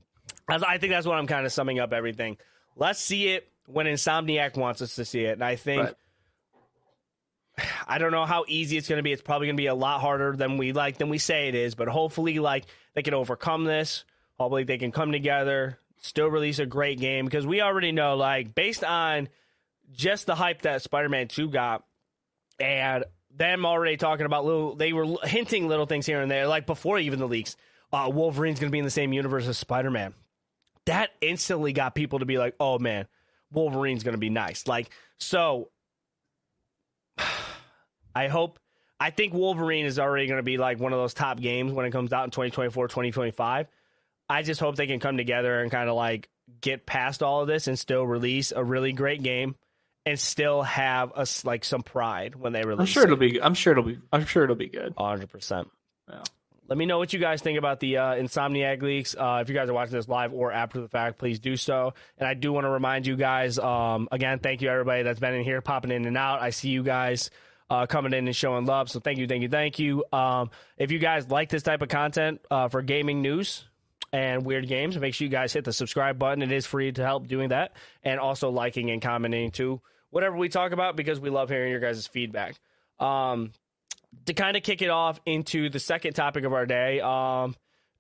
I 0.47 0.55
I 0.67 0.77
think 0.77 0.91
that's 0.93 1.05
what 1.05 1.17
I'm 1.17 1.27
kind 1.27 1.45
of 1.45 1.51
summing 1.51 1.79
up 1.79 1.91
everything. 1.93 2.37
Let's 2.75 2.99
see 2.99 3.27
it 3.29 3.47
when 3.67 3.85
Insomniac 3.87 4.57
wants 4.57 4.81
us 4.81 4.95
to 4.95 5.05
see 5.05 5.25
it. 5.25 5.33
And 5.33 5.43
I 5.43 5.55
think 5.55 5.83
Right. 5.83 5.95
I 7.87 7.97
don't 7.97 8.11
know 8.11 8.25
how 8.25 8.45
easy 8.47 8.77
it's 8.77 8.87
going 8.87 8.97
to 8.97 9.03
be. 9.03 9.11
It's 9.11 9.21
probably 9.21 9.47
going 9.47 9.57
to 9.57 9.61
be 9.61 9.67
a 9.67 9.75
lot 9.75 10.01
harder 10.01 10.35
than 10.35 10.57
we 10.57 10.71
like 10.71 10.97
than 10.97 11.09
we 11.09 11.17
say 11.17 11.47
it 11.47 11.55
is, 11.55 11.75
but 11.75 11.87
hopefully 11.87 12.39
like 12.39 12.65
they 12.93 13.01
can 13.01 13.13
overcome 13.13 13.63
this. 13.65 14.03
Hopefully 14.37 14.63
they 14.65 14.77
can 14.77 14.91
come 14.91 15.11
together, 15.13 15.79
still 16.01 16.27
release 16.27 16.59
a 16.59 16.65
great 16.65 16.99
game 16.99 17.25
because 17.25 17.47
we 17.47 17.61
already 17.61 17.91
know 17.93 18.15
like 18.17 18.53
based 18.53 18.83
on 18.83 19.29
just 19.91 20.25
the 20.25 20.35
hype 20.35 20.63
that 20.63 20.81
Spider-Man 20.81 21.27
2 21.27 21.49
got 21.49 21.83
and 22.59 23.05
them 23.35 23.65
already 23.65 23.97
talking 23.97 24.25
about 24.25 24.45
little 24.45 24.75
they 24.75 24.93
were 24.93 25.17
hinting 25.23 25.67
little 25.67 25.85
things 25.85 26.05
here 26.05 26.21
and 26.21 26.31
there 26.31 26.47
like 26.47 26.65
before 26.65 26.99
even 26.99 27.19
the 27.19 27.27
leaks. 27.27 27.55
Uh 27.91 28.09
Wolverine's 28.13 28.59
going 28.59 28.69
to 28.69 28.71
be 28.71 28.79
in 28.79 28.85
the 28.85 28.91
same 28.91 29.13
universe 29.13 29.47
as 29.47 29.57
Spider-Man. 29.57 30.13
That 30.85 31.11
instantly 31.21 31.73
got 31.73 31.95
people 31.95 32.19
to 32.19 32.25
be 32.25 32.37
like, 32.37 32.55
"Oh 32.59 32.79
man, 32.79 33.07
Wolverine's 33.51 34.03
going 34.03 34.13
to 34.13 34.19
be 34.19 34.29
nice." 34.29 34.67
Like 34.67 34.89
so 35.19 35.69
I 38.15 38.27
hope 38.27 38.59
I 38.99 39.09
think 39.09 39.33
Wolverine 39.33 39.85
is 39.85 39.99
already 39.99 40.27
going 40.27 40.39
to 40.39 40.43
be 40.43 40.57
like 40.57 40.79
one 40.79 40.93
of 40.93 40.99
those 40.99 41.13
top 41.13 41.39
games 41.39 41.73
when 41.73 41.85
it 41.85 41.91
comes 41.91 42.13
out 42.13 42.23
in 42.23 42.31
2024, 42.31 42.87
2025. 42.87 43.67
I 44.29 44.41
just 44.41 44.59
hope 44.59 44.75
they 44.75 44.87
can 44.87 44.99
come 44.99 45.17
together 45.17 45.61
and 45.61 45.69
kind 45.69 45.89
of 45.89 45.95
like 45.95 46.29
get 46.61 46.85
past 46.85 47.21
all 47.21 47.41
of 47.41 47.47
this 47.47 47.67
and 47.67 47.77
still 47.77 48.05
release 48.05 48.53
a 48.55 48.63
really 48.63 48.93
great 48.93 49.21
game 49.21 49.55
and 50.05 50.19
still 50.19 50.61
have 50.61 51.11
us 51.13 51.43
like 51.45 51.63
some 51.65 51.81
pride 51.81 52.35
when 52.35 52.53
they 52.53 52.61
release 52.61 52.79
I'm 52.79 52.85
sure 52.85 53.03
it. 53.03 53.05
it'll 53.07 53.17
be 53.17 53.41
I'm 53.41 53.53
sure 53.53 53.71
it'll 53.73 53.83
be 53.83 53.97
I'm 54.11 54.25
sure 54.25 54.43
it'll 54.43 54.55
be 54.55 54.69
good. 54.69 54.95
100%. 54.95 55.65
Yeah. 56.09 56.21
Let 56.67 56.77
me 56.79 56.87
know 56.87 56.97
what 56.97 57.13
you 57.13 57.19
guys 57.19 57.41
think 57.43 57.59
about 57.59 57.79
the 57.79 57.97
uh, 57.97 58.15
Insomniac 58.15 58.81
leaks. 58.81 59.15
Uh, 59.15 59.39
if 59.41 59.49
you 59.49 59.55
guys 59.55 59.69
are 59.69 59.73
watching 59.73 59.93
this 59.93 60.07
live 60.07 60.33
or 60.33 60.51
after 60.51 60.81
the 60.81 60.87
fact, 60.89 61.19
please 61.19 61.37
do 61.39 61.55
so. 61.57 61.93
And 62.17 62.27
I 62.27 62.33
do 62.33 62.51
want 62.51 62.65
to 62.65 62.69
remind 62.71 63.05
you 63.05 63.15
guys 63.15 63.59
um, 63.59 64.07
again, 64.11 64.39
thank 64.39 64.61
you 64.63 64.69
everybody 64.69 65.03
that's 65.03 65.19
been 65.19 65.35
in 65.35 65.43
here, 65.43 65.61
popping 65.61 65.91
in 65.91 66.05
and 66.05 66.17
out. 66.17 66.41
I 66.41 66.49
see 66.49 66.69
you 66.69 66.81
guys 66.81 67.29
uh, 67.69 67.85
coming 67.85 68.13
in 68.13 68.25
and 68.25 68.35
showing 68.35 68.65
love. 68.65 68.89
So 68.89 68.99
thank 68.99 69.19
you, 69.19 69.27
thank 69.27 69.43
you, 69.43 69.49
thank 69.49 69.77
you. 69.79 70.05
Um, 70.11 70.49
if 70.77 70.91
you 70.91 70.97
guys 70.99 71.29
like 71.29 71.49
this 71.49 71.61
type 71.63 71.81
of 71.83 71.89
content 71.89 72.41
uh, 72.49 72.67
for 72.67 72.81
gaming 72.81 73.21
news 73.21 73.65
and 74.11 74.43
weird 74.43 74.67
games, 74.67 74.97
make 74.97 75.13
sure 75.13 75.25
you 75.25 75.31
guys 75.31 75.53
hit 75.53 75.65
the 75.65 75.73
subscribe 75.73 76.17
button. 76.17 76.41
It 76.41 76.51
is 76.51 76.65
free 76.65 76.91
to 76.91 77.03
help 77.03 77.27
doing 77.27 77.49
that, 77.49 77.73
and 78.03 78.19
also 78.19 78.49
liking 78.49 78.89
and 78.89 79.01
commenting 79.01 79.51
too, 79.51 79.81
whatever 80.15 80.37
we 80.37 80.47
talk 80.47 80.71
about 80.71 80.95
because 80.95 81.19
we 81.19 81.29
love 81.29 81.49
hearing 81.49 81.69
your 81.69 81.81
guys' 81.81 82.07
feedback. 82.07 82.55
Um, 83.01 83.51
to 84.27 84.33
kind 84.33 84.55
of 84.55 84.63
kick 84.63 84.81
it 84.81 84.89
off 84.89 85.19
into 85.25 85.69
the 85.69 85.77
second 85.77 86.13
topic 86.13 86.45
of 86.45 86.53
our 86.53 86.65
day, 86.65 87.01
um, 87.01 87.53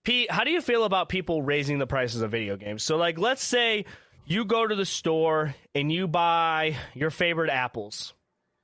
Pete, 0.05 0.31
how 0.31 0.45
do 0.45 0.51
you 0.51 0.61
feel 0.61 0.85
about 0.85 1.09
people 1.09 1.41
raising 1.41 1.77
the 1.77 1.85
prices 1.85 2.21
of 2.21 2.31
video 2.31 2.55
games? 2.55 2.83
So, 2.83 2.95
like, 2.95 3.19
let's 3.19 3.43
say 3.43 3.83
you 4.25 4.45
go 4.45 4.65
to 4.65 4.75
the 4.75 4.85
store 4.85 5.55
and 5.73 5.91
you 5.91 6.07
buy 6.07 6.77
your 6.93 7.09
favorite 7.09 7.49
apples 7.49 8.13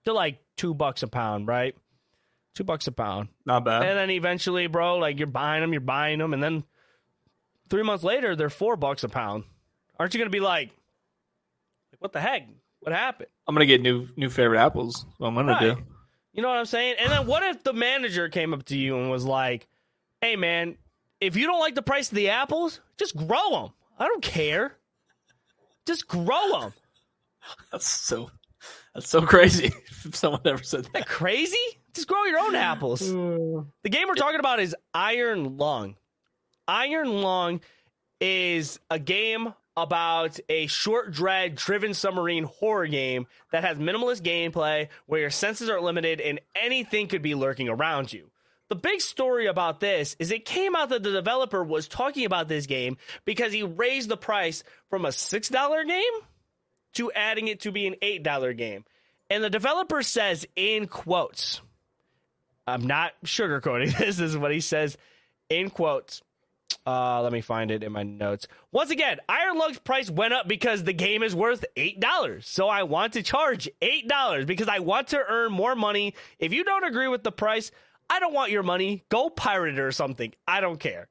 They're 0.05 0.13
like 0.13 0.39
two 0.55 0.73
bucks 0.73 1.03
a 1.03 1.07
pound, 1.09 1.45
right? 1.45 1.75
Two 2.55 2.63
bucks 2.63 2.87
a 2.87 2.93
pound. 2.93 3.27
Not 3.45 3.65
bad. 3.65 3.83
And 3.83 3.97
then 3.97 4.11
eventually, 4.11 4.67
bro, 4.67 4.95
like 4.95 5.17
you're 5.17 5.27
buying 5.27 5.59
them, 5.59 5.73
you're 5.73 5.81
buying 5.81 6.19
them, 6.19 6.33
and 6.33 6.41
then 6.41 6.63
three 7.69 7.83
months 7.83 8.05
later, 8.05 8.33
they're 8.33 8.49
four 8.49 8.77
bucks 8.77 9.03
a 9.03 9.09
pound. 9.09 9.43
Aren't 9.99 10.13
you 10.13 10.19
going 10.19 10.31
to 10.31 10.35
be 10.35 10.39
like, 10.39 10.69
like, 11.91 11.99
what 11.99 12.13
the 12.13 12.21
heck? 12.21 12.47
What 12.81 12.93
happened? 12.93 13.29
I'm 13.47 13.55
gonna 13.55 13.65
get 13.65 13.81
new 13.81 14.07
new 14.15 14.29
favorite 14.29 14.59
apples. 14.59 15.05
What 15.17 15.27
I'm 15.29 15.35
gonna 15.35 15.51
Right. 15.53 15.75
do. 15.77 15.83
You 16.33 16.41
know 16.41 16.47
what 16.49 16.57
I'm 16.57 16.65
saying? 16.65 16.95
And 16.99 17.11
then 17.11 17.27
what 17.27 17.43
if 17.43 17.63
the 17.63 17.73
manager 17.73 18.29
came 18.29 18.53
up 18.53 18.63
to 18.65 18.77
you 18.77 18.97
and 18.97 19.09
was 19.11 19.25
like, 19.25 19.67
"Hey, 20.21 20.35
man, 20.35 20.77
if 21.19 21.35
you 21.35 21.45
don't 21.45 21.59
like 21.59 21.75
the 21.75 21.81
price 21.81 22.09
of 22.09 22.15
the 22.15 22.29
apples, 22.29 22.79
just 22.97 23.15
grow 23.15 23.49
them. 23.51 23.69
I 23.99 24.05
don't 24.07 24.23
care. 24.23 24.77
Just 25.85 26.07
grow 26.07 26.59
them." 26.61 26.73
That's 27.71 27.87
so. 27.87 28.31
That's 28.93 29.09
so 29.09 29.21
crazy. 29.21 29.65
if 30.05 30.15
someone 30.15 30.41
ever 30.45 30.63
said 30.63 30.85
that. 30.93 31.07
crazy? 31.07 31.57
Just 31.93 32.07
grow 32.07 32.23
your 32.25 32.39
own 32.39 32.55
apples. 32.55 32.99
the 33.01 33.89
game 33.89 34.07
we're 34.07 34.15
talking 34.15 34.39
about 34.39 34.59
is 34.59 34.75
Iron 34.93 35.57
Lung. 35.57 35.95
Iron 36.67 37.21
Lung 37.21 37.61
is 38.21 38.79
a 38.89 38.97
game 38.99 39.53
about 39.77 40.39
a 40.49 40.67
short 40.67 41.11
dread 41.11 41.55
driven 41.55 41.93
submarine 41.93 42.43
horror 42.43 42.87
game 42.87 43.27
that 43.51 43.63
has 43.63 43.77
minimalist 43.77 44.21
gameplay 44.21 44.87
where 45.05 45.21
your 45.21 45.29
senses 45.29 45.69
are 45.69 45.81
limited 45.81 46.19
and 46.19 46.39
anything 46.55 47.07
could 47.07 47.21
be 47.21 47.35
lurking 47.35 47.69
around 47.69 48.11
you. 48.11 48.29
The 48.69 48.75
big 48.75 49.01
story 49.01 49.47
about 49.47 49.81
this 49.81 50.15
is 50.17 50.31
it 50.31 50.45
came 50.45 50.75
out 50.75 50.89
that 50.89 51.03
the 51.03 51.11
developer 51.11 51.63
was 51.63 51.87
talking 51.87 52.25
about 52.25 52.47
this 52.47 52.67
game 52.67 52.97
because 53.25 53.51
he 53.51 53.63
raised 53.63 54.07
the 54.07 54.17
price 54.17 54.63
from 54.89 55.03
a 55.03 55.09
$6 55.09 55.87
game 55.87 56.21
to 56.93 57.11
adding 57.11 57.47
it 57.47 57.61
to 57.61 57.71
be 57.71 57.87
an 57.87 57.95
$8 58.01 58.57
game. 58.57 58.85
And 59.29 59.43
the 59.43 59.49
developer 59.49 60.01
says 60.01 60.45
in 60.55 60.87
quotes, 60.87 61.61
I'm 62.67 62.87
not 62.87 63.13
sugarcoating 63.25 63.97
this, 63.97 64.17
this 64.17 64.19
is 64.19 64.37
what 64.37 64.51
he 64.51 64.59
says 64.59 64.97
in 65.49 65.69
quotes. 65.69 66.21
Uh, 66.85 67.21
let 67.21 67.31
me 67.31 67.41
find 67.41 67.71
it 67.71 67.83
in 67.83 67.91
my 67.91 68.03
notes. 68.03 68.47
Once 68.71 68.89
again, 68.89 69.19
Iron 69.29 69.57
Lung's 69.57 69.79
price 69.79 70.09
went 70.09 70.33
up 70.33 70.47
because 70.47 70.83
the 70.83 70.93
game 70.93 71.23
is 71.23 71.35
worth 71.35 71.63
$8. 71.75 72.43
So 72.43 72.67
I 72.67 72.83
want 72.83 73.13
to 73.13 73.23
charge 73.23 73.69
$8 73.81 74.45
because 74.45 74.67
I 74.67 74.79
want 74.79 75.09
to 75.09 75.19
earn 75.27 75.51
more 75.51 75.75
money. 75.75 76.15
If 76.39 76.53
you 76.53 76.63
don't 76.63 76.83
agree 76.83 77.07
with 77.07 77.23
the 77.23 77.31
price, 77.31 77.71
I 78.09 78.19
don't 78.19 78.33
want 78.33 78.51
your 78.51 78.63
money. 78.63 79.03
Go 79.09 79.29
pirate 79.29 79.75
it 79.75 79.79
or 79.79 79.91
something. 79.91 80.33
I 80.47 80.61
don't 80.61 80.79
care. 80.79 81.07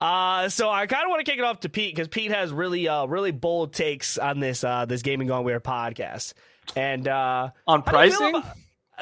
Uh, 0.00 0.48
so 0.48 0.68
I 0.68 0.86
kind 0.86 1.04
of 1.04 1.10
want 1.10 1.24
to 1.24 1.30
kick 1.30 1.38
it 1.38 1.44
off 1.44 1.60
to 1.60 1.68
Pete 1.68 1.94
because 1.94 2.08
Pete 2.08 2.30
has 2.30 2.52
really, 2.52 2.88
uh, 2.88 3.06
really 3.06 3.30
bold 3.30 3.72
takes 3.72 4.18
on 4.18 4.40
this, 4.40 4.64
uh, 4.64 4.84
this 4.84 5.02
Gaming 5.02 5.28
Gone 5.28 5.44
Weird 5.44 5.64
podcast. 5.64 6.34
And, 6.76 7.06
uh, 7.06 7.50
on 7.66 7.82
pricing? 7.82 8.42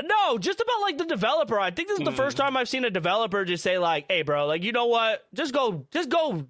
No, 0.02 0.38
just 0.38 0.60
about 0.60 0.80
like 0.80 0.98
the 0.98 1.04
developer. 1.04 1.58
I 1.58 1.70
think 1.70 1.88
this 1.88 1.98
is 1.98 2.04
the 2.04 2.12
mm. 2.12 2.16
first 2.16 2.36
time 2.36 2.56
I've 2.56 2.68
seen 2.68 2.84
a 2.84 2.90
developer 2.90 3.44
just 3.44 3.62
say 3.62 3.78
like, 3.78 4.06
"Hey, 4.08 4.22
bro, 4.22 4.46
like 4.46 4.62
you 4.62 4.72
know 4.72 4.86
what? 4.86 5.24
Just 5.34 5.52
go, 5.52 5.86
just 5.90 6.08
go 6.08 6.46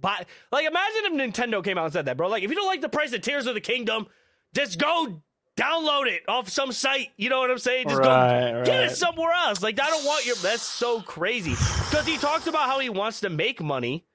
buy." 0.00 0.24
Like, 0.50 0.66
imagine 0.66 1.02
if 1.04 1.12
Nintendo 1.12 1.62
came 1.62 1.76
out 1.76 1.84
and 1.84 1.92
said 1.92 2.06
that, 2.06 2.16
bro. 2.16 2.28
Like, 2.28 2.42
if 2.42 2.50
you 2.50 2.56
don't 2.56 2.66
like 2.66 2.80
the 2.80 2.88
price 2.88 3.12
of 3.12 3.20
Tears 3.20 3.46
of 3.46 3.54
the 3.54 3.60
Kingdom, 3.60 4.06
just 4.54 4.78
go 4.78 5.20
download 5.56 6.06
it 6.06 6.22
off 6.28 6.48
some 6.48 6.72
site. 6.72 7.08
You 7.16 7.28
know 7.28 7.40
what 7.40 7.50
I'm 7.50 7.58
saying? 7.58 7.88
Just 7.88 8.00
right, 8.00 8.52
go 8.52 8.56
right. 8.58 8.66
get 8.66 8.84
it 8.84 8.96
somewhere 8.96 9.32
else. 9.32 9.62
Like, 9.62 9.80
I 9.80 9.86
don't 9.86 10.04
want 10.04 10.24
your. 10.24 10.36
That's 10.36 10.62
so 10.62 11.02
crazy 11.02 11.50
because 11.50 12.06
he 12.06 12.16
talks 12.16 12.46
about 12.46 12.66
how 12.66 12.78
he 12.78 12.88
wants 12.88 13.20
to 13.20 13.30
make 13.30 13.60
money. 13.60 14.06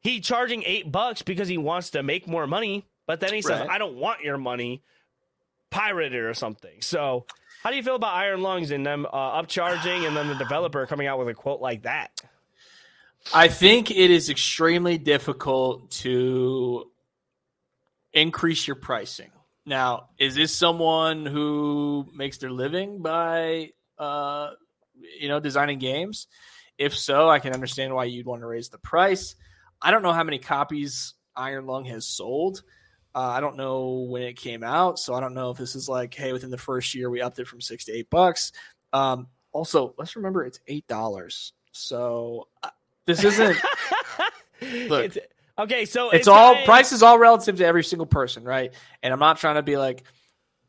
He 0.00 0.20
charging 0.20 0.62
eight 0.64 0.90
bucks 0.90 1.22
because 1.22 1.48
he 1.48 1.58
wants 1.58 1.90
to 1.90 2.02
make 2.02 2.26
more 2.26 2.46
money, 2.46 2.86
but 3.06 3.20
then 3.20 3.34
he 3.34 3.42
says, 3.42 3.60
right. 3.60 3.70
"I 3.70 3.78
don't 3.78 3.96
want 3.96 4.22
your 4.22 4.38
money." 4.38 4.82
Pirate 5.68 6.14
it 6.14 6.20
or 6.20 6.32
something. 6.32 6.80
So 6.80 7.26
how 7.66 7.70
do 7.70 7.76
you 7.78 7.82
feel 7.82 7.96
about 7.96 8.14
Iron 8.14 8.42
Lungs 8.42 8.70
and 8.70 8.86
them 8.86 9.06
uh, 9.12 9.42
upcharging 9.42 10.06
and 10.06 10.16
then 10.16 10.28
the 10.28 10.36
developer 10.36 10.86
coming 10.86 11.08
out 11.08 11.18
with 11.18 11.26
a 11.26 11.34
quote 11.34 11.60
like 11.60 11.82
that? 11.82 12.22
I 13.34 13.48
think 13.48 13.90
it 13.90 14.12
is 14.12 14.30
extremely 14.30 14.98
difficult 14.98 15.90
to 16.02 16.88
increase 18.12 18.68
your 18.68 18.76
pricing. 18.76 19.32
Now, 19.64 20.10
is 20.16 20.36
this 20.36 20.54
someone 20.54 21.26
who 21.26 22.06
makes 22.14 22.38
their 22.38 22.52
living 22.52 23.02
by 23.02 23.70
uh, 23.98 24.50
you 25.18 25.26
know 25.26 25.40
designing 25.40 25.80
games? 25.80 26.28
If 26.78 26.96
so, 26.96 27.28
I 27.28 27.40
can 27.40 27.52
understand 27.52 27.92
why 27.92 28.04
you'd 28.04 28.26
want 28.26 28.42
to 28.42 28.46
raise 28.46 28.68
the 28.68 28.78
price. 28.78 29.34
I 29.82 29.90
don't 29.90 30.04
know 30.04 30.12
how 30.12 30.22
many 30.22 30.38
copies 30.38 31.14
Iron 31.34 31.66
Lung 31.66 31.84
has 31.86 32.06
sold. 32.06 32.62
Uh, 33.16 33.30
I 33.30 33.40
don't 33.40 33.56
know 33.56 34.06
when 34.10 34.24
it 34.24 34.36
came 34.36 34.62
out, 34.62 34.98
so 34.98 35.14
I 35.14 35.20
don't 35.20 35.32
know 35.32 35.48
if 35.48 35.56
this 35.56 35.74
is 35.74 35.88
like, 35.88 36.12
hey, 36.12 36.34
within 36.34 36.50
the 36.50 36.58
first 36.58 36.94
year 36.94 37.08
we 37.08 37.22
upped 37.22 37.38
it 37.38 37.48
from 37.48 37.62
six 37.62 37.86
to 37.86 37.92
eight 37.92 38.10
bucks. 38.10 38.52
Um, 38.92 39.28
also, 39.52 39.94
let's 39.96 40.16
remember 40.16 40.44
it's 40.44 40.60
eight 40.66 40.86
dollars. 40.86 41.54
So 41.72 42.48
uh, 42.62 42.68
this 43.06 43.24
isn't. 43.24 43.56
look, 44.88 45.06
it's, 45.06 45.18
okay, 45.58 45.86
so 45.86 46.10
it's, 46.10 46.16
it's 46.16 46.28
all 46.28 46.62
price 46.66 46.92
is 46.92 47.02
all 47.02 47.18
relative 47.18 47.56
to 47.56 47.64
every 47.64 47.84
single 47.84 48.04
person, 48.04 48.44
right? 48.44 48.74
And 49.02 49.14
I'm 49.14 49.18
not 49.18 49.38
trying 49.38 49.54
to 49.54 49.62
be 49.62 49.78
like, 49.78 50.04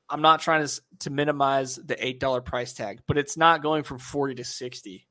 I'm 0.10 0.22
not 0.22 0.40
trying 0.40 0.66
to 0.66 0.82
to 1.00 1.10
minimize 1.10 1.76
the 1.76 2.02
eight 2.04 2.22
dollar 2.22 2.40
price 2.40 2.72
tag, 2.72 3.02
but 3.10 3.18
it's 3.18 3.36
not 3.36 3.62
going 3.62 3.84
from 3.84 3.98
forty 3.98 4.36
to 4.36 4.46
sixty. 4.46 5.06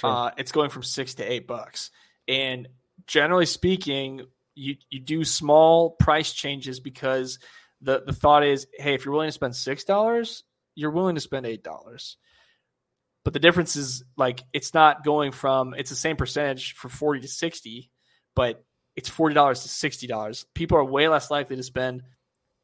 Uh, 0.00 0.30
it's 0.36 0.52
going 0.52 0.70
from 0.70 0.84
six 0.84 1.14
to 1.14 1.24
eight 1.24 1.48
bucks, 1.48 1.90
and 2.28 2.68
generally 3.08 3.46
speaking, 3.46 4.26
you 4.56 4.76
you 4.90 4.98
do 4.98 5.22
small 5.22 5.90
price 5.90 6.32
changes 6.32 6.80
because 6.80 7.38
the 7.80 8.02
the 8.04 8.12
thought 8.12 8.44
is, 8.44 8.66
hey, 8.74 8.94
if 8.94 9.04
you're 9.04 9.12
willing 9.12 9.28
to 9.28 9.32
spend 9.32 9.54
six 9.54 9.84
dollars, 9.84 10.42
you're 10.74 10.90
willing 10.90 11.14
to 11.14 11.20
spend 11.20 11.46
eight 11.46 11.62
dollars. 11.62 12.16
But 13.24 13.32
the 13.32 13.38
difference 13.38 13.76
is 13.76 14.02
like 14.16 14.42
it's 14.52 14.74
not 14.74 15.04
going 15.04 15.32
from 15.32 15.74
it's 15.74 15.90
the 15.90 15.96
same 15.96 16.16
percentage 16.16 16.74
for 16.74 16.88
forty 16.88 17.20
to 17.20 17.28
sixty, 17.28 17.90
but 18.34 18.64
it's 18.96 19.08
forty 19.08 19.34
dollars 19.34 19.62
to 19.62 19.68
sixty 19.68 20.06
dollars. 20.06 20.46
People 20.54 20.78
are 20.78 20.84
way 20.84 21.08
less 21.08 21.30
likely 21.30 21.56
to 21.56 21.62
spend 21.62 22.02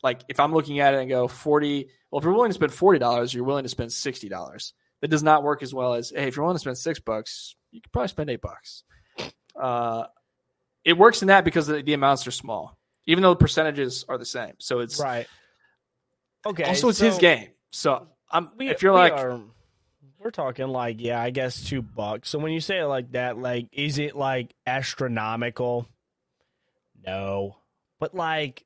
like 0.02 0.22
if 0.28 0.40
I'm 0.40 0.52
looking 0.52 0.80
at 0.80 0.94
it 0.94 1.00
and 1.00 1.08
go 1.08 1.28
forty. 1.28 1.88
Well, 2.10 2.18
if 2.18 2.24
you're 2.24 2.32
willing 2.32 2.50
to 2.50 2.54
spend 2.54 2.72
forty 2.72 2.98
dollars, 2.98 3.34
you're 3.34 3.44
willing 3.44 3.64
to 3.64 3.68
spend 3.68 3.92
sixty 3.92 4.28
dollars. 4.28 4.72
That 5.00 5.08
does 5.08 5.22
not 5.22 5.42
work 5.42 5.62
as 5.62 5.74
well 5.74 5.94
as 5.94 6.10
hey, 6.10 6.28
if 6.28 6.36
you're 6.36 6.44
willing 6.44 6.56
to 6.56 6.60
spend 6.60 6.78
six 6.78 7.00
bucks, 7.00 7.56
you 7.70 7.80
could 7.80 7.92
probably 7.92 8.08
spend 8.08 8.30
eight 8.30 8.40
bucks. 8.40 8.84
Uh, 9.60 10.04
it 10.84 10.98
works 10.98 11.22
in 11.22 11.28
that 11.28 11.44
because 11.44 11.66
the, 11.66 11.82
the, 11.82 11.94
amounts 11.94 12.26
are 12.26 12.32
small, 12.32 12.76
even 13.06 13.22
though 13.22 13.30
the 13.30 13.38
percentages 13.38 14.04
are 14.08 14.18
the 14.18 14.24
same. 14.24 14.54
So 14.58 14.80
it's 14.80 15.00
right. 15.00 15.26
Okay. 16.44 16.64
Also, 16.64 16.88
it's 16.88 16.98
so 16.98 17.06
his 17.06 17.18
game. 17.18 17.48
So 17.70 18.06
I'm. 18.30 18.50
We, 18.56 18.68
if 18.68 18.82
you're 18.82 18.92
like, 18.92 19.12
are, 19.12 19.40
we're 20.18 20.30
talking 20.30 20.68
like 20.68 21.00
yeah, 21.00 21.20
I 21.20 21.30
guess 21.30 21.62
two 21.64 21.82
bucks. 21.82 22.28
So 22.28 22.38
when 22.38 22.52
you 22.52 22.60
say 22.60 22.78
it 22.78 22.86
like 22.86 23.12
that, 23.12 23.38
like, 23.38 23.68
is 23.72 23.98
it 23.98 24.16
like 24.16 24.54
astronomical? 24.66 25.86
No, 27.06 27.56
but 28.00 28.14
like, 28.14 28.64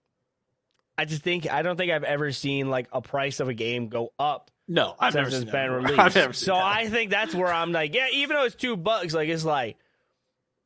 I 0.96 1.05
just 1.05 1.22
think 1.22 1.50
I 1.50 1.62
don't 1.62 1.76
think 1.76 1.92
I've 1.92 2.05
ever 2.05 2.33
seen 2.33 2.70
like 2.70 2.88
a 2.92 3.02
price 3.02 3.40
of 3.40 3.48
a 3.48 3.55
game 3.55 3.88
go 3.88 4.12
up. 4.18 4.50
No, 4.68 4.94
I've 4.98 5.14
never 5.14 5.29
it's 5.29 5.44
been 5.44 5.70
released. 5.70 6.44
So 6.44 6.55
that. 6.55 6.64
I 6.64 6.88
think 6.88 7.11
that's 7.11 7.35
where 7.35 7.52
I'm 7.52 7.72
like, 7.72 7.94
yeah, 7.94 8.09
even 8.12 8.37
though 8.37 8.44
it's 8.44 8.57
two 8.57 8.76
bucks, 8.76 9.14
like 9.14 9.29
it's 9.29 9.44
like, 9.44 9.76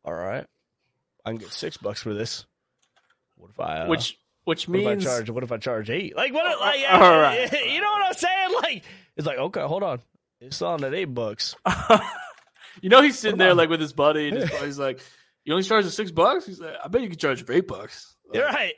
all 0.04 0.14
right, 0.14 0.46
I 1.24 1.30
can 1.30 1.38
get 1.38 1.52
six 1.52 1.76
bucks 1.76 2.02
for 2.02 2.14
this. 2.14 2.44
What 3.36 3.50
if 3.50 3.60
I? 3.60 3.80
Uh, 3.80 3.86
which 3.88 4.18
which 4.44 4.68
what 4.68 4.78
means 4.78 5.04
if 5.04 5.10
I 5.10 5.12
charge? 5.12 5.30
What 5.30 5.44
if 5.44 5.52
I 5.52 5.56
charge 5.58 5.90
eight? 5.90 6.16
Like 6.16 6.32
what? 6.32 6.60
Like 6.60 6.80
all 6.90 7.18
right. 7.20 7.50
you 7.66 7.80
know 7.80 7.90
what 7.90 8.06
I'm 8.06 8.14
saying? 8.14 8.54
Like 8.62 8.84
it's 9.16 9.26
like 9.26 9.38
okay, 9.38 9.62
hold 9.62 9.82
on, 9.82 10.00
it's 10.40 10.62
on 10.62 10.84
at 10.84 10.94
eight 10.94 11.06
bucks. 11.06 11.54
you 12.82 12.88
know 12.88 13.02
he's 13.02 13.18
sitting 13.18 13.38
there 13.38 13.54
like 13.54 13.68
with 13.68 13.80
his 13.80 13.92
buddy, 13.92 14.28
and 14.28 14.38
his 14.38 14.50
buddy's 14.58 14.78
like, 14.78 15.00
"You 15.44 15.54
only 15.54 15.64
charge 15.64 15.86
six 15.86 16.10
bucks?" 16.10 16.46
He's 16.46 16.60
like, 16.60 16.74
"I 16.82 16.88
bet 16.88 17.02
you 17.02 17.08
can 17.08 17.18
charge 17.18 17.44
for 17.44 17.52
eight 17.52 17.68
bucks." 17.68 18.14
Like, 18.26 18.36
You're 18.36 18.46
right, 18.46 18.74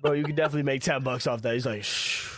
bro. 0.00 0.12
You 0.12 0.24
can 0.24 0.34
definitely 0.34 0.64
make 0.64 0.82
ten 0.82 1.02
bucks 1.02 1.26
off 1.26 1.42
that. 1.42 1.54
He's 1.54 1.66
like, 1.66 1.84
"Shh." 1.84 2.28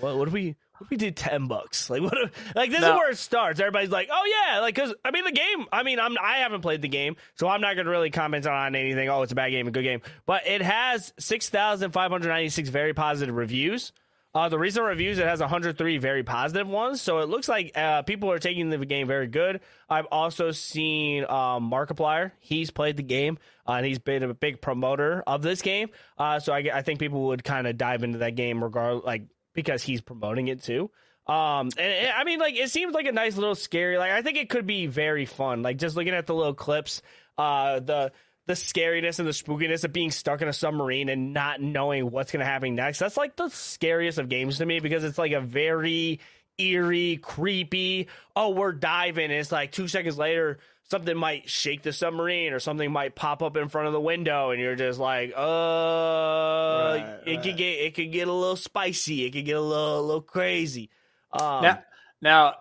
what? 0.00 0.16
What 0.16 0.28
if 0.28 0.34
we? 0.34 0.56
We 0.90 0.96
did 0.96 1.16
ten 1.16 1.46
bucks? 1.46 1.88
Like 1.88 2.02
what? 2.02 2.14
If, 2.18 2.54
like 2.54 2.70
this 2.70 2.80
no. 2.80 2.92
is 2.92 2.98
where 2.98 3.10
it 3.10 3.18
starts. 3.18 3.60
Everybody's 3.60 3.90
like, 3.90 4.08
"Oh 4.10 4.24
yeah," 4.26 4.60
like 4.60 4.74
because 4.74 4.94
I 5.04 5.10
mean 5.10 5.24
the 5.24 5.32
game. 5.32 5.66
I 5.72 5.82
mean 5.82 6.00
I'm 6.00 6.16
I 6.18 6.38
haven't 6.38 6.62
played 6.62 6.82
the 6.82 6.88
game, 6.88 7.16
so 7.36 7.48
I'm 7.48 7.60
not 7.60 7.74
going 7.74 7.86
to 7.86 7.90
really 7.90 8.10
comment 8.10 8.46
on 8.46 8.74
anything. 8.74 9.08
Oh, 9.08 9.22
it's 9.22 9.32
a 9.32 9.36
bad 9.36 9.50
game, 9.50 9.68
a 9.68 9.70
good 9.70 9.84
game, 9.84 10.02
but 10.26 10.46
it 10.46 10.62
has 10.62 11.12
six 11.18 11.48
thousand 11.48 11.92
five 11.92 12.10
hundred 12.10 12.28
ninety 12.28 12.48
six 12.48 12.68
very 12.68 12.94
positive 12.94 13.34
reviews. 13.34 13.92
Uh, 14.34 14.48
the 14.48 14.58
recent 14.58 14.84
reviews 14.84 15.20
it 15.20 15.26
has 15.26 15.38
103 15.38 15.98
very 15.98 16.24
positive 16.24 16.66
ones, 16.66 17.00
so 17.00 17.20
it 17.20 17.28
looks 17.28 17.48
like 17.48 17.70
uh, 17.78 18.02
people 18.02 18.32
are 18.32 18.40
taking 18.40 18.68
the 18.68 18.84
game 18.84 19.06
very 19.06 19.28
good. 19.28 19.60
I've 19.88 20.06
also 20.10 20.50
seen 20.50 21.22
um, 21.22 21.70
Markiplier; 21.70 22.32
he's 22.40 22.72
played 22.72 22.96
the 22.96 23.04
game 23.04 23.38
uh, 23.66 23.72
and 23.72 23.86
he's 23.86 23.98
been 23.98 24.22
a 24.22 24.34
big 24.34 24.60
promoter 24.60 25.22
of 25.26 25.42
this 25.42 25.62
game. 25.62 25.88
Uh, 26.18 26.40
so 26.40 26.52
I, 26.52 26.68
I, 26.72 26.82
think 26.82 26.98
people 26.98 27.26
would 27.26 27.44
kind 27.44 27.66
of 27.66 27.78
dive 27.78 28.02
into 28.02 28.18
that 28.18 28.34
game 28.34 28.62
regard 28.62 29.04
like 29.04 29.22
because 29.54 29.82
he's 29.82 30.00
promoting 30.00 30.48
it 30.48 30.62
too. 30.62 30.90
Um, 31.26 31.70
and, 31.78 31.92
and, 31.92 32.12
I 32.14 32.24
mean, 32.24 32.38
like, 32.38 32.54
it 32.54 32.70
seems 32.70 32.92
like 32.92 33.06
a 33.06 33.12
nice 33.12 33.36
little 33.36 33.54
scary. 33.54 33.96
Like, 33.96 34.12
I 34.12 34.20
think 34.20 34.36
it 34.36 34.50
could 34.50 34.66
be 34.66 34.86
very 34.86 35.24
fun. 35.24 35.62
Like, 35.62 35.78
just 35.78 35.96
looking 35.96 36.12
at 36.12 36.26
the 36.26 36.34
little 36.34 36.54
clips, 36.54 37.00
uh, 37.38 37.80
the 37.80 38.12
the 38.46 38.52
scariness 38.52 39.18
and 39.18 39.26
the 39.26 39.32
spookiness 39.32 39.84
of 39.84 39.92
being 39.92 40.10
stuck 40.10 40.42
in 40.42 40.48
a 40.48 40.52
submarine 40.52 41.08
and 41.08 41.32
not 41.32 41.62
knowing 41.62 42.10
what's 42.10 42.30
going 42.30 42.40
to 42.40 42.46
happen 42.46 42.74
next. 42.74 42.98
That's 42.98 43.16
like 43.16 43.36
the 43.36 43.48
scariest 43.48 44.18
of 44.18 44.28
games 44.28 44.58
to 44.58 44.66
me 44.66 44.80
because 44.80 45.02
it's 45.02 45.16
like 45.16 45.32
a 45.32 45.40
very 45.40 46.20
eerie, 46.58 47.16
creepy. 47.16 48.08
Oh, 48.36 48.50
we're 48.50 48.72
diving. 48.72 49.24
And 49.24 49.32
it's 49.32 49.50
like 49.50 49.72
two 49.72 49.88
seconds 49.88 50.18
later, 50.18 50.58
something 50.94 51.16
might 51.16 51.50
shake 51.50 51.82
the 51.82 51.92
submarine 51.92 52.52
or 52.52 52.60
something 52.60 52.92
might 52.92 53.16
pop 53.16 53.42
up 53.42 53.56
in 53.56 53.68
front 53.68 53.88
of 53.88 53.92
the 53.92 54.00
window, 54.00 54.50
and 54.52 54.60
you're 54.60 54.76
just 54.76 55.00
like, 55.00 55.32
uh, 55.36 55.40
Right, 55.40 57.18
it 57.26 57.36
right. 57.36 57.42
could 57.42 57.56
get 57.56 57.64
it 57.80 57.94
could 57.94 58.12
get 58.12 58.28
a 58.28 58.32
little 58.32 58.54
spicy. 58.54 59.24
It 59.24 59.32
could 59.32 59.44
get 59.44 59.56
a 59.56 59.60
little 59.60 59.98
a 59.98 60.02
little 60.02 60.22
crazy. 60.22 60.90
Um, 61.32 61.62
now, 61.62 61.82
now, 62.22 62.54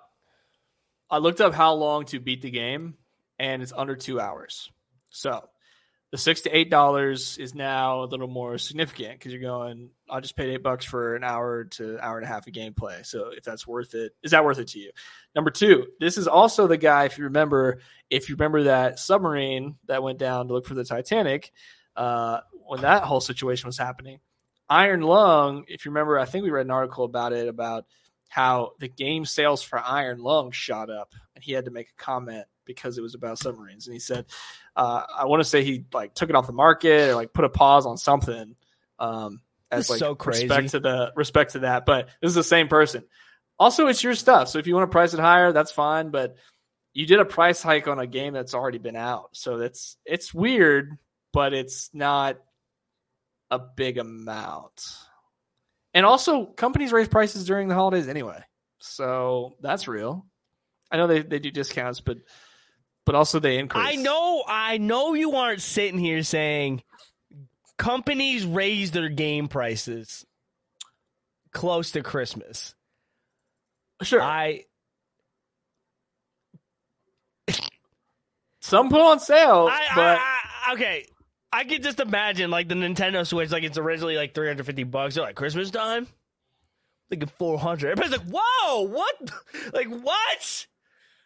I 1.12 1.20
looked 1.20 1.42
up 1.42 1.54
how 1.54 1.74
long 1.74 2.06
to 2.06 2.20
beat 2.20 2.42
the 2.42 2.50
game, 2.50 2.96
and 3.38 3.62
it's 3.62 3.74
under 3.76 3.96
two 3.96 4.20
hours. 4.20 4.72
So 5.12 5.48
the 6.14 6.20
six 6.20 6.42
to 6.42 6.56
eight 6.56 6.70
dollars 6.70 7.40
is 7.40 7.56
now 7.56 8.04
a 8.04 8.06
little 8.06 8.28
more 8.28 8.60
significant 8.60 9.14
because 9.14 9.34
you're 9.34 9.42
going. 9.42 9.90
I 10.08 10.20
just 10.20 10.36
paid 10.36 10.52
eight 10.54 10.62
bucks 10.62 10.86
for 10.86 11.16
an 11.16 11.24
hour 11.24 11.64
to 11.72 11.98
hour 12.00 12.20
and 12.20 12.24
a 12.24 12.28
half 12.28 12.46
of 12.46 12.54
gameplay. 12.54 13.04
So 13.04 13.32
if 13.36 13.44
that's 13.44 13.66
worth 13.66 13.96
it, 13.96 14.12
is 14.22 14.30
that 14.30 14.46
worth 14.46 14.60
it 14.60 14.68
to 14.70 14.80
you? 14.80 14.92
Number 15.34 15.50
two, 15.50 15.88
this 16.00 16.20
is 16.20 16.28
also 16.28 16.68
the 16.68 16.78
guy. 16.78 17.06
If 17.06 17.18
you 17.18 17.24
remember, 17.24 17.80
if 18.12 18.30
you 18.30 18.36
remember 18.36 18.66
that 18.66 19.00
submarine 19.00 19.78
that 19.88 20.04
went 20.04 20.20
down 20.20 20.50
to 20.50 20.54
look 20.54 20.68
for 20.68 20.76
the 20.76 20.84
Titanic, 20.84 21.52
uh, 21.96 22.42
when 22.52 22.82
that 22.82 23.06
whole 23.06 23.20
situation 23.20 23.66
was 23.66 23.80
happening, 23.80 24.20
Iron 24.70 25.02
Lung. 25.02 25.66
If 25.68 25.84
you 25.84 25.90
remember, 25.90 26.20
I 26.20 26.26
think 26.26 26.44
we 26.44 26.52
read 26.52 26.68
an 26.68 26.72
article 26.72 27.06
about 27.06 27.34
it 27.34 27.48
about 27.48 27.86
how 28.30 28.74
the 28.78 28.88
game 28.88 29.26
sales 29.26 29.64
for 29.64 29.80
Iron 29.80 30.20
Lung 30.20 30.52
shot 30.52 30.92
up, 30.92 31.12
and 31.34 31.44
he 31.44 31.54
had 31.54 31.66
to 31.66 31.72
make 31.72 31.90
a 31.90 32.04
comment 32.04 32.46
because 32.66 32.98
it 32.98 33.02
was 33.02 33.16
about 33.16 33.40
submarines. 33.40 33.88
And 33.88 33.94
he 33.94 34.00
said, 34.00 34.26
uh, 34.76 35.04
"I 35.16 35.26
want 35.26 35.42
to 35.42 35.50
say 35.50 35.64
he 35.64 35.86
like 35.94 36.14
took 36.14 36.30
it 36.30 36.36
off 36.36 36.48
the 36.48 36.54
market 36.54 37.10
or 37.10 37.16
like 37.16 37.34
put 37.34 37.46
a 37.46 37.50
pause 37.50 37.86
on 37.86 37.98
something." 37.98 38.56
Um, 39.00 39.42
as 39.74 39.90
like 39.90 40.00
so 40.00 40.16
crazy. 40.16 40.48
respect 40.48 40.70
to 40.70 40.80
the 40.80 41.12
respect 41.16 41.54
to 41.54 41.60
that, 41.60 41.86
but 41.86 42.08
this 42.22 42.30
is 42.30 42.36
the 42.36 42.44
same 42.44 42.68
person. 42.68 43.04
Also, 43.60 43.88
it's 43.88 44.04
your 44.04 44.16
stuff, 44.16 44.50
so 44.50 44.60
if 44.60 44.68
you 44.68 44.76
want 44.76 44.90
to 44.90 44.92
price 44.92 45.14
it 45.14 45.20
higher, 45.20 45.52
that's 45.52 45.72
fine. 45.72 46.10
But 46.10 46.36
you 46.94 47.06
did 47.06 47.20
a 47.20 47.26
price 47.26 47.62
hike 47.62 47.88
on 47.88 48.00
a 48.00 48.08
game 48.08 48.34
that's 48.34 48.54
already 48.54 48.78
been 48.78 48.96
out, 48.96 49.30
so 49.34 49.58
that's 49.58 49.98
it's 50.06 50.34
weird, 50.34 50.98
but 51.32 51.54
it's 51.54 51.90
not 51.94 52.38
a 53.52 53.60
big 53.60 53.98
amount. 53.98 54.98
And 55.94 56.06
also, 56.06 56.46
companies 56.46 56.92
raise 56.92 57.08
prices 57.08 57.46
during 57.46 57.68
the 57.68 57.76
holidays 57.76 58.08
anyway, 58.08 58.42
so 58.80 59.56
that's 59.62 59.88
real. 59.88 60.26
I 60.92 60.98
know 60.98 61.08
they, 61.08 61.22
they 61.22 61.40
do 61.40 61.52
discounts, 61.52 62.02
but 62.02 62.18
but 63.06 63.16
also 63.16 63.40
they 63.40 63.58
increase. 63.58 63.86
I 63.86 63.96
know, 63.96 64.44
I 64.48 64.78
know 64.78 65.14
you 65.14 65.36
aren't 65.36 65.62
sitting 65.62 66.00
here 66.00 66.24
saying 66.24 66.84
companies 67.78 68.46
raise 68.46 68.92
their 68.92 69.10
game 69.10 69.48
prices 69.48 70.26
close 71.52 71.92
to 71.92 72.02
Christmas. 72.02 72.76
Sure, 74.02 74.22
I 74.22 74.66
some 78.60 78.90
put 78.90 79.02
on 79.02 79.20
sale, 79.20 79.70
I, 79.72 79.82
but 79.96 80.20
I, 80.20 80.40
I 80.68 80.74
okay. 80.74 81.06
I 81.54 81.66
could 81.66 81.84
just 81.84 82.00
imagine 82.00 82.50
like 82.50 82.68
the 82.68 82.74
Nintendo 82.74 83.26
Switch, 83.28 83.52
like 83.52 83.64
it's 83.64 83.78
originally 83.78 84.18
like 84.18 84.34
three 84.34 84.48
hundred 84.48 84.66
fifty 84.66 84.84
bucks. 84.84 85.14
They're 85.16 85.24
like 85.24 85.36
Christmas 85.36 85.70
time, 85.70 86.08
four 87.38 87.60
hundred. 87.60 87.92
Everybody's 87.92 88.18
like, 88.18 88.28
"Whoa, 88.36 88.82
what? 88.82 89.32
Like 89.74 89.88
what?" 89.88 90.68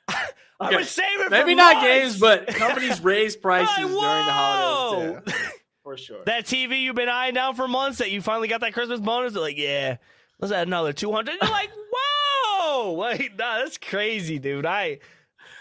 I 0.60 0.68
Okay, 0.68 0.78
was 0.78 0.90
saving 0.90 1.30
maybe 1.30 1.54
not 1.54 1.84
games, 1.84 2.20
but 2.20 2.48
companies 2.56 3.00
raise 3.04 3.36
prices 3.36 3.76
during 3.78 3.92
the 3.94 4.00
holidays 4.02 5.22
too, 5.26 5.34
for 5.84 5.98
sure. 5.98 6.24
that 6.26 6.46
TV 6.46 6.82
you've 6.82 6.96
been 6.96 7.10
eyeing 7.10 7.36
down 7.36 7.54
for 7.56 7.68
months 7.68 8.00
that 8.00 8.10
you 8.10 8.22
finally 8.24 8.48
got 8.48 8.62
that 8.62 8.74
Christmas 8.74 9.00
bonus. 9.00 9.34
They're 9.34 9.42
like, 9.42 9.58
yeah, 9.58 9.98
let's 10.40 10.52
add 10.52 10.66
another 10.68 10.94
200. 10.94 11.36
You're 11.40 11.52
like, 11.52 11.70
whoa, 11.94 12.94
like, 12.94 13.38
nah, 13.38 13.60
that's 13.60 13.78
crazy, 13.78 14.40
dude. 14.40 14.66
I 14.66 14.98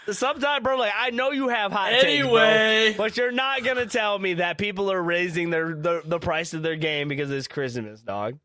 sometimes, 0.09 0.63
bro, 0.63 0.77
like, 0.77 0.93
I 0.97 1.11
know 1.11 1.29
you 1.31 1.49
have 1.49 1.71
hot 1.71 1.91
takes, 1.91 2.25
bro, 2.25 2.37
anyway, 2.37 2.95
but 2.97 3.17
you're 3.17 3.31
not 3.31 3.63
gonna 3.63 3.85
tell 3.85 4.17
me 4.17 4.35
that 4.35 4.57
people 4.57 4.91
are 4.91 5.01
raising 5.01 5.51
their 5.51 5.75
the, 5.75 6.01
the 6.05 6.19
price 6.19 6.55
of 6.55 6.63
their 6.63 6.75
game 6.75 7.07
because 7.07 7.29
it's 7.29 7.47
Christmas, 7.47 8.01
dog. 8.01 8.39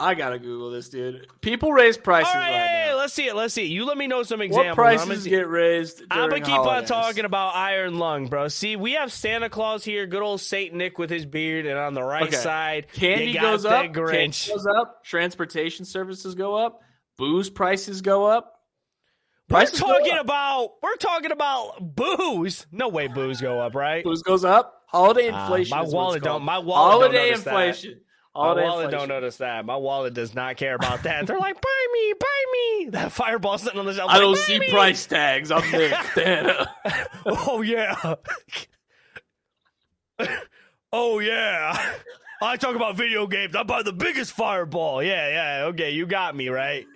I 0.00 0.14
gotta 0.14 0.38
Google 0.38 0.70
this, 0.70 0.88
dude. 0.88 1.26
People 1.40 1.72
raise 1.72 1.96
prices 1.96 2.32
All 2.32 2.40
right, 2.40 2.50
right 2.52 2.68
hey, 2.68 2.86
now. 2.90 2.96
let's 2.98 3.12
see 3.14 3.26
it. 3.26 3.34
Let's 3.34 3.52
see 3.54 3.64
it. 3.64 3.68
You 3.70 3.84
let 3.84 3.98
me 3.98 4.06
know 4.06 4.22
some 4.22 4.38
What 4.38 4.46
examples. 4.46 4.70
I'm 4.70 4.74
prices 5.08 5.26
get 5.26 5.48
raised? 5.48 6.02
I'm 6.10 6.28
gonna 6.30 6.40
keep 6.40 6.54
holidays? 6.54 6.90
on 6.90 7.02
talking 7.02 7.24
about 7.24 7.56
Iron 7.56 7.98
Lung, 7.98 8.26
bro. 8.28 8.46
See, 8.48 8.76
we 8.76 8.92
have 8.92 9.12
Santa 9.12 9.50
Claus 9.50 9.82
here, 9.84 10.06
good 10.06 10.22
old 10.22 10.40
Saint 10.40 10.72
Nick 10.72 10.98
with 10.98 11.10
his 11.10 11.26
beard, 11.26 11.66
and 11.66 11.78
on 11.78 11.94
the 11.94 12.02
right 12.02 12.22
Okay. 12.28 12.36
side, 12.36 12.86
Candy 12.92 13.26
you 13.26 13.34
got 13.34 13.42
goes 13.42 13.62
the 13.64 13.70
up. 13.70 13.86
Grinch. 13.86 14.46
Candy 14.46 14.52
goes 14.52 14.66
up. 14.78 15.04
Transportation 15.04 15.84
services 15.84 16.34
go 16.36 16.54
up. 16.54 16.80
Booze 17.16 17.50
prices 17.50 18.00
go 18.00 18.24
up. 18.26 18.54
We're 19.50 19.56
Prices 19.56 19.80
go 19.80 19.86
talking 19.88 20.12
up. 20.12 20.20
about 20.20 20.70
we're 20.82 20.96
talking 20.96 21.32
about 21.32 21.96
booze. 21.96 22.66
No 22.70 22.88
way, 22.88 23.08
booze 23.08 23.40
go 23.40 23.60
up, 23.60 23.74
right? 23.74 24.04
Booze 24.04 24.22
goes 24.22 24.44
up. 24.44 24.82
Holiday 24.86 25.30
Ah, 25.30 25.42
inflation. 25.44 25.76
my 25.76 25.82
is 25.84 25.92
what 25.92 25.96
wallet 26.04 26.22
don't. 26.22 26.42
My 26.44 26.58
wallet 26.58 26.92
Holiday 27.12 27.30
don't 27.34 27.44
notice 27.44 27.44
that. 27.44 28.00
Inflation. 28.38 28.68
My 28.68 28.70
wallet 28.70 28.84
inflation. 28.84 29.08
don't 29.08 29.08
notice 29.08 29.36
that. 29.38 29.64
My 29.64 29.76
wallet 29.76 30.14
does 30.14 30.34
not 30.34 30.56
care 30.56 30.74
about 30.74 31.02
that. 31.02 31.26
They're 31.26 31.38
like, 31.38 31.60
buy 31.60 31.86
me, 31.92 32.12
buy 32.18 32.44
me. 32.52 32.90
That 32.90 33.12
fireball 33.12 33.58
sitting 33.58 33.78
on 33.78 33.86
the 33.86 33.94
shelf. 33.94 34.10
I 34.10 34.14
like, 34.14 34.22
don't 34.22 34.36
see 34.38 34.58
me." 34.58 34.70
price 34.70 35.06
tags. 35.06 35.50
I'm 35.50 35.70
Nick 35.70 35.94
Santa. 36.14 36.70
Oh 37.26 37.62
yeah. 37.62 38.14
oh 40.92 41.18
yeah. 41.18 41.92
I 42.40 42.56
talk 42.56 42.76
about 42.76 42.96
video 42.96 43.26
games. 43.26 43.56
I 43.56 43.64
buy 43.64 43.82
the 43.82 43.92
biggest 43.92 44.32
fireball. 44.32 45.02
Yeah, 45.02 45.28
yeah. 45.60 45.64
Okay, 45.66 45.90
you 45.90 46.06
got 46.06 46.36
me 46.36 46.48
right. 46.48 46.86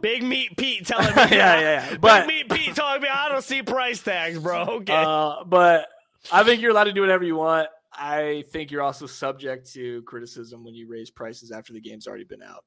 Big 0.00 0.22
Meat 0.22 0.56
Pete 0.56 0.86
telling 0.86 1.08
me. 1.08 1.14
yeah, 1.16 1.26
yeah, 1.30 1.60
yeah. 1.60 1.96
But 2.00 2.26
Big 2.26 2.48
Meat 2.48 2.58
Pete 2.58 2.74
telling 2.74 3.02
me 3.02 3.08
I 3.08 3.28
don't 3.28 3.44
see 3.44 3.62
price 3.62 4.02
tags, 4.02 4.38
bro. 4.38 4.62
Okay. 4.82 4.94
uh, 4.94 5.44
but 5.44 5.88
I 6.32 6.44
think 6.44 6.62
you're 6.62 6.70
allowed 6.70 6.84
to 6.84 6.92
do 6.92 7.02
whatever 7.02 7.24
you 7.24 7.36
want. 7.36 7.68
I 7.94 8.44
think 8.50 8.70
you're 8.70 8.82
also 8.82 9.06
subject 9.06 9.72
to 9.74 10.02
criticism 10.02 10.64
when 10.64 10.74
you 10.74 10.88
raise 10.88 11.10
prices 11.10 11.50
after 11.52 11.72
the 11.72 11.80
game's 11.80 12.06
already 12.06 12.24
been 12.24 12.42
out. 12.42 12.64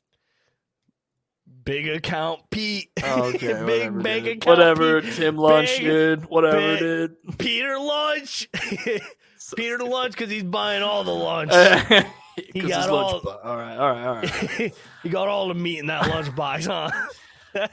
Big 1.64 1.88
account 1.88 2.42
Pete. 2.50 2.90
Oh, 3.04 3.24
Okay, 3.36 3.48
Big 3.54 3.92
whatever, 3.92 4.02
bank 4.02 4.24
dude. 4.26 4.38
account 4.38 4.58
Whatever 4.58 5.02
Pete. 5.02 5.14
Tim 5.14 5.38
Lunch 5.38 5.68
Big- 5.78 5.82
did, 5.84 6.26
whatever 6.26 6.58
big- 6.58 6.80
did. 6.80 7.38
Peter 7.38 7.78
Lunch. 7.80 8.50
Peter 9.56 9.78
to 9.78 9.86
Lunch 9.86 10.14
because 10.14 10.30
he's 10.32 10.44
buying 10.44 10.82
all 10.82 11.04
the 11.04 11.14
lunch. 11.14 11.52
he 12.54 12.62
got 12.62 12.90
all- 12.90 13.22
all 13.44 13.58
right, 13.58 13.78
all 13.78 13.92
right, 13.92 14.06
all 14.08 14.16
right. 14.16 14.74
he 15.04 15.10
got 15.10 15.28
all 15.28 15.48
the 15.50 15.54
meat 15.54 15.78
in 15.80 15.86
that 15.88 16.04
lunchbox, 16.06 16.66
huh? 16.66 16.90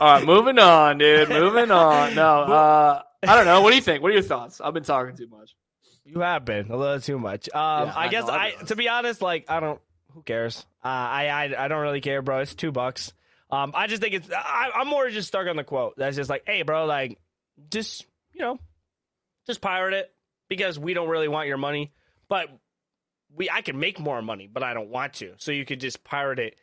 All 0.01 0.15
right, 0.17 0.25
moving 0.27 0.59
on, 0.59 0.99
dude. 0.99 1.31
Moving 1.31 1.71
on. 1.71 2.15
No, 2.15 2.43
uh, 2.43 3.03
I 3.23 3.35
don't 3.37 3.47
know. 3.47 3.63
What 3.63 3.71
do 3.71 3.77
you 3.77 3.83
think? 3.83 4.03
What 4.03 4.11
are 4.11 4.15
your 4.15 4.23
thoughts? 4.23 4.61
I've 4.61 4.75
been 4.75 4.83
talking 4.85 5.17
too 5.17 5.29
much. 5.29 5.57
You 6.05 6.21
have 6.21 6.45
been 6.45 6.71
a 6.71 6.77
little 6.77 7.01
too 7.01 7.19
much. 7.19 7.49
Um, 7.55 7.89
Yeah, 7.89 7.95
I, 7.95 8.05
I 8.05 8.09
guess 8.09 8.29
I 8.29 8.37
I, 8.61 8.65
to 8.67 8.77
be 8.77 8.89
honest, 8.89 9.23
like 9.23 9.47
I 9.49 9.61
don't. 9.61 9.81
Who 10.15 10.23
cares? 10.23 10.67
Uh, 10.85 10.89
I, 10.89 11.29
I 11.29 11.65
I 11.65 11.69
don't 11.69 11.81
really 11.83 12.01
care, 12.01 12.23
bro. 12.23 12.41
It's 12.41 12.55
two 12.55 12.73
bucks. 12.73 13.13
Um, 13.51 13.73
I 13.75 13.87
just 13.87 14.03
think 14.03 14.15
it's. 14.15 14.29
I, 14.31 14.71
I'm 14.75 14.89
more 14.89 15.09
just 15.11 15.29
stuck 15.29 15.47
on 15.47 15.57
the 15.57 15.65
quote. 15.65 15.95
That's 15.97 16.17
just 16.17 16.29
like, 16.29 16.43
hey, 16.47 16.63
bro, 16.63 16.87
like, 16.87 17.19
just 17.71 18.05
you 18.33 18.41
know, 18.41 18.59
just 19.47 19.61
pirate 19.61 19.95
it 19.95 20.13
because 20.49 20.79
we 20.79 20.95
don't 20.95 21.09
really 21.09 21.29
want 21.29 21.49
your 21.49 21.57
money, 21.57 21.93
but 22.29 22.49
we 23.35 23.49
I 23.51 23.63
can 23.63 23.79
make 23.79 24.01
more 24.01 24.21
money, 24.23 24.49
but 24.53 24.63
I 24.63 24.75
don't 24.75 24.89
want 24.89 25.15
to. 25.15 25.35
So 25.39 25.53
you 25.53 25.65
could 25.65 25.81
just 25.81 26.03
pirate 26.05 26.39
it. 26.39 26.57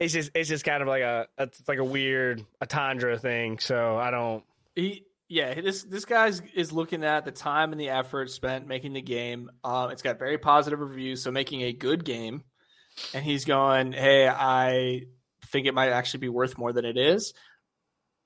It's 0.00 0.12
just 0.12 0.30
it's 0.34 0.48
just 0.48 0.64
kind 0.64 0.80
of 0.82 0.88
like 0.88 1.02
a 1.02 1.28
it's 1.38 1.62
like 1.68 1.78
a 1.78 1.84
weird 1.84 2.44
Atandra 2.62 3.20
thing. 3.20 3.58
So 3.58 3.96
I 3.96 4.10
don't. 4.10 4.44
He, 4.74 5.04
yeah, 5.28 5.60
this 5.60 5.82
this 5.84 6.06
guy's 6.06 6.40
is 6.54 6.72
looking 6.72 7.04
at 7.04 7.24
the 7.26 7.30
time 7.30 7.72
and 7.72 7.80
the 7.80 7.90
effort 7.90 8.30
spent 8.30 8.66
making 8.66 8.94
the 8.94 9.02
game. 9.02 9.50
Um, 9.62 9.90
it's 9.90 10.02
got 10.02 10.18
very 10.18 10.38
positive 10.38 10.80
reviews, 10.80 11.22
so 11.22 11.30
making 11.30 11.62
a 11.62 11.72
good 11.72 12.04
game. 12.04 12.44
And 13.12 13.22
he's 13.22 13.44
going, 13.44 13.92
"Hey, 13.92 14.26
I 14.26 15.02
think 15.46 15.66
it 15.66 15.74
might 15.74 15.90
actually 15.90 16.20
be 16.20 16.28
worth 16.30 16.56
more 16.56 16.72
than 16.72 16.86
it 16.86 16.96
is." 16.96 17.34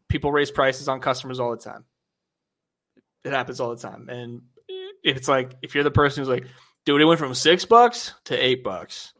People 0.08 0.30
raise 0.30 0.50
prices 0.50 0.88
on 0.88 1.00
customers 1.00 1.40
all 1.40 1.50
the 1.50 1.62
time. 1.62 1.84
It 3.24 3.32
happens 3.32 3.58
all 3.58 3.74
the 3.74 3.82
time, 3.82 4.08
and 4.08 4.42
it's 5.02 5.28
like 5.28 5.56
if 5.60 5.74
you're 5.74 5.84
the 5.84 5.90
person 5.90 6.22
who's 6.22 6.28
like, 6.28 6.46
"Dude, 6.84 7.00
it 7.00 7.04
went 7.04 7.18
from 7.18 7.34
six 7.34 7.64
bucks 7.64 8.14
to 8.24 8.36
eight 8.36 8.62
bucks," 8.62 9.12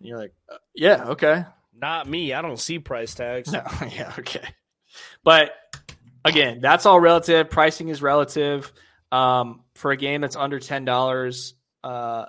and 0.00 0.08
you're 0.08 0.18
like, 0.18 0.34
uh, 0.52 0.58
"Yeah, 0.74 1.04
okay." 1.10 1.44
Not 1.72 2.08
me. 2.08 2.34
I 2.34 2.42
don't 2.42 2.58
see 2.58 2.80
price 2.80 3.14
tags. 3.14 3.52
No, 3.52 3.64
yeah, 3.88 4.14
okay. 4.18 4.46
But 5.22 5.52
again, 6.24 6.60
that's 6.60 6.86
all 6.86 7.00
relative. 7.00 7.50
Pricing 7.50 7.88
is 7.88 8.02
relative. 8.02 8.72
Um, 9.12 9.62
for 9.74 9.90
a 9.90 9.96
game 9.96 10.20
that's 10.20 10.36
under 10.36 10.60
ten 10.60 10.84
dollars, 10.84 11.54
uh, 11.82 12.26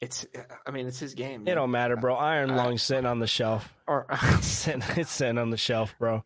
it's. 0.00 0.26
I 0.66 0.70
mean, 0.70 0.86
it's 0.86 0.98
his 0.98 1.14
game. 1.14 1.48
It 1.48 1.54
don't 1.54 1.70
matter, 1.70 1.96
bro. 1.96 2.14
Iron 2.14 2.50
Uh, 2.50 2.56
Lung's 2.56 2.82
sitting 2.82 3.06
on 3.06 3.18
the 3.18 3.26
shelf. 3.26 3.72
Or, 3.88 4.04
It's 4.10 4.46
sitting, 4.48 4.82
it's 4.96 5.12
sitting 5.12 5.38
on 5.38 5.50
the 5.50 5.56
shelf, 5.56 5.94
bro. 6.00 6.24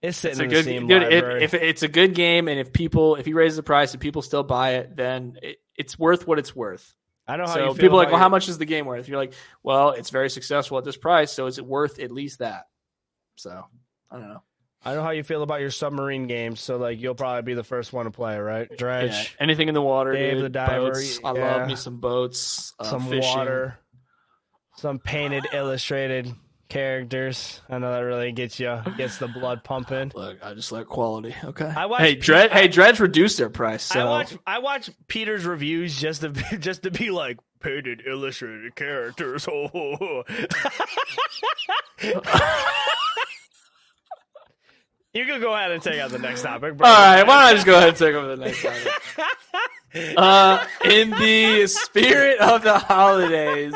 It's 0.00 0.16
sitting 0.16 0.32
it's 0.32 0.40
a 0.40 0.44
in 0.44 0.48
good, 0.50 0.58
the 0.58 0.62
Steam 0.62 0.86
good 0.88 1.02
if, 1.02 1.22
library. 1.22 1.44
if 1.44 1.52
it's 1.54 1.82
a 1.82 1.88
good 1.88 2.14
game, 2.14 2.48
and 2.48 2.58
if 2.58 2.72
people, 2.72 3.16
if 3.16 3.26
he 3.26 3.34
raises 3.34 3.56
the 3.56 3.62
price 3.62 3.92
and 3.92 4.00
people 4.00 4.22
still 4.22 4.42
buy 4.42 4.76
it, 4.76 4.96
then 4.96 5.38
it, 5.42 5.58
it's 5.76 5.98
worth 5.98 6.26
what 6.26 6.38
it's 6.38 6.56
worth. 6.56 6.96
I 7.28 7.36
know 7.36 7.44
how 7.44 7.52
So 7.54 7.58
you 7.60 7.66
feel 7.66 7.74
people 7.74 8.00
are 8.00 8.04
like, 8.04 8.12
well, 8.12 8.18
how 8.20 8.30
much 8.30 8.48
is 8.48 8.56
the 8.56 8.64
game 8.64 8.86
worth? 8.86 9.08
You're 9.08 9.18
like, 9.18 9.34
well, 9.62 9.90
it's 9.90 10.08
very 10.08 10.30
successful 10.30 10.78
at 10.78 10.84
this 10.84 10.96
price, 10.96 11.30
so 11.32 11.46
is 11.46 11.58
it 11.58 11.66
worth 11.66 11.98
at 12.00 12.10
least 12.10 12.38
that? 12.38 12.64
So 13.36 13.62
I 14.10 14.18
don't 14.18 14.28
know. 14.28 14.42
I 14.84 14.94
know 14.94 15.02
how 15.02 15.10
you 15.10 15.22
feel 15.22 15.42
about 15.42 15.60
your 15.60 15.70
submarine 15.70 16.26
games, 16.26 16.60
so 16.60 16.76
like 16.76 17.00
you'll 17.00 17.14
probably 17.14 17.42
be 17.42 17.54
the 17.54 17.62
first 17.64 17.92
one 17.92 18.06
to 18.06 18.10
play, 18.10 18.38
right? 18.38 18.68
Dredge, 18.76 19.10
Yeah, 19.12 19.24
anything 19.44 19.68
in 19.68 19.74
the 19.74 19.82
water. 19.82 20.12
Dave 20.12 20.34
dude. 20.34 20.44
the 20.44 20.48
Diver, 20.48 20.90
Boats. 20.92 21.20
I 21.24 21.34
yeah. 21.34 21.56
love 21.56 21.68
me 21.68 21.76
some 21.76 21.98
boats. 22.00 22.74
Uh, 22.78 22.84
some 22.84 23.02
fishing. 23.08 23.22
water, 23.36 23.78
some 24.76 24.98
painted, 24.98 25.46
illustrated 25.52 26.32
characters. 26.68 27.60
I 27.68 27.78
know 27.78 27.92
that 27.92 28.00
really 28.00 28.32
gets 28.32 28.58
you 28.58 28.80
gets 28.96 29.18
the 29.18 29.28
blood 29.28 29.62
pumping. 29.62 30.10
Look, 30.16 30.38
I 30.42 30.54
just 30.54 30.72
like 30.72 30.86
quality. 30.86 31.34
Okay. 31.44 31.66
I 31.76 31.86
watched 31.86 32.02
hey, 32.02 32.14
Dredge. 32.16 32.50
I- 32.50 32.60
hey, 32.62 32.68
Dredge 32.68 32.98
reduced 32.98 33.38
their 33.38 33.50
price. 33.50 33.84
So 33.84 34.00
I 34.00 34.04
watch 34.04 34.36
I 34.46 34.58
watch 34.58 34.90
Pieter's 35.06 35.44
reviews 35.44 36.00
just 36.00 36.22
to 36.22 36.30
be, 36.30 36.42
just 36.58 36.82
to 36.84 36.90
be 36.90 37.10
like 37.10 37.38
painted, 37.60 38.02
illustrated 38.06 38.74
characters. 38.74 39.46
Oh. 39.48 40.24
you 45.14 45.26
can 45.26 45.40
go 45.40 45.54
ahead 45.54 45.70
and 45.70 45.82
take 45.82 46.00
out 46.00 46.10
the 46.10 46.18
next 46.18 46.42
topic. 46.42 46.76
bro. 46.76 46.86
All 46.86 46.94
right, 46.94 47.26
why 47.26 47.40
don't 47.40 47.50
I 47.50 47.54
just 47.54 47.66
go 47.66 47.76
ahead 47.76 47.90
and 47.90 47.96
take 47.98 48.14
over 48.14 48.34
the 48.34 48.44
next 48.44 48.62
topic? 48.62 48.92
uh, 50.16 50.64
in 50.84 51.10
the 51.10 51.66
spirit 51.66 52.38
of 52.40 52.62
the 52.62 52.78
holidays, 52.78 53.74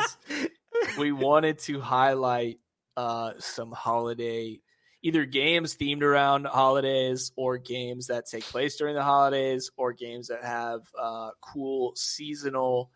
we 0.97 1.11
wanted 1.11 1.59
to 1.59 1.79
highlight 1.79 2.59
uh, 2.95 3.33
some 3.37 3.71
holiday, 3.71 4.59
either 5.03 5.25
games 5.25 5.77
themed 5.77 6.01
around 6.01 6.45
holidays, 6.45 7.31
or 7.35 7.57
games 7.57 8.07
that 8.07 8.25
take 8.25 8.43
place 8.43 8.75
during 8.77 8.95
the 8.95 9.03
holidays, 9.03 9.69
or 9.77 9.93
games 9.93 10.29
that 10.29 10.43
have 10.43 10.81
uh, 10.99 11.29
cool 11.41 11.93
seasonal, 11.95 12.89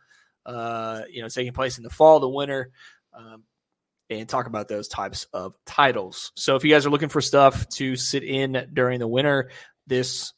uh, 0.48 1.02
you 1.10 1.22
know, 1.22 1.28
taking 1.28 1.54
place 1.54 1.78
in 1.78 1.84
the 1.84 1.90
fall, 1.92 2.20
the 2.20 2.28
winter. 2.28 2.72
Um, 3.14 3.44
and 4.12 4.28
talk 4.28 4.46
about 4.46 4.68
those 4.68 4.88
types 4.88 5.26
of 5.34 5.56
titles. 5.66 6.32
So, 6.36 6.56
if 6.56 6.64
you 6.64 6.72
guys 6.72 6.86
are 6.86 6.90
looking 6.90 7.10
for 7.10 7.22
stuff 7.22 7.68
to 7.70 7.96
sit 7.96 8.24
in 8.24 8.70
during 8.74 9.00
the 9.00 9.08
winter, 9.08 9.50
this 9.88 10.34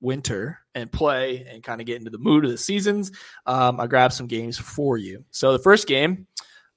winter 0.00 0.60
and 0.74 0.90
play 0.90 1.44
and 1.50 1.62
kind 1.62 1.80
of 1.80 1.86
get 1.86 1.96
into 1.96 2.10
the 2.10 2.18
mood 2.18 2.44
of 2.44 2.50
the 2.50 2.58
seasons, 2.58 3.12
um, 3.46 3.80
I 3.80 3.86
grabbed 3.86 4.14
some 4.14 4.28
games 4.28 4.56
for 4.56 4.96
you. 4.96 5.24
So 5.30 5.52
the 5.52 5.58
first 5.58 5.86
game 5.86 6.26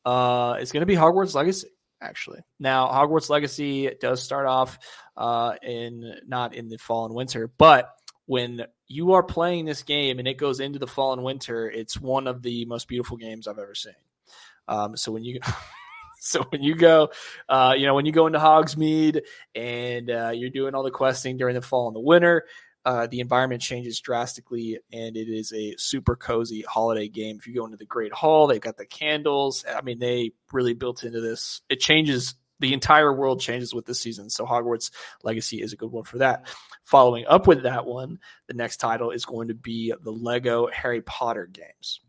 uh, 0.06 0.58
is 0.60 0.72
going 0.72 0.82
to 0.82 0.88
be 0.88 0.96
Hogwarts 0.96 1.36
Legacy. 1.36 1.70
Actually, 2.02 2.42
now 2.60 2.88
Hogwarts 2.88 3.30
Legacy 3.30 3.92
does 4.02 4.24
start 4.24 4.48
off 4.48 4.80
uh, 5.16 5.54
in 5.62 6.16
not 6.28 6.56
in 6.56 6.68
the 6.68 6.78
fall 6.78 7.06
and 7.06 7.14
winter, 7.14 7.52
but 7.60 7.94
when 8.26 8.66
you 8.88 9.14
are 9.14 9.24
playing 9.24 9.66
this 9.66 9.84
game 9.84 10.18
and 10.18 10.28
it 10.28 10.38
goes 10.38 10.60
into 10.60 10.80
the 10.80 10.88
fall 10.88 11.14
and 11.14 11.24
winter, 11.24 11.70
it's 11.70 12.02
one 12.02 12.28
of 12.28 12.42
the 12.42 12.66
most 12.66 12.88
beautiful 12.88 13.18
games 13.18 13.48
I've 13.48 13.60
ever 13.60 13.76
seen. 13.76 13.94
Um, 14.68 14.98
so 14.98 15.12
when 15.12 15.24
you 15.24 15.40
so 16.24 16.44
when 16.50 16.62
you 16.62 16.76
go, 16.76 17.10
uh, 17.50 17.74
you 17.76 17.88
know, 17.88 17.96
when 17.96 18.06
you 18.06 18.12
go 18.12 18.28
into 18.28 18.38
Hogsmeade 18.38 19.22
and 19.56 20.12
uh, 20.12 20.32
you're 20.36 20.52
doing 20.52 20.76
all 20.76 20.84
the 20.84 20.92
questing 20.92 21.36
during 21.36 21.56
the 21.56 21.64
fall 21.64 21.88
and 21.88 21.96
the 21.96 22.00
winter, 22.00 22.46
uh, 22.86 23.08
the 23.08 23.22
environment 23.22 23.62
changes 23.62 24.00
drastically, 24.00 24.78
and 24.94 25.18
it 25.18 25.28
is 25.30 25.52
a 25.52 25.76
super 25.78 26.16
cozy 26.16 26.62
holiday 26.62 27.08
game. 27.08 27.38
If 27.38 27.48
you 27.48 27.56
go 27.56 27.66
into 27.66 27.78
the 27.78 27.86
Great 27.86 28.14
Hall, 28.14 28.46
they've 28.46 28.62
got 28.62 28.78
the 28.78 28.86
candles. 28.86 29.66
I 29.68 29.82
mean, 29.82 29.98
they 29.98 30.34
really 30.52 30.76
built 30.76 31.04
into 31.04 31.22
this. 31.22 31.62
It 31.70 31.80
changes 31.80 32.36
the 32.60 32.74
entire 32.74 33.12
world 33.12 33.40
changes 33.40 33.74
with 33.74 33.88
this 33.88 34.00
season. 34.00 34.30
So 34.30 34.46
Hogwarts 34.46 34.92
Legacy 35.24 35.60
is 35.62 35.74
a 35.74 35.76
good 35.76 35.92
one 35.92 36.04
for 36.04 36.20
that. 36.20 36.48
Following 36.84 37.26
up 37.28 37.48
with 37.48 37.64
that 37.64 37.88
one, 37.88 38.20
the 38.48 38.54
next 38.54 38.78
title 38.78 39.10
is 39.10 39.26
going 39.26 39.48
to 39.48 39.56
be 39.56 39.92
the 40.04 40.12
Lego 40.12 40.68
Harry 40.68 41.02
Potter 41.02 41.48
games. 41.48 42.02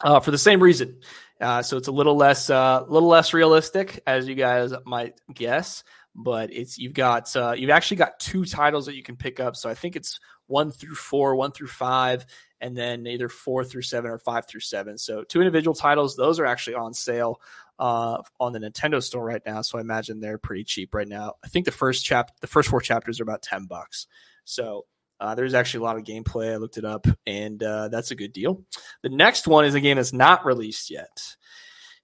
Uh, 0.00 0.20
for 0.20 0.30
the 0.30 0.38
same 0.38 0.62
reason, 0.62 1.00
uh, 1.40 1.62
so 1.62 1.76
it's 1.76 1.88
a 1.88 1.92
little 1.92 2.16
less, 2.16 2.50
uh, 2.50 2.84
little 2.88 3.08
less 3.08 3.34
realistic, 3.34 4.00
as 4.06 4.28
you 4.28 4.34
guys 4.34 4.72
might 4.84 5.20
guess. 5.32 5.82
But 6.14 6.52
it's 6.52 6.78
you've 6.78 6.94
got 6.94 7.34
uh, 7.36 7.54
you've 7.56 7.70
actually 7.70 7.98
got 7.98 8.18
two 8.18 8.44
titles 8.44 8.86
that 8.86 8.96
you 8.96 9.02
can 9.02 9.16
pick 9.16 9.38
up. 9.38 9.54
So 9.56 9.68
I 9.68 9.74
think 9.74 9.96
it's 9.96 10.18
one 10.46 10.72
through 10.72 10.94
four, 10.94 11.36
one 11.36 11.52
through 11.52 11.68
five, 11.68 12.26
and 12.60 12.76
then 12.76 13.06
either 13.06 13.28
four 13.28 13.64
through 13.64 13.82
seven 13.82 14.10
or 14.10 14.18
five 14.18 14.46
through 14.48 14.60
seven. 14.60 14.98
So 14.98 15.22
two 15.22 15.40
individual 15.40 15.74
titles. 15.74 16.16
Those 16.16 16.40
are 16.40 16.46
actually 16.46 16.74
on 16.74 16.92
sale 16.94 17.40
uh, 17.78 18.22
on 18.40 18.52
the 18.52 18.58
Nintendo 18.58 19.00
store 19.02 19.24
right 19.24 19.42
now. 19.46 19.62
So 19.62 19.78
I 19.78 19.80
imagine 19.80 20.18
they're 20.18 20.38
pretty 20.38 20.64
cheap 20.64 20.94
right 20.94 21.06
now. 21.06 21.34
I 21.44 21.48
think 21.48 21.66
the 21.66 21.70
first 21.70 22.04
chap, 22.04 22.32
the 22.40 22.46
first 22.46 22.68
four 22.68 22.80
chapters 22.80 23.20
are 23.20 23.24
about 23.24 23.42
ten 23.42 23.66
bucks. 23.66 24.08
So 24.44 24.86
uh, 25.20 25.34
there's 25.34 25.54
actually 25.54 25.80
a 25.80 25.84
lot 25.84 25.96
of 25.96 26.04
gameplay. 26.04 26.52
I 26.52 26.56
looked 26.56 26.78
it 26.78 26.84
up, 26.84 27.06
and 27.26 27.62
uh, 27.62 27.88
that's 27.88 28.10
a 28.10 28.16
good 28.16 28.32
deal. 28.32 28.62
The 29.02 29.08
next 29.08 29.46
one 29.46 29.64
is 29.64 29.74
a 29.74 29.80
game 29.80 29.96
that's 29.96 30.12
not 30.12 30.46
released 30.46 30.90
yet. 30.90 31.36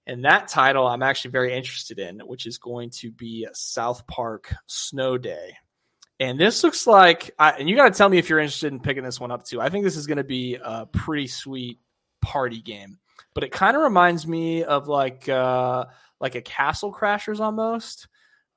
And 0.06 0.24
that 0.24 0.48
title 0.48 0.86
I'm 0.86 1.02
actually 1.02 1.30
very 1.30 1.54
interested 1.54 1.98
in, 1.98 2.20
which 2.20 2.46
is 2.46 2.58
going 2.58 2.90
to 2.90 3.10
be 3.10 3.46
South 3.54 4.06
Park 4.06 4.54
Snow 4.66 5.16
Day. 5.16 5.56
And 6.20 6.38
this 6.38 6.62
looks 6.62 6.86
like, 6.86 7.30
I, 7.38 7.52
and 7.52 7.68
you 7.68 7.74
got 7.74 7.92
to 7.92 7.96
tell 7.96 8.08
me 8.08 8.18
if 8.18 8.28
you're 8.28 8.38
interested 8.38 8.72
in 8.72 8.80
picking 8.80 9.02
this 9.02 9.18
one 9.18 9.30
up 9.30 9.44
too. 9.44 9.60
I 9.60 9.68
think 9.68 9.84
this 9.84 9.96
is 9.96 10.06
going 10.06 10.18
to 10.18 10.24
be 10.24 10.58
a 10.62 10.86
pretty 10.86 11.26
sweet 11.26 11.80
party 12.20 12.60
game, 12.60 12.98
but 13.34 13.44
it 13.44 13.50
kind 13.50 13.76
of 13.76 13.82
reminds 13.82 14.26
me 14.26 14.62
of 14.62 14.88
like 14.88 15.28
uh, 15.28 15.86
like 16.20 16.34
a 16.34 16.42
Castle 16.42 16.92
Crashers 16.92 17.40
almost. 17.40 18.08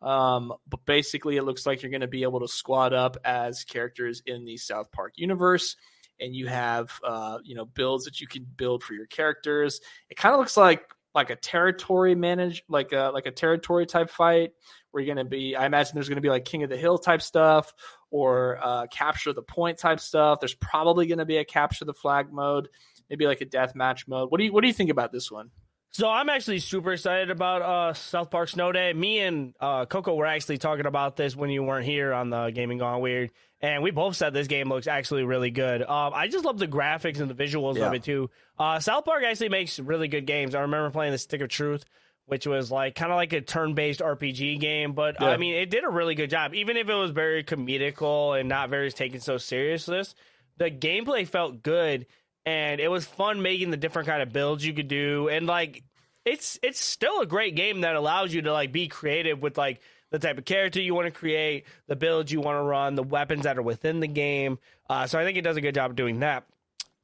Um, 0.02 0.54
but 0.68 0.86
basically, 0.86 1.38
it 1.38 1.44
looks 1.44 1.66
like 1.66 1.82
you're 1.82 1.92
going 1.92 2.02
to 2.02 2.08
be 2.08 2.24
able 2.24 2.40
to 2.42 2.48
squad 2.48 2.94
up 2.94 3.18
as 3.26 3.64
characters 3.64 4.22
in 4.26 4.46
the 4.46 4.58
South 4.58 4.92
Park 4.92 5.14
universe, 5.16 5.76
and 6.20 6.36
you 6.36 6.48
have 6.48 6.92
uh, 7.04 7.40
you 7.44 7.56
know 7.56 7.66
builds 7.66 8.06
that 8.06 8.22
you 8.22 8.28
can 8.28 8.46
build 8.58 8.84
for 8.84 8.94
your 8.94 9.08
characters. 9.08 9.82
It 10.10 10.18
kind 10.18 10.34
of 10.34 10.40
looks 10.40 10.58
like 10.58 10.84
like 11.16 11.30
a 11.32 11.36
territory 11.36 12.14
manage 12.14 12.64
like 12.70 12.92
a 12.92 13.10
like 13.12 13.26
a 13.26 13.32
territory 13.32 13.88
type 13.88 14.10
fight 14.10 14.52
where 14.92 15.04
you're 15.04 15.14
going 15.14 15.26
to 15.26 15.30
be. 15.30 15.56
I 15.56 15.66
imagine 15.66 15.96
there's 15.96 16.08
going 16.08 16.18
to 16.18 16.22
be 16.22 16.30
like 16.30 16.46
King 16.46 16.64
of 16.64 16.70
the 16.70 16.78
Hill 16.78 17.00
type 17.00 17.24
stuff 17.24 17.74
or 18.12 18.60
uh, 18.62 18.86
capture 18.88 19.34
the 19.34 19.42
point 19.42 19.80
type 19.80 20.00
stuff. 20.00 20.40
There's 20.40 20.54
probably 20.56 21.08
going 21.08 21.18
to 21.18 21.26
be 21.26 21.38
a 21.38 21.46
capture 21.46 21.86
the 21.86 21.94
flag 21.94 22.32
mode, 22.32 22.70
maybe 23.10 23.26
like 23.26 23.42
a 23.42 23.46
death 23.46 23.76
match 23.76 24.08
mode. 24.08 24.30
What 24.30 24.38
do 24.38 24.46
you 24.46 24.54
what 24.54 24.62
do 24.62 24.68
you 24.68 24.74
think 24.74 24.92
about 24.92 25.12
this 25.12 25.32
one? 25.32 25.50
So 25.92 26.10
I'm 26.10 26.30
actually 26.30 26.60
super 26.60 26.94
excited 26.94 27.32
about 27.32 27.62
uh, 27.62 27.94
South 27.94 28.30
Park 28.30 28.50
Snow 28.50 28.72
Day. 28.72 28.94
Me 28.94 29.20
and 29.20 29.56
uh, 29.60 29.86
Coco 29.86 30.14
were 30.14 30.26
actually 30.28 30.58
talking 30.60 30.86
about 30.86 31.16
this 31.16 31.36
when 31.36 31.50
you 31.50 31.64
weren't 31.64 31.86
here 31.86 32.14
on 32.14 32.30
the 32.30 32.52
Gaming 32.52 32.78
Gone 32.78 33.02
Weird, 33.02 33.32
and 33.62 33.82
we 33.82 33.90
both 33.90 34.16
said 34.16 34.34
this 34.34 34.48
game 34.48 34.70
looks 34.70 34.86
actually 34.86 35.24
really 35.24 35.50
good. 35.50 35.82
Um, 35.82 36.12
I 36.14 36.28
just 36.28 36.46
love 36.46 36.60
the 36.60 36.68
graphics 36.68 37.20
and 37.20 37.30
the 37.30 37.34
visuals 37.34 37.78
Yeah. 37.78 37.88
of 37.88 37.94
it 37.94 38.04
too. 38.04 38.30
Uh, 38.60 38.80
South 38.80 39.06
Park 39.06 39.24
actually 39.24 39.50
makes 39.50 39.80
really 39.80 40.08
good 40.08 40.28
games. 40.28 40.54
I 40.54 40.62
remember 40.62 40.92
playing 40.92 41.14
the 41.14 41.18
Stick 41.18 41.42
of 41.42 41.50
Truth, 41.50 41.84
which 42.28 42.46
was 42.46 42.70
like 42.70 42.94
kind 42.94 43.12
of 43.12 43.16
like 43.16 43.34
a 43.34 43.42
turn-based 43.42 44.02
RPG 44.02 44.60
game, 44.60 44.94
but 44.94 45.16
Yeah. 45.20 45.30
I 45.30 45.38
mean 45.38 45.56
it 45.56 45.72
did 45.72 45.84
a 45.84 45.90
really 45.90 46.14
good 46.14 46.30
job. 46.30 46.54
Even 46.54 46.78
if 46.78 46.90
it 46.90 46.94
was 46.94 47.10
very 47.12 47.44
comedical 47.44 48.40
and 48.40 48.48
not 48.48 48.70
very 48.70 48.92
taken 48.92 49.20
so 49.20 49.38
seriously. 49.38 50.04
the 50.58 50.70
gameplay 50.70 51.28
felt 51.28 51.64
good 51.64 52.06
and 52.48 52.80
it 52.80 52.88
was 52.90 53.06
fun 53.06 53.42
making 53.42 53.72
the 53.72 53.78
different 53.78 54.08
kind 54.08 54.22
of 54.22 54.32
builds 54.32 54.66
you 54.66 54.74
could 54.74 54.88
do 54.88 55.28
and 55.28 55.46
like 55.48 55.84
it's 56.26 56.58
it's 56.64 56.80
still 56.80 57.20
a 57.22 57.26
great 57.26 57.56
game 57.56 57.82
that 57.82 57.96
allows 57.96 58.34
you 58.34 58.42
to 58.42 58.52
like 58.54 58.72
be 58.72 58.88
creative 58.88 59.42
with 59.42 59.58
like 59.58 59.82
the 60.12 60.20
type 60.20 60.38
of 60.38 60.46
character 60.46 60.80
you 60.82 60.96
want 60.96 61.06
to 61.06 61.12
create, 61.12 61.66
the 61.88 61.96
builds 61.96 62.32
you 62.32 62.40
want 62.40 62.56
to 62.58 62.62
run, 62.62 62.96
the 62.96 63.04
weapons 63.04 63.44
that 63.44 63.58
are 63.58 63.62
within 63.62 64.00
the 64.00 64.08
game. 64.08 64.58
Uh, 64.90 65.06
so 65.06 65.20
I 65.20 65.26
think 65.26 65.38
it 65.38 65.42
does 65.42 65.58
a 65.58 65.62
good 65.62 65.76
job 65.76 65.92
of 65.92 65.98
doing 65.98 66.20
that. 66.22 66.46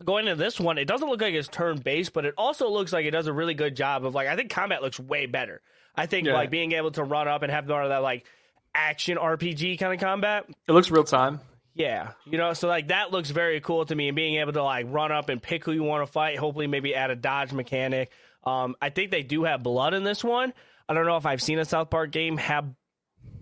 Going 0.06 0.26
into 0.28 0.42
this 0.42 0.58
one, 0.58 0.78
it 0.78 0.86
doesn't 0.86 1.10
look 1.10 1.22
like 1.22 1.34
it's 1.34 1.50
turn 1.50 1.78
based, 1.80 2.14
but 2.14 2.24
it 2.26 2.34
also 2.38 2.70
looks 2.70 2.94
like 2.94 3.06
it 3.06 3.12
does 3.12 3.28
a 3.28 3.34
really 3.34 3.54
good 3.56 3.76
job 3.76 4.06
of 4.06 4.16
like 4.16 4.28
I 4.30 4.38
think 4.38 4.50
combat 4.52 4.82
looks 4.82 5.00
way 5.00 5.26
better. 5.26 5.62
I 5.96 6.06
think 6.06 6.28
Yeah. 6.28 6.34
like 6.34 6.50
being 6.50 6.72
able 6.72 6.92
to 6.92 7.04
run 7.04 7.28
up 7.28 7.44
and 7.44 7.52
have 7.52 7.68
more 7.68 7.82
of 7.84 7.90
that 7.90 8.04
like 8.04 8.26
action 8.74 9.18
RPG 9.18 9.78
kind 9.80 9.94
of 9.94 10.00
combat. 10.00 10.46
It 10.68 10.72
looks 10.72 10.90
real 10.90 11.04
time. 11.04 11.40
Yeah, 11.76 12.12
you 12.26 12.38
know, 12.38 12.54
so 12.54 12.68
like 12.68 12.90
that 12.90 13.12
looks 13.12 13.32
very 13.32 13.60
cool 13.60 13.86
to 13.86 13.96
me, 13.96 14.08
and 14.10 14.16
being 14.16 14.36
able 14.36 14.54
to 14.54 14.64
like 14.64 14.86
run 14.90 15.12
up 15.12 15.30
and 15.30 15.42
pick 15.42 15.66
who 15.66 15.72
you 15.72 15.84
want 15.84 16.06
to 16.06 16.12
fight. 16.12 16.38
Hopefully, 16.38 16.68
maybe 16.68 16.94
add 16.94 17.10
a 17.10 17.16
dodge 17.16 17.52
mechanic. 17.52 18.12
Um, 18.44 18.76
I 18.82 18.90
think 18.90 19.10
they 19.10 19.24
do 19.24 19.44
have 19.46 19.64
blood 19.64 19.94
in 19.94 20.04
this 20.04 20.24
one. 20.24 20.54
I 20.88 20.94
don't 20.94 21.06
know 21.06 21.18
if 21.18 21.26
I've 21.26 21.42
seen 21.42 21.58
a 21.60 21.66
South 21.66 21.90
Park 21.90 22.12
game 22.12 22.38
have 22.38 22.66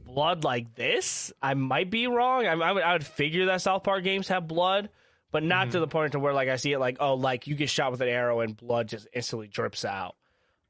blood 0.05 0.43
like 0.43 0.75
this. 0.75 1.33
I 1.41 1.53
might 1.55 1.89
be 1.89 2.07
wrong. 2.07 2.45
I, 2.45 2.51
I 2.53 2.71
would 2.71 2.83
I 2.83 2.93
would 2.93 3.05
figure 3.05 3.47
that 3.47 3.61
South 3.61 3.83
Park 3.83 4.03
games 4.03 4.27
have 4.29 4.47
blood, 4.47 4.89
but 5.31 5.43
not 5.43 5.71
to 5.71 5.79
the 5.79 5.87
point 5.87 6.13
to 6.13 6.19
where 6.19 6.33
like 6.33 6.49
I 6.49 6.55
see 6.55 6.71
it 6.71 6.79
like 6.79 6.97
oh 6.99 7.15
like 7.15 7.47
you 7.47 7.55
get 7.55 7.69
shot 7.69 7.91
with 7.91 8.01
an 8.01 8.09
arrow 8.09 8.39
and 8.41 8.55
blood 8.55 8.87
just 8.87 9.07
instantly 9.13 9.47
drips 9.47 9.83
out. 9.83 10.15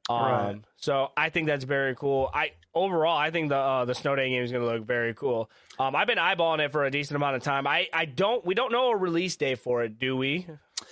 Um, 0.08 0.18
Right. 0.20 0.60
so 0.78 1.10
I 1.16 1.28
think 1.30 1.46
that's 1.46 1.64
very 1.64 1.94
cool. 1.94 2.28
I 2.34 2.52
overall 2.74 3.16
I 3.16 3.30
think 3.30 3.48
the 3.50 3.56
uh, 3.56 3.84
the 3.84 3.94
Snow 3.94 4.16
Day 4.16 4.30
game 4.30 4.42
is 4.42 4.52
going 4.52 4.64
to 4.64 4.70
look 4.70 4.84
very 4.86 5.14
cool. 5.14 5.50
Um, 5.78 5.94
I've 5.96 6.06
been 6.06 6.18
eyeballing 6.18 6.64
it 6.64 6.72
for 6.72 6.84
a 6.84 6.90
decent 6.90 7.16
amount 7.16 7.36
of 7.36 7.42
time. 7.42 7.66
I, 7.66 7.88
I 7.92 8.04
don't 8.04 8.44
we 8.44 8.54
don't 8.54 8.72
know 8.72 8.90
a 8.90 8.96
release 8.96 9.36
date 9.36 9.58
for 9.58 9.82
it, 9.82 9.98
do 9.98 10.16
we? 10.16 10.46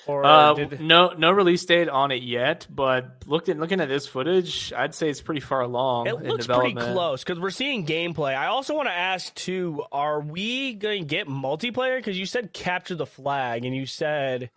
Or 0.07 0.25
Uh, 0.25 0.55
did, 0.55 0.81
no, 0.81 1.13
no 1.17 1.31
release 1.33 1.65
date 1.65 1.89
on 1.89 2.13
it 2.13 2.23
yet. 2.23 2.67
But 2.71 3.25
looking 3.27 3.59
looking 3.59 3.81
at 3.81 3.89
this 3.89 4.07
footage, 4.07 4.73
I'd 4.73 4.95
say 4.95 5.11
it's 5.11 5.21
pretty 5.21 5.41
far 5.41 5.63
along. 5.63 6.07
it 6.07 6.23
looks 6.23 6.47
pretty 6.47 6.75
close 6.75 7.23
because 7.25 7.41
we're 7.41 7.51
seeing 7.51 7.85
gameplay. 7.85 8.37
I 8.37 8.47
also 8.47 8.75
want 8.75 8.89
to 8.89 8.95
ask 8.95 9.35
too: 9.35 9.83
Are 9.93 10.21
we 10.21 10.75
going 10.75 11.03
to 11.03 11.07
get 11.07 11.27
multiplayer? 11.29 11.99
Because 11.99 12.19
you 12.19 12.27
said 12.27 12.53
capture 12.53 12.95
the 12.95 13.07
flag, 13.07 13.65
and 13.65 13.75
you 13.75 13.85
said 13.85 14.51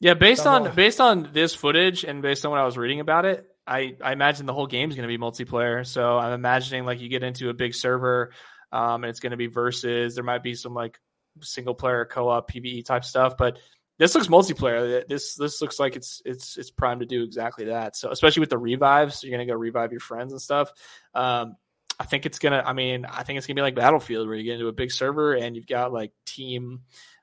Yeah, 0.00 0.14
based 0.14 0.46
on 0.46 0.74
based 0.74 1.00
on 1.00 1.30
this 1.32 1.54
footage 1.54 2.04
and 2.04 2.20
based 2.20 2.44
on 2.44 2.50
what 2.50 2.60
I 2.60 2.64
was 2.64 2.76
reading 2.76 3.00
about 3.00 3.24
it, 3.24 3.49
I 3.70 3.96
I 4.02 4.12
imagine 4.12 4.46
the 4.46 4.52
whole 4.52 4.66
game's 4.66 4.96
going 4.96 5.08
to 5.08 5.18
be 5.18 5.22
multiplayer. 5.22 5.86
So 5.86 6.18
I'm 6.18 6.32
imagining 6.32 6.84
like 6.84 7.00
you 7.00 7.08
get 7.08 7.22
into 7.22 7.48
a 7.48 7.54
big 7.54 7.74
server, 7.74 8.32
um, 8.72 9.04
and 9.04 9.10
it's 9.10 9.20
going 9.20 9.30
to 9.30 9.36
be 9.36 9.46
versus. 9.46 10.16
There 10.16 10.24
might 10.24 10.42
be 10.42 10.54
some 10.54 10.74
like 10.74 10.98
single 11.40 11.74
player 11.74 12.04
co-op 12.04 12.50
PVE 12.50 12.84
type 12.84 13.04
stuff, 13.04 13.36
but 13.38 13.58
this 13.98 14.14
looks 14.14 14.26
multiplayer. 14.26 15.06
This 15.06 15.36
this 15.36 15.60
looks 15.60 15.78
like 15.78 15.94
it's 15.94 16.20
it's 16.24 16.56
it's 16.56 16.70
primed 16.70 17.00
to 17.00 17.06
do 17.06 17.22
exactly 17.22 17.66
that. 17.66 17.96
So 17.96 18.10
especially 18.10 18.40
with 18.40 18.50
the 18.50 18.58
revives, 18.58 19.22
you're 19.22 19.30
gonna 19.30 19.46
go 19.46 19.54
revive 19.54 19.92
your 19.92 20.00
friends 20.00 20.32
and 20.32 20.42
stuff. 20.42 20.72
Um, 21.14 21.56
I 21.98 22.04
think 22.04 22.26
it's 22.26 22.38
gonna. 22.38 22.62
I 22.64 22.72
mean, 22.72 23.04
I 23.04 23.22
think 23.22 23.36
it's 23.36 23.46
gonna 23.46 23.56
be 23.56 23.62
like 23.62 23.74
Battlefield, 23.74 24.26
where 24.26 24.36
you 24.36 24.44
get 24.44 24.54
into 24.54 24.68
a 24.68 24.72
big 24.72 24.90
server 24.90 25.34
and 25.34 25.54
you've 25.54 25.66
got 25.66 25.92
like 25.92 26.12
team 26.26 26.80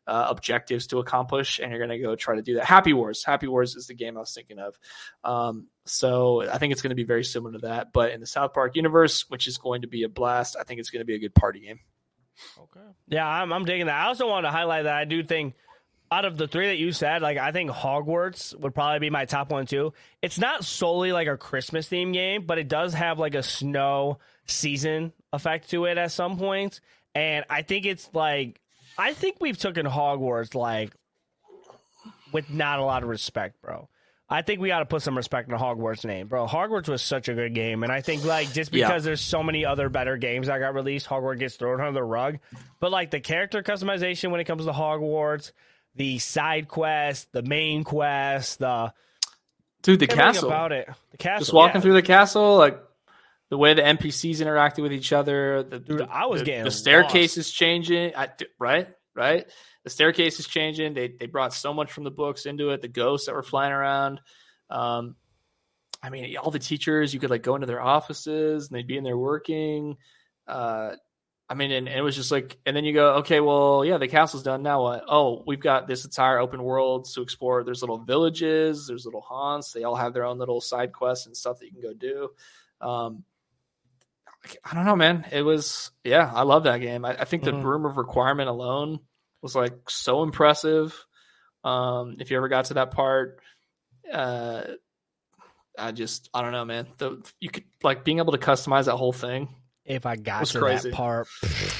uh, 0.07 0.27
objectives 0.29 0.87
to 0.87 0.99
accomplish, 0.99 1.59
and 1.59 1.71
you're 1.71 1.79
gonna 1.79 1.99
go 1.99 2.15
try 2.15 2.35
to 2.35 2.41
do 2.41 2.55
that. 2.55 2.65
Happy 2.65 2.93
Wars. 2.93 3.23
Happy 3.23 3.47
Wars 3.47 3.75
is 3.75 3.87
the 3.87 3.93
game 3.93 4.17
I 4.17 4.21
was 4.21 4.33
thinking 4.33 4.59
of. 4.59 4.79
Um, 5.23 5.67
so 5.85 6.49
I 6.49 6.57
think 6.57 6.71
it's 6.71 6.81
gonna 6.81 6.95
be 6.95 7.03
very 7.03 7.23
similar 7.23 7.53
to 7.53 7.67
that, 7.67 7.93
but 7.93 8.11
in 8.11 8.19
the 8.19 8.27
South 8.27 8.53
Park 8.53 8.75
universe, 8.75 9.29
which 9.29 9.47
is 9.47 9.57
going 9.57 9.81
to 9.81 9.87
be 9.87 10.03
a 10.03 10.09
blast. 10.09 10.55
I 10.59 10.63
think 10.63 10.79
it's 10.79 10.89
gonna 10.89 11.05
be 11.05 11.15
a 11.15 11.19
good 11.19 11.35
party 11.35 11.59
game. 11.59 11.79
Okay. 12.57 12.87
Yeah, 13.07 13.27
I'm, 13.27 13.51
I'm 13.51 13.65
digging 13.65 13.87
that. 13.87 13.95
I 13.95 14.07
also 14.07 14.27
want 14.27 14.45
to 14.45 14.51
highlight 14.51 14.83
that 14.83 14.95
I 14.95 15.05
do 15.05 15.23
think 15.23 15.55
out 16.11 16.25
of 16.25 16.37
the 16.37 16.47
three 16.47 16.67
that 16.67 16.77
you 16.77 16.91
said, 16.91 17.21
like 17.21 17.37
I 17.37 17.51
think 17.51 17.71
Hogwarts 17.71 18.57
would 18.59 18.73
probably 18.73 18.99
be 18.99 19.09
my 19.09 19.25
top 19.25 19.51
one 19.51 19.65
too. 19.65 19.93
It's 20.21 20.37
not 20.37 20.63
solely 20.63 21.11
like 21.11 21.27
a 21.27 21.37
Christmas 21.37 21.87
theme 21.87 22.11
game, 22.11 22.45
but 22.45 22.57
it 22.57 22.67
does 22.67 22.93
have 22.93 23.19
like 23.19 23.35
a 23.35 23.43
snow 23.43 24.19
season 24.45 25.11
effect 25.33 25.69
to 25.71 25.85
it 25.85 25.97
at 25.97 26.11
some 26.11 26.37
point. 26.37 26.79
And 27.13 27.45
I 27.49 27.63
think 27.63 27.85
it's 27.85 28.09
like 28.13 28.61
I 28.97 29.13
think 29.13 29.37
we've 29.39 29.57
taken 29.57 29.85
Hogwarts 29.85 30.55
like 30.55 30.91
with 32.31 32.49
not 32.49 32.79
a 32.79 32.83
lot 32.83 33.03
of 33.03 33.09
respect, 33.09 33.61
bro. 33.61 33.89
I 34.29 34.41
think 34.41 34.59
we 34.59 34.67
got 34.67 34.79
to 34.79 34.85
put 34.85 35.01
some 35.01 35.15
respect 35.15 35.49
in 35.49 35.57
Hogwarts 35.57 36.03
name, 36.03 36.27
bro. 36.27 36.47
Hogwarts 36.47 36.89
was 36.89 37.01
such 37.01 37.29
a 37.29 37.33
good 37.33 37.53
game, 37.53 37.83
and 37.83 37.91
I 37.91 38.01
think 38.01 38.25
like 38.25 38.51
just 38.51 38.71
because 38.71 39.03
yeah. 39.03 39.09
there's 39.09 39.21
so 39.21 39.41
many 39.41 39.65
other 39.65 39.87
better 39.87 40.17
games 40.17 40.47
that 40.47 40.59
got 40.59 40.73
released, 40.73 41.07
Hogwarts 41.07 41.39
gets 41.39 41.55
thrown 41.55 41.79
under 41.79 41.93
the 41.93 42.03
rug. 42.03 42.39
But 42.81 42.91
like 42.91 43.11
the 43.11 43.21
character 43.21 43.63
customization 43.63 44.31
when 44.31 44.41
it 44.41 44.43
comes 44.43 44.65
to 44.65 44.71
Hogwarts, 44.71 45.53
the 45.95 46.19
side 46.19 46.67
quest, 46.67 47.31
the 47.31 47.41
main 47.41 47.85
quest, 47.85 48.59
the 48.59 48.91
dude, 49.81 49.99
the 49.99 50.07
castle 50.07 50.49
about 50.49 50.73
it, 50.73 50.89
the 51.11 51.17
castle. 51.17 51.39
Just 51.39 51.53
walking 51.53 51.75
yeah. 51.75 51.81
through 51.81 51.93
the 51.93 52.01
castle, 52.01 52.57
like 52.57 52.81
the 53.49 53.57
way 53.57 53.73
the 53.73 53.81
NPCs 53.81 54.37
interacted 54.37 54.81
with 54.83 54.91
each 54.91 55.13
other. 55.13 55.63
The, 55.63 55.79
dude, 55.79 55.99
the, 55.99 56.09
I 56.09 56.25
was 56.25 56.41
the, 56.41 56.45
getting 56.45 56.63
the 56.63 56.71
staircase 56.71 57.37
lost. 57.37 57.37
is 57.37 57.51
changing. 57.51 58.13
I, 58.15 58.29
right, 58.59 58.87
right. 59.15 59.47
The 59.83 59.89
staircase 59.89 60.39
is 60.39 60.47
changing. 60.47 60.93
They 60.93 61.13
they 61.17 61.27
brought 61.27 61.53
so 61.53 61.73
much 61.73 61.91
from 61.91 62.03
the 62.03 62.11
books 62.11 62.45
into 62.45 62.71
it. 62.71 62.81
The 62.81 62.87
ghosts 62.87 63.27
that 63.27 63.35
were 63.35 63.43
flying 63.43 63.71
around. 63.71 64.19
Um, 64.69 65.15
I 66.03 66.09
mean, 66.09 66.35
all 66.37 66.51
the 66.51 66.59
teachers 66.59 67.13
you 67.13 67.19
could 67.19 67.29
like 67.29 67.43
go 67.43 67.55
into 67.55 67.67
their 67.67 67.81
offices 67.81 68.67
and 68.67 68.77
they'd 68.77 68.87
be 68.87 68.97
in 68.97 69.03
there 69.03 69.17
working. 69.17 69.97
Uh, 70.47 70.91
I 71.49 71.53
mean, 71.53 71.71
and, 71.71 71.87
and, 71.87 71.97
it 71.97 72.01
was 72.01 72.15
just 72.15 72.31
like, 72.31 72.57
and 72.65 72.75
then 72.75 72.83
you 72.83 72.93
go, 72.93 73.15
okay, 73.15 73.39
well, 73.39 73.85
yeah, 73.85 73.97
the 73.97 74.07
castle's 74.07 74.43
done. 74.43 74.63
Now 74.63 74.83
what? 74.83 75.05
Oh, 75.07 75.43
we've 75.47 75.61
got 75.61 75.87
this 75.87 76.03
entire 76.03 76.39
open 76.39 76.61
world 76.61 77.07
to 77.13 77.21
explore. 77.21 77.63
There's 77.63 77.81
little 77.81 77.99
villages, 77.99 78.85
there's 78.87 79.05
little 79.05 79.21
haunts. 79.21 79.71
They 79.71 79.83
all 79.83 79.95
have 79.95 80.13
their 80.13 80.25
own 80.25 80.37
little 80.37 80.59
side 80.59 80.91
quests 80.91 81.25
and 81.25 81.35
stuff 81.35 81.59
that 81.59 81.65
you 81.65 81.71
can 81.71 81.81
go 81.81 81.93
do. 81.93 82.29
Um, 82.81 83.23
I 84.63 84.75
don't 84.75 84.85
know, 84.85 84.95
man. 84.95 85.25
It 85.31 85.41
was, 85.41 85.91
yeah, 86.03 86.31
I 86.33 86.43
love 86.43 86.63
that 86.63 86.79
game. 86.79 87.05
I, 87.05 87.21
I 87.21 87.25
think 87.25 87.43
mm-hmm. 87.43 87.61
the 87.61 87.67
Room 87.67 87.85
of 87.85 87.97
Requirement 87.97 88.49
alone 88.49 88.99
was 89.41 89.55
like 89.55 89.89
so 89.89 90.23
impressive. 90.23 90.95
Um, 91.63 92.17
if 92.19 92.31
you 92.31 92.37
ever 92.37 92.47
got 92.47 92.65
to 92.65 92.75
that 92.75 92.91
part, 92.91 93.39
uh, 94.11 94.63
I 95.77 95.91
just, 95.91 96.29
I 96.33 96.41
don't 96.41 96.51
know, 96.51 96.65
man. 96.65 96.87
The 96.97 97.23
you 97.39 97.49
could 97.49 97.65
like 97.83 98.03
being 98.03 98.19
able 98.19 98.31
to 98.31 98.37
customize 98.37 98.85
that 98.85 98.95
whole 98.95 99.13
thing 99.13 99.49
if 99.85 100.05
I 100.05 100.15
got 100.15 100.45
to 100.45 100.59
crazy. 100.59 100.89
that 100.89 100.95
part. 100.95 101.27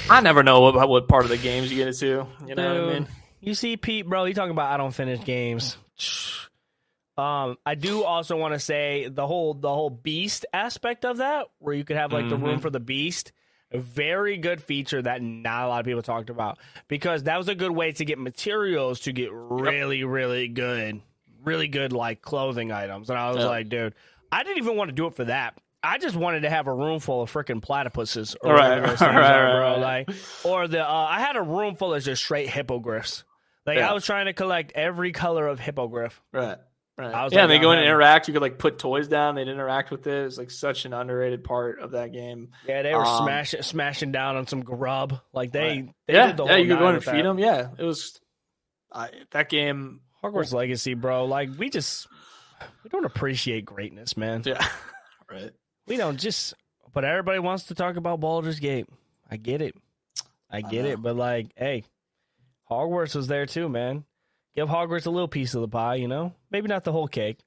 I 0.09 0.22
never 0.22 0.43
know 0.43 0.61
what, 0.61 0.89
what 0.89 1.07
part 1.07 1.24
of 1.24 1.30
the 1.30 1.38
games 1.38 1.72
you 1.72 1.78
get 1.78 1.88
into. 1.88 2.28
You 2.45 2.55
know 2.55 2.55
Dude, 2.55 2.57
what 2.57 2.65
I 2.65 2.99
mean? 2.99 3.07
You 3.39 3.53
see, 3.53 3.78
Pete, 3.78 4.07
bro, 4.07 4.26
you 4.26 4.34
talking 4.34 4.51
about 4.51 4.72
I 4.72 4.78
don't 4.78 4.93
finish 4.93 5.24
games. 5.24 5.78
Um, 7.18 7.57
I 7.65 7.76
do 7.76 8.03
also 8.03 8.38
want 8.38 8.53
to 8.53 8.59
say 8.59 9.07
the 9.07 9.26
whole 9.26 9.53
the 9.55 9.74
whole 9.74 9.89
beast 9.89 10.45
aspect 10.53 11.03
of 11.03 11.18
that, 11.18 11.47
where 11.59 11.74
you 11.74 11.84
could 11.84 11.97
have 11.97 12.13
like 12.13 12.26
mm-hmm. 12.26 12.30
the 12.30 12.38
room 12.38 12.59
for 12.59 12.70
the 12.70 12.80
beast. 12.80 13.32
A 13.70 13.80
very 13.80 14.38
good 14.38 14.63
feature 14.63 15.01
that 15.01 15.22
not 15.22 15.65
a 15.65 15.68
lot 15.68 15.80
of 15.82 15.86
people 15.86 16.01
talked 16.01 16.30
about 16.30 16.57
because 16.88 17.24
that 17.24 17.38
was 17.38 17.49
a 17.49 17.55
good 17.55 17.72
way 17.72 17.91
to 17.91 18.05
get 18.05 18.18
materials 18.18 19.01
to 19.01 19.11
get 19.11 19.30
really, 19.34 19.99
yep. 19.99 20.07
really 20.07 20.47
good, 20.47 21.01
really 21.43 21.68
good 21.68 21.91
like 21.91 22.22
clothing 22.22 22.72
items. 22.72 23.09
And 23.09 23.20
I 23.20 23.28
was 23.30 23.39
yep. 23.39 23.47
like, 23.47 23.68
dude, 23.68 23.93
I 24.32 24.43
didn't 24.43 24.59
even 24.59 24.78
want 24.78 24.88
to 24.88 24.95
do 24.95 25.07
it 25.07 25.15
for 25.15 25.26
that. 25.26 25.55
I 25.84 25.97
just 25.97 26.15
wanted 26.15 26.41
to 26.41 26.49
have 26.49 26.68
a 26.68 26.74
room 26.74 26.99
full 26.99 27.22
of 27.22 27.32
freaking 27.32 27.61
platypuses, 27.61 28.36
or 28.41 28.53
right, 28.53 28.80
right, 28.80 29.01
right, 29.01 29.51
bro. 29.51 29.80
Like, 29.80 30.09
or 30.45 30.68
the 30.68 30.88
uh, 30.88 31.07
I 31.09 31.20
had 31.20 31.36
a 31.36 31.41
room 31.41 31.76
full 31.76 31.93
of 31.93 32.03
just 32.03 32.24
straight 32.24 32.49
hippogriffs. 32.49 33.26
Like 33.65 33.80
yeah. 33.80 33.89
I 33.89 33.93
was 33.93 34.05
trying 34.05 34.28
to 34.28 34.34
collect 34.34 34.72
every 34.76 35.11
color 35.11 35.45
of 35.45 35.59
hippogriff. 35.59 36.22
Right. 36.32 36.57
Right. 36.97 37.11
yeah, 37.11 37.21
like, 37.21 37.33
and 37.33 37.51
they 37.51 37.59
go 37.59 37.71
in 37.71 37.77
and 37.77 37.85
interact. 37.85 38.27
You 38.27 38.33
could 38.33 38.41
like 38.41 38.57
put 38.57 38.79
toys 38.79 39.07
down. 39.07 39.35
They'd 39.35 39.47
interact 39.47 39.91
with 39.91 40.07
it. 40.07 40.25
It's 40.25 40.37
like 40.39 40.49
such 40.49 40.85
an 40.85 40.93
underrated 40.93 41.43
part 41.43 41.79
of 41.79 41.91
that 41.91 42.11
game. 42.11 42.49
Yeah, 42.67 42.81
they 42.81 42.93
were 42.93 43.05
um, 43.05 43.23
smashing 43.23 43.61
smashing 43.61 44.11
down 44.11 44.35
on 44.35 44.47
some 44.47 44.63
grub. 44.63 45.19
Like 45.31 45.51
they, 45.51 45.59
right. 45.59 45.89
they 46.07 46.13
yeah, 46.13 46.35
yeah. 46.35 46.55
You 46.55 46.67
could 46.67 46.79
go 46.79 46.89
in 46.89 46.95
and 46.95 47.03
feed 47.03 47.17
that. 47.17 47.23
them. 47.23 47.37
Yeah, 47.37 47.69
it 47.77 47.83
was 47.83 48.19
I, 48.91 49.09
that 49.31 49.47
game. 49.49 50.01
Hogwarts 50.23 50.53
Legacy, 50.53 50.95
bro. 50.95 51.25
Like 51.25 51.49
we 51.55 51.69
just 51.69 52.07
we 52.83 52.89
don't 52.89 53.05
appreciate 53.05 53.63
greatness, 53.63 54.17
man. 54.17 54.41
Yeah, 54.43 54.67
right. 55.31 55.51
We 55.85 55.97
don't 55.97 56.17
just, 56.17 56.55
but 56.93 57.05
everybody 57.05 57.37
wants 57.37 57.65
to 57.65 57.75
talk 57.75 57.97
about 57.97 58.19
Baldur's 58.19 58.59
Gate. 58.59 58.87
I 59.29 59.37
get 59.37 59.61
it. 59.61 59.75
I 60.49 60.61
get 60.61 60.85
I 60.85 60.89
it. 60.89 61.01
But 61.01 61.15
like, 61.15 61.51
hey, 61.55 61.83
Hogwarts 62.71 63.15
was 63.15 63.27
there 63.27 63.45
too, 63.45 63.69
man. 63.69 64.03
Give 64.57 64.67
Hogwarts 64.67 65.05
a 65.05 65.11
little 65.11 65.27
piece 65.27 65.53
of 65.53 65.61
the 65.61 65.67
pie, 65.67 65.95
you 65.95 66.07
know? 66.07 66.33
Maybe 66.49 66.67
not 66.67 66.83
the 66.83 66.91
whole 66.91 67.07
cake. 67.07 67.37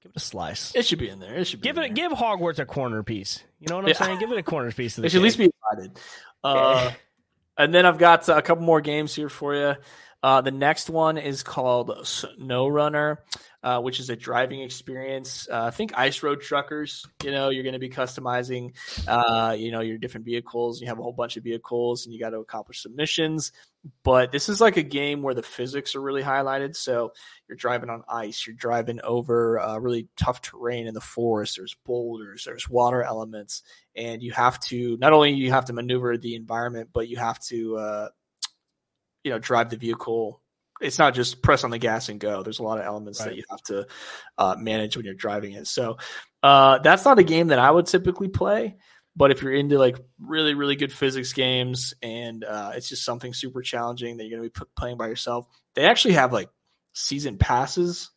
Give 0.00 0.10
it 0.10 0.16
a 0.16 0.20
slice. 0.20 0.72
It 0.76 0.86
should 0.86 1.00
be 1.00 1.08
in 1.08 1.18
there. 1.18 1.34
It 1.34 1.44
should 1.44 1.60
be 1.60 1.66
give 1.66 1.76
it. 1.76 1.92
Give 1.92 2.12
Hogwarts 2.12 2.60
a 2.60 2.64
corner 2.64 3.02
piece. 3.02 3.42
You 3.58 3.66
know 3.68 3.74
what 3.74 3.84
I'm 3.84 3.88
yeah. 3.88 3.94
saying? 3.94 4.20
Give 4.20 4.30
it 4.30 4.38
a 4.38 4.44
corner 4.44 4.70
piece 4.70 4.96
of 4.96 5.02
the. 5.02 5.06
It 5.06 5.10
should 5.10 5.16
cake. 5.16 5.22
at 5.22 5.24
least 5.24 5.38
be 5.38 5.50
invited. 5.72 5.98
Uh, 6.44 6.92
and 7.58 7.74
then 7.74 7.84
I've 7.84 7.98
got 7.98 8.28
a 8.28 8.40
couple 8.42 8.64
more 8.64 8.80
games 8.80 9.12
here 9.12 9.28
for 9.28 9.56
you. 9.56 9.74
Uh, 10.22 10.40
the 10.40 10.52
next 10.52 10.88
one 10.88 11.18
is 11.18 11.42
called 11.42 11.88
SnowRunner 11.88 13.18
uh, 13.66 13.80
which 13.80 13.98
is 13.98 14.10
a 14.10 14.16
driving 14.16 14.60
experience. 14.60 15.48
Uh, 15.50 15.72
think 15.72 15.98
ice 15.98 16.22
road 16.22 16.40
truckers. 16.40 17.04
You 17.24 17.32
know, 17.32 17.48
you're 17.48 17.64
going 17.64 17.72
to 17.72 17.80
be 17.80 17.88
customizing, 17.88 18.72
uh, 19.08 19.56
you 19.58 19.72
know, 19.72 19.80
your 19.80 19.98
different 19.98 20.24
vehicles. 20.24 20.80
You 20.80 20.86
have 20.86 21.00
a 21.00 21.02
whole 21.02 21.12
bunch 21.12 21.36
of 21.36 21.42
vehicles, 21.42 22.06
and 22.06 22.14
you 22.14 22.20
got 22.20 22.30
to 22.30 22.38
accomplish 22.38 22.84
some 22.84 22.94
missions. 22.94 23.50
But 24.02 24.32
this 24.32 24.48
is 24.48 24.60
like 24.60 24.76
a 24.76 24.82
game 24.82 25.22
where 25.22 25.34
the 25.34 25.42
physics 25.42 25.94
are 25.94 26.00
really 26.00 26.22
highlighted. 26.22 26.76
So 26.76 27.12
you're 27.48 27.56
driving 27.56 27.90
on 27.90 28.02
ice. 28.08 28.46
You're 28.46 28.56
driving 28.56 29.00
over 29.02 29.60
uh, 29.60 29.78
really 29.78 30.08
tough 30.16 30.42
terrain 30.42 30.86
in 30.86 30.94
the 30.94 31.00
forest. 31.00 31.56
There's 31.56 31.76
boulders. 31.84 32.44
There's 32.44 32.68
water 32.68 33.02
elements, 33.02 33.62
and 33.94 34.22
you 34.22 34.32
have 34.32 34.58
to 34.60 34.96
not 34.98 35.12
only 35.12 35.32
you 35.32 35.50
have 35.50 35.66
to 35.66 35.72
maneuver 35.72 36.16
the 36.16 36.34
environment, 36.34 36.90
but 36.92 37.08
you 37.08 37.16
have 37.16 37.38
to 37.46 37.76
uh, 37.76 38.08
you 39.24 39.30
know 39.30 39.38
drive 39.38 39.70
the 39.70 39.76
vehicle 39.76 40.42
it's 40.80 40.98
not 40.98 41.14
just 41.14 41.42
press 41.42 41.64
on 41.64 41.70
the 41.70 41.78
gas 41.78 42.08
and 42.08 42.20
go. 42.20 42.42
There's 42.42 42.58
a 42.58 42.62
lot 42.62 42.78
of 42.78 42.84
elements 42.84 43.20
right. 43.20 43.30
that 43.30 43.36
you 43.36 43.44
have 43.50 43.62
to 43.64 43.86
uh, 44.36 44.56
manage 44.58 44.96
when 44.96 45.06
you're 45.06 45.14
driving 45.14 45.52
it. 45.52 45.66
So 45.66 45.96
uh, 46.42 46.78
that's 46.78 47.04
not 47.04 47.18
a 47.18 47.24
game 47.24 47.48
that 47.48 47.58
I 47.58 47.70
would 47.70 47.86
typically 47.86 48.28
play. 48.28 48.76
But 49.16 49.30
if 49.30 49.42
you're 49.42 49.54
into 49.54 49.78
like 49.78 49.98
really, 50.20 50.54
really 50.54 50.76
good 50.76 50.92
physics 50.92 51.32
games 51.32 51.94
and 52.02 52.44
uh, 52.44 52.72
it's 52.74 52.88
just 52.88 53.04
something 53.04 53.32
super 53.32 53.62
challenging 53.62 54.18
that 54.18 54.24
you're 54.24 54.38
going 54.38 54.50
to 54.50 54.60
be 54.60 54.66
playing 54.76 54.98
by 54.98 55.08
yourself, 55.08 55.48
they 55.74 55.84
actually 55.86 56.14
have 56.14 56.32
like 56.32 56.50
season 56.92 57.38
passes. 57.38 58.10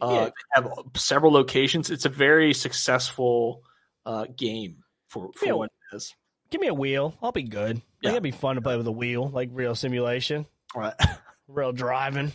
Uh, 0.00 0.28
yeah. 0.28 0.30
have 0.62 0.72
several 0.94 1.32
locations. 1.32 1.90
It's 1.90 2.04
a 2.04 2.10
very 2.10 2.52
successful 2.52 3.62
uh, 4.04 4.26
game 4.36 4.84
for, 5.08 5.30
for 5.34 5.56
what 5.56 5.70
it 5.92 5.96
is. 5.96 6.14
Give 6.50 6.60
me 6.60 6.68
a 6.68 6.74
wheel. 6.74 7.16
I'll 7.22 7.32
be 7.32 7.42
good. 7.42 7.80
Yeah. 8.02 8.10
it'd 8.10 8.22
be 8.22 8.30
fun 8.30 8.56
to 8.56 8.62
play 8.62 8.76
with 8.76 8.86
a 8.86 8.92
wheel, 8.92 9.28
like 9.28 9.48
real 9.52 9.74
simulation. 9.74 10.46
Right. 10.74 10.94
real 11.48 11.72
driving. 11.72 12.32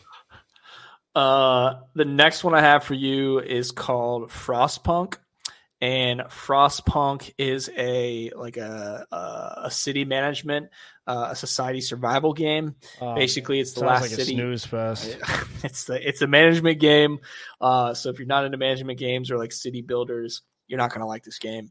Uh, 1.15 1.81
the 1.93 2.05
next 2.05 2.43
one 2.43 2.53
I 2.53 2.61
have 2.61 2.83
for 2.83 2.93
you 2.93 3.39
is 3.39 3.71
called 3.71 4.29
Frostpunk, 4.29 5.17
and 5.81 6.21
Frostpunk 6.21 7.33
is 7.37 7.69
a 7.75 8.31
like 8.35 8.57
a 8.57 9.05
a, 9.11 9.53
a 9.63 9.71
city 9.71 10.05
management, 10.05 10.69
uh, 11.07 11.29
a 11.31 11.35
society 11.35 11.81
survival 11.81 12.33
game. 12.33 12.75
Um, 13.01 13.15
Basically, 13.15 13.59
it's 13.59 13.73
the 13.73 13.81
last 13.81 14.03
like 14.03 14.11
city. 14.11 14.35
snooze 14.35 14.65
fest. 14.65 15.17
It's 15.63 15.83
the 15.83 16.07
it's 16.07 16.23
a 16.23 16.27
management 16.27 16.79
game. 16.79 17.19
Uh, 17.59 17.93
so 17.93 18.09
if 18.09 18.17
you're 18.17 18.27
not 18.27 18.45
into 18.45 18.57
management 18.57 18.97
games 18.97 19.29
or 19.29 19.37
like 19.37 19.51
city 19.51 19.81
builders, 19.81 20.41
you're 20.67 20.79
not 20.79 20.91
gonna 20.91 21.05
like 21.07 21.23
this 21.23 21.37
game. 21.37 21.69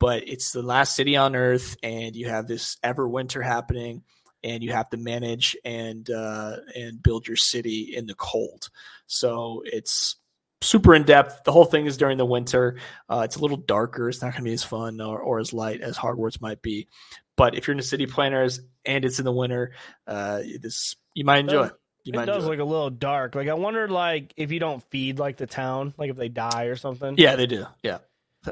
But 0.00 0.28
it's 0.28 0.52
the 0.52 0.62
last 0.62 0.96
city 0.96 1.16
on 1.16 1.36
Earth, 1.36 1.76
and 1.82 2.16
you 2.16 2.28
have 2.28 2.46
this 2.46 2.76
Everwinter 2.84 3.44
happening 3.44 4.02
and 4.44 4.62
you 4.62 4.72
have 4.72 4.88
to 4.90 4.96
manage 4.96 5.56
and 5.64 6.08
uh, 6.10 6.56
and 6.76 7.02
build 7.02 7.26
your 7.26 7.36
city 7.36 7.94
in 7.96 8.06
the 8.06 8.14
cold. 8.14 8.70
So 9.06 9.62
it's 9.64 10.16
super 10.60 10.94
in 10.94 11.04
depth. 11.04 11.44
The 11.44 11.52
whole 11.52 11.64
thing 11.64 11.86
is 11.86 11.96
during 11.96 12.18
the 12.18 12.26
winter. 12.26 12.78
Uh, 13.08 13.22
it's 13.24 13.36
a 13.36 13.40
little 13.40 13.56
darker. 13.56 14.08
It's 14.08 14.22
not 14.22 14.32
going 14.32 14.44
to 14.44 14.50
be 14.50 14.52
as 14.52 14.64
fun 14.64 15.00
or, 15.00 15.18
or 15.20 15.38
as 15.38 15.52
light 15.52 15.80
as 15.80 15.96
Hogwarts 15.96 16.40
might 16.40 16.62
be, 16.62 16.88
but 17.36 17.56
if 17.56 17.66
you're 17.66 17.72
into 17.72 17.84
city 17.84 18.06
planners 18.06 18.60
and 18.84 19.04
it's 19.04 19.18
in 19.18 19.24
the 19.24 19.32
winter, 19.32 19.72
uh, 20.06 20.42
this 20.60 20.96
you 21.14 21.24
might 21.24 21.38
enjoy 21.38 21.66
it. 21.66 21.72
You 22.04 22.12
It 22.12 22.16
might 22.16 22.24
does 22.24 22.44
enjoy 22.44 22.50
look 22.50 22.60
a 22.60 22.64
little 22.64 22.90
dark. 22.90 23.34
Like 23.34 23.48
I 23.48 23.54
wondered, 23.54 23.90
like 23.90 24.32
if 24.36 24.50
you 24.50 24.58
don't 24.58 24.82
feed 24.90 25.18
like 25.18 25.36
the 25.36 25.46
town, 25.46 25.94
like 25.98 26.10
if 26.10 26.16
they 26.16 26.28
die 26.28 26.64
or 26.64 26.76
something. 26.76 27.14
Yeah, 27.18 27.36
they 27.36 27.46
do. 27.46 27.66
Yeah. 27.82 27.98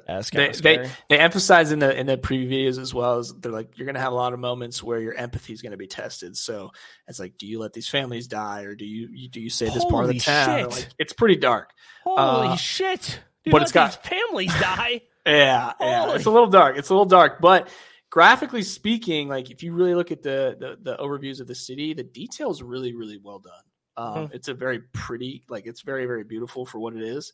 That's 0.06 0.30
They, 0.30 0.48
they 0.76 0.90
they 1.08 1.18
emphasize 1.18 1.72
in 1.72 1.78
the 1.78 1.98
in 1.98 2.06
the 2.06 2.16
preview 2.16 2.48
videos 2.50 2.78
as 2.78 2.92
well 2.92 3.18
as 3.18 3.32
they're 3.34 3.52
like 3.52 3.76
you're 3.78 3.86
gonna 3.86 4.00
have 4.00 4.12
a 4.12 4.16
lot 4.16 4.32
of 4.32 4.38
moments 4.40 4.82
where 4.82 5.00
your 5.00 5.14
empathy 5.14 5.52
is 5.52 5.62
gonna 5.62 5.76
be 5.76 5.86
tested. 5.86 6.36
So 6.36 6.70
it's 7.08 7.18
like, 7.18 7.38
do 7.38 7.46
you 7.46 7.58
let 7.58 7.72
these 7.72 7.88
families 7.88 8.26
die, 8.26 8.62
or 8.62 8.74
do 8.74 8.84
you, 8.84 9.08
you 9.12 9.28
do 9.28 9.40
you 9.40 9.50
say 9.50 9.66
this 9.66 9.84
part 9.84 10.04
of 10.04 10.10
the 10.10 10.18
town? 10.18 10.70
Like, 10.70 10.88
it's 10.98 11.12
pretty 11.12 11.36
dark. 11.36 11.70
Holy 12.04 12.48
uh, 12.48 12.56
shit! 12.56 13.20
Dude, 13.44 13.52
but 13.52 13.62
it's 13.62 13.72
got- 13.72 14.02
these 14.02 14.10
families 14.10 14.52
die. 14.60 15.02
Yeah, 15.26 15.72
yeah. 15.80 16.14
It's 16.14 16.26
a 16.26 16.30
little 16.30 16.46
dark. 16.50 16.78
It's 16.78 16.88
a 16.90 16.92
little 16.94 17.04
dark, 17.06 17.40
but 17.40 17.68
graphically 18.10 18.62
speaking, 18.62 19.28
like 19.28 19.50
if 19.50 19.62
you 19.62 19.72
really 19.72 19.94
look 19.94 20.12
at 20.12 20.22
the 20.22 20.56
the, 20.58 20.78
the 20.92 20.96
overviews 20.98 21.40
of 21.40 21.46
the 21.46 21.54
city, 21.54 21.94
the 21.94 22.04
details 22.04 22.62
really 22.62 22.94
really 22.94 23.18
well 23.22 23.40
done. 23.40 23.52
Um, 23.98 24.28
Mhm. 24.28 24.34
It's 24.34 24.48
a 24.48 24.54
very 24.54 24.80
pretty, 24.92 25.42
like 25.48 25.66
it's 25.66 25.80
very 25.80 26.06
very 26.06 26.22
beautiful 26.22 26.66
for 26.66 26.78
what 26.78 26.94
it 26.94 27.02
is, 27.02 27.32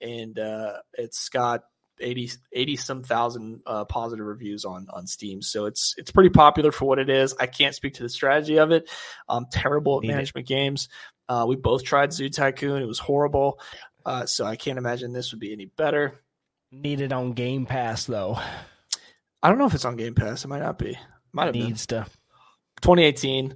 and 0.00 0.38
uh, 0.38 0.74
it's 0.94 1.28
got 1.28 1.64
80 2.00 2.30
80 2.52 2.76
some 2.76 3.02
thousand 3.02 3.60
uh, 3.66 3.84
positive 3.84 4.26
reviews 4.26 4.64
on 4.64 4.86
on 4.90 5.06
Steam. 5.06 5.42
So 5.42 5.66
it's 5.66 5.94
it's 5.96 6.10
pretty 6.10 6.30
popular 6.30 6.72
for 6.72 6.86
what 6.86 6.98
it 6.98 7.08
is. 7.08 7.34
I 7.38 7.46
can't 7.46 7.74
speak 7.74 7.94
to 7.94 8.02
the 8.02 8.08
strategy 8.08 8.58
of 8.58 8.70
it. 8.70 8.90
I'm 9.28 9.46
terrible 9.50 9.98
at 9.98 10.02
Need 10.02 10.10
it. 10.10 10.12
management 10.14 10.46
games. 10.46 10.88
Uh, 11.28 11.46
we 11.48 11.56
both 11.56 11.84
tried 11.84 12.12
Zoo 12.12 12.28
Tycoon. 12.28 12.82
It 12.82 12.86
was 12.86 12.98
horrible. 12.98 13.58
Uh, 14.04 14.26
so 14.26 14.44
I 14.44 14.56
can't 14.56 14.78
imagine 14.78 15.12
this 15.12 15.32
would 15.32 15.40
be 15.40 15.52
any 15.52 15.64
better. 15.64 16.20
Need 16.70 17.00
it 17.00 17.12
on 17.12 17.32
Game 17.32 17.66
Pass 17.66 18.04
though. 18.04 18.38
I 19.42 19.48
don't 19.48 19.58
know 19.58 19.66
if 19.66 19.74
it's 19.74 19.84
on 19.84 19.96
Game 19.96 20.14
Pass. 20.14 20.44
It 20.44 20.48
might 20.48 20.62
not 20.62 20.78
be. 20.78 20.98
Might 21.32 21.44
have 21.46 21.52
been. 21.52 21.64
Needs 21.66 21.86
to. 21.86 22.06
2018. 22.82 23.54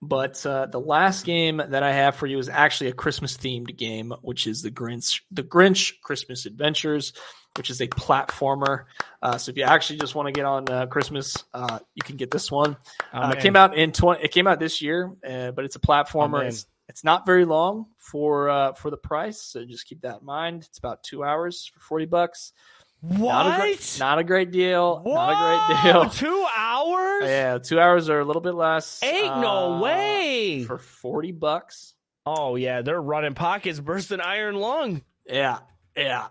But 0.00 0.44
uh, 0.46 0.66
the 0.66 0.80
last 0.80 1.24
game 1.24 1.56
that 1.56 1.82
I 1.82 1.92
have 1.92 2.14
for 2.14 2.26
you 2.26 2.38
is 2.38 2.48
actually 2.48 2.90
a 2.90 2.94
Christmas 2.94 3.36
themed 3.36 3.76
game, 3.76 4.12
which 4.22 4.46
is 4.46 4.62
the 4.62 4.70
Grinch, 4.70 5.22
the 5.32 5.42
Grinch 5.42 5.94
Christmas 6.02 6.46
Adventures, 6.46 7.12
which 7.56 7.70
is 7.70 7.80
a 7.80 7.88
platformer. 7.88 8.84
Uh, 9.22 9.38
so 9.38 9.50
if 9.50 9.56
you 9.56 9.64
actually 9.64 9.98
just 9.98 10.14
want 10.14 10.26
to 10.26 10.32
get 10.32 10.44
on 10.44 10.68
uh, 10.70 10.86
Christmas, 10.86 11.34
uh, 11.54 11.78
you 11.94 12.02
can 12.04 12.16
get 12.16 12.30
this 12.30 12.50
one. 12.50 12.76
Uh, 13.12 13.34
it 13.36 13.40
came 13.42 13.56
out 13.56 13.76
in 13.76 13.92
20. 13.92 14.22
It 14.22 14.30
came 14.30 14.46
out 14.46 14.60
this 14.60 14.80
year, 14.82 15.12
uh, 15.28 15.50
but 15.52 15.64
it's 15.64 15.76
a 15.76 15.80
platformer. 15.80 16.44
it's, 16.44 16.66
it's 16.88 17.04
not 17.04 17.26
very 17.26 17.44
long 17.44 17.86
for 17.98 18.48
uh, 18.48 18.72
for 18.72 18.90
the 18.90 18.96
price, 18.96 19.42
so 19.42 19.64
just 19.64 19.86
keep 19.86 20.00
that 20.02 20.20
in 20.20 20.26
mind. 20.26 20.64
It's 20.68 20.78
about 20.78 21.02
two 21.02 21.22
hours 21.24 21.70
for 21.74 21.80
40 21.80 22.06
bucks. 22.06 22.52
What? 23.00 23.18
Not 23.20 23.54
a 23.54 23.60
great, 23.60 23.96
not 24.00 24.18
a 24.18 24.24
great 24.24 24.50
deal. 24.50 25.00
Whoa, 25.04 25.14
Not 25.14 25.30
a 25.30 25.82
great 25.82 25.92
deal. 25.92 26.10
Two 26.10 26.46
hours? 26.56 27.22
Yeah, 27.24 27.58
two 27.58 27.78
hours 27.78 28.08
are 28.08 28.18
a 28.18 28.24
little 28.24 28.42
bit 28.42 28.54
less. 28.54 29.00
Ain't 29.04 29.38
no 29.38 29.78
way. 29.80 30.64
for 30.64 30.78
forty 30.78 31.30
bucks. 31.30 31.94
Oh 32.26 32.56
yeah, 32.56 32.82
they're 32.82 33.00
running 33.00 33.34
pockets, 33.34 33.78
bursting 33.78 34.20
iron 34.20 34.56
lung. 34.56 35.02
Yeah, 35.26 35.60
yeah, 35.96 36.26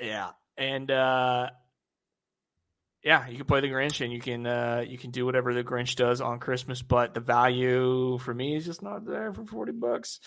yeah, 0.00 0.30
and 0.56 0.90
uh, 0.90 1.50
yeah, 3.04 3.26
you 3.26 3.36
can 3.36 3.46
play 3.46 3.60
the 3.60 3.68
Grinch 3.68 4.00
and 4.00 4.12
you 4.12 4.20
can 4.20 4.46
uh, 4.46 4.84
you 4.86 4.96
can 4.96 5.10
do 5.10 5.26
whatever 5.26 5.52
the 5.52 5.64
Grinch 5.64 5.96
does 5.96 6.20
on 6.20 6.38
Christmas, 6.38 6.82
but 6.82 7.14
the 7.14 7.20
value 7.20 8.18
for 8.18 8.32
me 8.32 8.54
is 8.54 8.64
just 8.64 8.82
not 8.82 9.04
there 9.04 9.32
for 9.32 9.44
forty 9.44 9.72
bucks. 9.72 10.20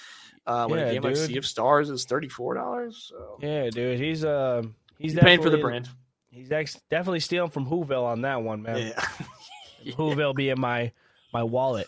Uh, 0.46 0.68
when 0.68 0.80
Yeah, 0.80 0.88
a 0.88 0.94
game 0.94 1.02
like. 1.02 1.16
Sea 1.16 1.38
of 1.38 1.46
Stars 1.46 1.90
is 1.90 2.06
thirty 2.06 2.28
four 2.28 2.54
dollars, 2.54 3.10
so 3.10 3.40
Yeah, 3.42 3.70
dude, 3.70 4.00
he's 4.00 4.26
uh 4.26 4.64
he's 4.98 5.14
paying 5.14 5.42
for 5.42 5.50
the 5.50 5.58
brand. 5.58 5.90
He's 6.30 6.52
ex- 6.52 6.80
definitely 6.90 7.22
stealing 7.22 7.50
from 7.50 7.66
Whoville 7.66 8.04
on 8.04 8.22
that 8.22 8.44
one, 8.44 8.62
man. 8.62 8.88
Yeah. 8.88 9.08
Whoville 9.94 10.36
being 10.36 10.60
my 10.60 10.92
my 11.32 11.44
wallet. 11.44 11.88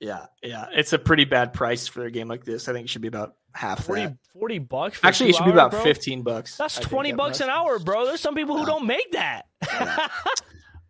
yeah, 0.00 0.26
yeah, 0.42 0.66
it's 0.72 0.92
a 0.92 0.98
pretty 0.98 1.24
bad 1.26 1.52
price 1.52 1.86
for 1.86 2.04
a 2.04 2.10
game 2.10 2.28
like 2.28 2.44
this. 2.44 2.68
I 2.68 2.72
think 2.72 2.86
it 2.86 2.90
should 2.90 3.02
be 3.02 3.08
about 3.08 3.34
half 3.58 3.84
40, 3.84 4.02
that. 4.02 4.16
40 4.32 4.58
bucks. 4.60 4.98
For 4.98 5.06
Actually, 5.06 5.30
it 5.30 5.32
two 5.32 5.38
should 5.38 5.44
be 5.46 5.50
about 5.52 5.70
bro? 5.72 5.82
fifteen 5.82 6.22
bucks. 6.22 6.56
That's 6.56 6.78
I 6.78 6.82
twenty 6.82 7.10
at 7.10 7.16
bucks 7.16 7.40
an 7.40 7.48
hour, 7.50 7.78
bro. 7.78 8.06
There's 8.06 8.20
some 8.20 8.34
people 8.34 8.54
who 8.56 8.62
Yeah. 8.62 8.66
don't 8.66 8.86
make 8.86 9.12
that. 9.12 9.46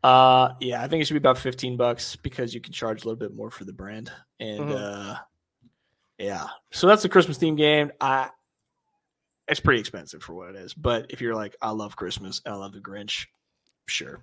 Uh, 0.01 0.55
yeah, 0.61 0.81
I 0.81 0.87
think 0.87 1.03
it 1.03 1.07
should 1.07 1.15
be 1.15 1.19
about 1.19 1.39
fifteen 1.39 1.77
bucks 1.77 2.15
because 2.15 2.55
you 2.55 2.61
can 2.61 2.73
charge 2.73 3.03
a 3.03 3.05
little 3.09 3.19
bit 3.19 3.35
more 3.35 3.51
for 3.51 3.65
the 3.65 3.73
brand, 3.73 4.13
and 4.39 4.61
Mhm. 4.61 4.77
uh, 5.13 5.19
yeah, 6.19 6.47
so 6.71 6.87
that's 6.87 7.05
a 7.05 7.09
Christmas 7.09 7.37
theme 7.37 7.57
game. 7.57 7.91
I, 8.01 8.31
it's 9.49 9.59
pretty 9.59 9.81
expensive 9.81 10.23
for 10.23 10.35
what 10.35 10.51
it 10.51 10.57
is, 10.57 10.73
but 10.73 11.07
if 11.11 11.21
you're 11.21 11.35
like, 11.35 11.57
I 11.61 11.71
love 11.71 11.97
Christmas 11.97 12.41
and 12.45 12.55
I 12.55 12.57
love 12.59 12.73
the 12.75 12.79
Grinch, 12.81 13.27
sure, 13.89 14.21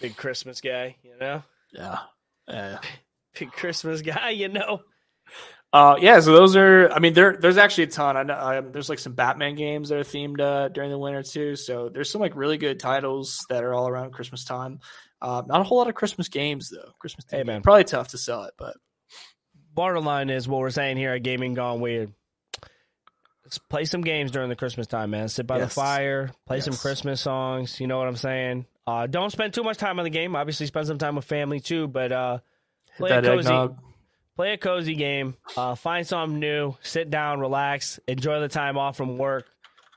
Big 0.00 0.16
Christmas 0.16 0.60
guy, 0.60 0.94
you 1.02 1.18
know. 1.18 1.42
yeah, 1.72 1.98
yeah. 2.46 2.78
Big 3.36 3.50
Christmas 3.50 4.00
guy, 4.00 4.30
you 4.30 4.46
know. 4.48 4.80
Uh, 5.74 5.96
yeah, 6.00 6.20
so 6.20 6.32
those 6.32 6.54
are. 6.54 6.88
I 6.92 7.00
mean, 7.00 7.14
there 7.14 7.36
there's 7.36 7.56
actually 7.58 7.84
a 7.84 7.88
ton. 7.88 8.16
I 8.16 8.22
know 8.22 8.38
um, 8.38 8.70
there's 8.70 8.88
like 8.88 9.00
some 9.00 9.14
Batman 9.14 9.56
games 9.56 9.88
that 9.88 9.98
are 9.98 10.04
themed 10.04 10.40
uh, 10.40 10.68
during 10.68 10.90
the 10.92 10.98
winter 10.98 11.24
too. 11.24 11.56
So 11.56 11.88
there's 11.92 12.08
some 12.08 12.20
like 12.20 12.36
really 12.36 12.58
good 12.58 12.78
titles 12.78 13.44
that 13.48 13.64
are 13.64 13.74
all 13.74 13.88
around 13.88 14.12
Christmas 14.12 14.44
time. 14.44 14.78
Uh, 15.20 15.42
not 15.46 15.60
a 15.60 15.64
whole 15.64 15.78
lot 15.78 15.88
of 15.88 15.96
Christmas 15.96 16.28
games 16.28 16.70
though. 16.70 16.92
Christmas, 17.00 17.24
Hey, 17.28 17.42
man. 17.42 17.62
probably 17.62 17.82
tough 17.82 18.08
to 18.08 18.18
sell 18.18 18.44
it, 18.44 18.54
but 18.56 18.76
Bottom 19.74 20.04
line 20.04 20.30
is 20.30 20.46
what 20.46 20.60
we're 20.60 20.70
saying 20.70 20.96
here 20.96 21.12
at 21.12 21.24
Gaming 21.24 21.54
Gone 21.54 21.80
Weird. 21.80 22.12
Let's 23.44 23.58
play 23.58 23.84
some 23.84 24.02
games 24.02 24.30
during 24.30 24.48
the 24.48 24.54
Christmas 24.56 24.86
time, 24.86 25.10
man. 25.10 25.28
Sit 25.28 25.48
by 25.48 25.58
the 25.58 25.68
fire, 25.68 26.30
play 26.46 26.60
some 26.60 26.74
Christmas 26.76 27.20
songs. 27.20 27.80
You 27.80 27.88
know 27.88 27.98
what 27.98 28.06
I'm 28.06 28.14
saying? 28.16 28.66
Uh, 28.86 29.08
don't 29.08 29.30
spend 29.30 29.52
too 29.52 29.64
much 29.64 29.76
time 29.78 29.98
on 29.98 30.04
the 30.04 30.10
game. 30.10 30.36
Obviously, 30.36 30.66
spend 30.66 30.86
some 30.86 30.98
time 30.98 31.16
with 31.16 31.24
family 31.24 31.58
too. 31.58 31.88
But 31.88 32.12
uh, 32.12 32.38
Play 32.96 33.10
that 33.10 33.24
cozy. 33.24 33.48
eggnog. 33.48 33.78
Play 34.36 34.52
a 34.52 34.58
cozy 34.58 34.94
game. 34.94 35.36
Uh, 35.56 35.74
find 35.74 36.06
something 36.06 36.38
new. 36.38 36.74
Sit 36.82 37.10
down, 37.10 37.40
relax, 37.40 38.00
enjoy 38.06 38.40
the 38.40 38.48
time 38.48 38.78
off 38.78 38.96
from 38.96 39.18
work. 39.18 39.46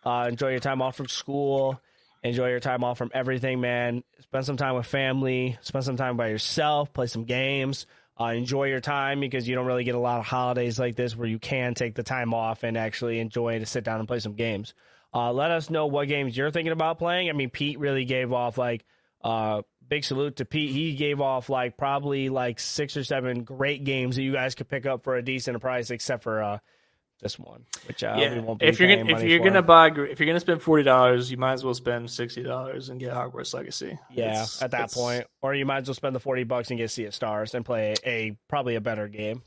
Uh, 0.03 0.27
enjoy 0.29 0.51
your 0.51 0.59
time 0.59 0.81
off 0.81 0.95
from 0.95 1.07
school. 1.07 1.79
Enjoy 2.23 2.49
your 2.49 2.59
time 2.59 2.83
off 2.83 2.97
from 2.97 3.11
everything, 3.13 3.61
man. 3.61 4.03
Spend 4.21 4.45
some 4.45 4.57
time 4.57 4.75
with 4.75 4.85
family. 4.85 5.57
Spend 5.61 5.85
some 5.85 5.97
time 5.97 6.17
by 6.17 6.29
yourself. 6.29 6.91
Play 6.93 7.07
some 7.07 7.25
games. 7.25 7.85
Uh, 8.19 8.25
enjoy 8.25 8.65
your 8.65 8.79
time 8.79 9.19
because 9.19 9.47
you 9.47 9.55
don't 9.55 9.67
really 9.67 9.83
get 9.83 9.95
a 9.95 9.99
lot 9.99 10.19
of 10.19 10.25
holidays 10.25 10.79
like 10.79 10.95
this 10.95 11.15
where 11.15 11.27
you 11.27 11.37
can 11.37 11.75
take 11.75 11.93
the 11.93 12.03
time 12.03 12.33
off 12.33 12.63
and 12.63 12.75
actually 12.75 13.19
enjoy 13.19 13.59
to 13.59 13.65
sit 13.65 13.83
down 13.83 13.99
and 13.99 14.07
play 14.07 14.19
some 14.19 14.33
games. 14.33 14.73
Uh, 15.13 15.31
let 15.31 15.51
us 15.51 15.69
know 15.69 15.85
what 15.85 16.07
games 16.07 16.35
you're 16.35 16.51
thinking 16.51 16.71
about 16.71 16.97
playing. 16.97 17.29
I 17.29 17.33
mean, 17.33 17.49
Pete 17.49 17.79
really 17.79 18.05
gave 18.05 18.33
off 18.33 18.57
like 18.57 18.85
uh, 19.27 19.61
big 19.87 20.03
salute 20.03 20.37
to 20.37 20.45
Pete. 20.45 20.71
He 20.71 20.95
gave 20.95 21.19
off 21.21 21.49
like 21.49 21.77
probably 21.77 22.29
like 22.29 22.59
six 22.59 22.95
or 22.97 23.03
seven 23.03 23.43
great 23.43 23.83
games 23.83 24.15
that 24.15 24.23
you 24.23 24.31
guys 24.33 24.55
could 24.55 24.69
pick 24.69 24.85
up 24.85 25.03
for 25.03 25.15
a 25.15 25.21
decent 25.21 25.59
price, 25.61 25.89
except 25.91 26.23
for 26.23 26.41
uh, 26.41 26.57
this 27.21 27.37
one, 27.39 27.65
which 27.87 28.03
uh, 28.03 28.13
we 28.15 28.21
yeah, 28.23 28.39
won't 28.39 28.59
be 28.59 28.67
if 28.67 28.79
you're 28.79 28.95
gonna 28.95 29.11
if 29.17 29.23
you're 29.23 29.39
for. 29.39 29.45
gonna 29.45 29.61
buy 29.63 29.87
if 29.87 30.19
you're 30.19 30.27
gonna 30.27 30.39
spend 30.39 30.61
forty 30.61 30.83
dollars, 30.83 31.31
you 31.31 31.37
might 31.37 31.53
as 31.53 31.63
well 31.63 31.73
spend 31.73 32.09
sixty 32.11 32.43
dollars 32.43 32.89
and 32.89 32.99
get 32.99 33.11
Hogwarts 33.13 33.53
Legacy. 33.53 33.97
yeah, 34.11 34.31
It's- 34.31 34.61
at 34.61 34.71
that 34.71 34.77
it's- 34.91 34.93
point, 34.93 35.25
or 35.41 35.53
you 35.55 35.65
might 35.65 35.79
as 35.81 35.87
well 35.87 35.95
spend 35.95 36.15
the 36.15 36.19
forty 36.19 36.43
bucks 36.43 36.69
and 36.69 36.77
get 36.77 36.91
Sea 36.91 37.05
of 37.05 37.15
Stars 37.15 37.53
and 37.55 37.65
play 37.65 37.95
a, 38.05 38.37
probably 38.47 38.75
a 38.75 38.81
better 38.81 39.07
game. 39.07 39.41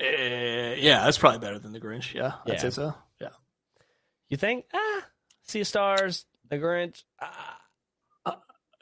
eh, 0.00 0.74
yeah, 0.78 1.04
that's 1.04 1.18
probably 1.18 1.38
better 1.38 1.58
than 1.58 1.72
the 1.72 1.80
Grinch. 1.80 2.14
Yeah, 2.14 2.32
Yeah. 2.46 2.54
I'd 2.54 2.60
say 2.60 2.70
so. 2.70 2.94
Yeah, 3.20 3.28
You 4.28 4.36
think? 4.36 4.64
Ah, 4.74 5.04
Sea 5.44 5.60
of 5.60 5.66
Stars, 5.66 6.26
The 6.50 6.58
Grinch. 6.58 7.04
Ah, 7.20 7.55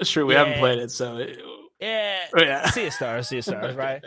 it's 0.01 0.11
true. 0.11 0.27
We 0.27 0.35
Yeah. 0.35 0.45
haven't 0.45 0.59
played 0.61 0.79
it, 0.79 0.91
so 0.91 1.17
it, 1.19 1.39
yeah, 1.81 2.19
oh, 2.37 2.43
yeah. 2.43 2.71
Sea 2.71 2.87
of 2.87 2.93
Stars, 2.93 3.29
Sea 3.29 3.39
of 3.39 3.45
Stars, 3.45 3.77
right? 3.77 4.03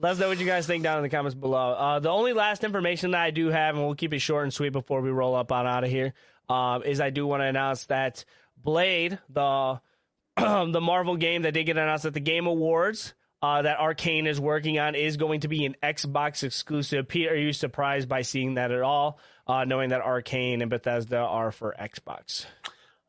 Let 0.00 0.12
us 0.12 0.18
know 0.18 0.28
what 0.28 0.38
you 0.38 0.46
guys 0.46 0.66
think 0.66 0.82
down 0.82 0.96
in 0.96 1.02
the 1.02 1.10
comments 1.10 1.34
below. 1.34 1.72
Uh, 1.72 1.98
the 1.98 2.08
only 2.08 2.32
last 2.32 2.64
information 2.64 3.10
that 3.10 3.20
I 3.20 3.30
do 3.30 3.48
have, 3.48 3.74
and 3.76 3.84
we'll 3.84 3.94
keep 3.94 4.14
it 4.14 4.20
short 4.20 4.44
and 4.44 4.52
sweet 4.54 4.70
before 4.72 5.02
we 5.02 5.10
roll 5.10 5.34
up 5.34 5.52
on 5.52 5.66
out 5.66 5.84
of 5.84 5.90
here, 5.90 6.14
um, 6.48 6.82
is 6.84 7.00
I 7.00 7.10
do 7.10 7.26
want 7.26 7.42
to 7.42 7.46
announce 7.46 7.84
that 7.86 8.24
Blade, 8.56 9.18
the 9.28 9.80
the 10.36 10.80
Marvel 10.80 11.16
game 11.16 11.42
that 11.42 11.52
did 11.52 11.64
get 11.64 11.76
announced 11.76 12.06
at 12.06 12.14
the 12.14 12.20
Game 12.20 12.46
Awards, 12.46 13.12
uh, 13.42 13.60
that 13.62 13.78
Arkane 13.78 14.26
is 14.26 14.40
working 14.40 14.78
on, 14.78 14.94
is 14.94 15.16
going 15.18 15.40
to 15.40 15.48
be 15.48 15.66
an 15.66 15.74
Xbox 15.82 16.42
exclusive. 16.44 17.06
Pete, 17.08 17.30
are 17.30 17.36
you 17.36 17.52
surprised 17.52 18.08
by 18.08 18.22
seeing 18.22 18.54
that 18.54 18.70
at 18.70 18.80
all? 18.82 19.18
Uh, 19.46 19.64
knowing 19.64 19.90
that 19.90 20.02
Arkane 20.02 20.60
and 20.62 20.70
Bethesda 20.70 21.18
are 21.18 21.50
for 21.52 21.74
Xbox. 21.78 22.46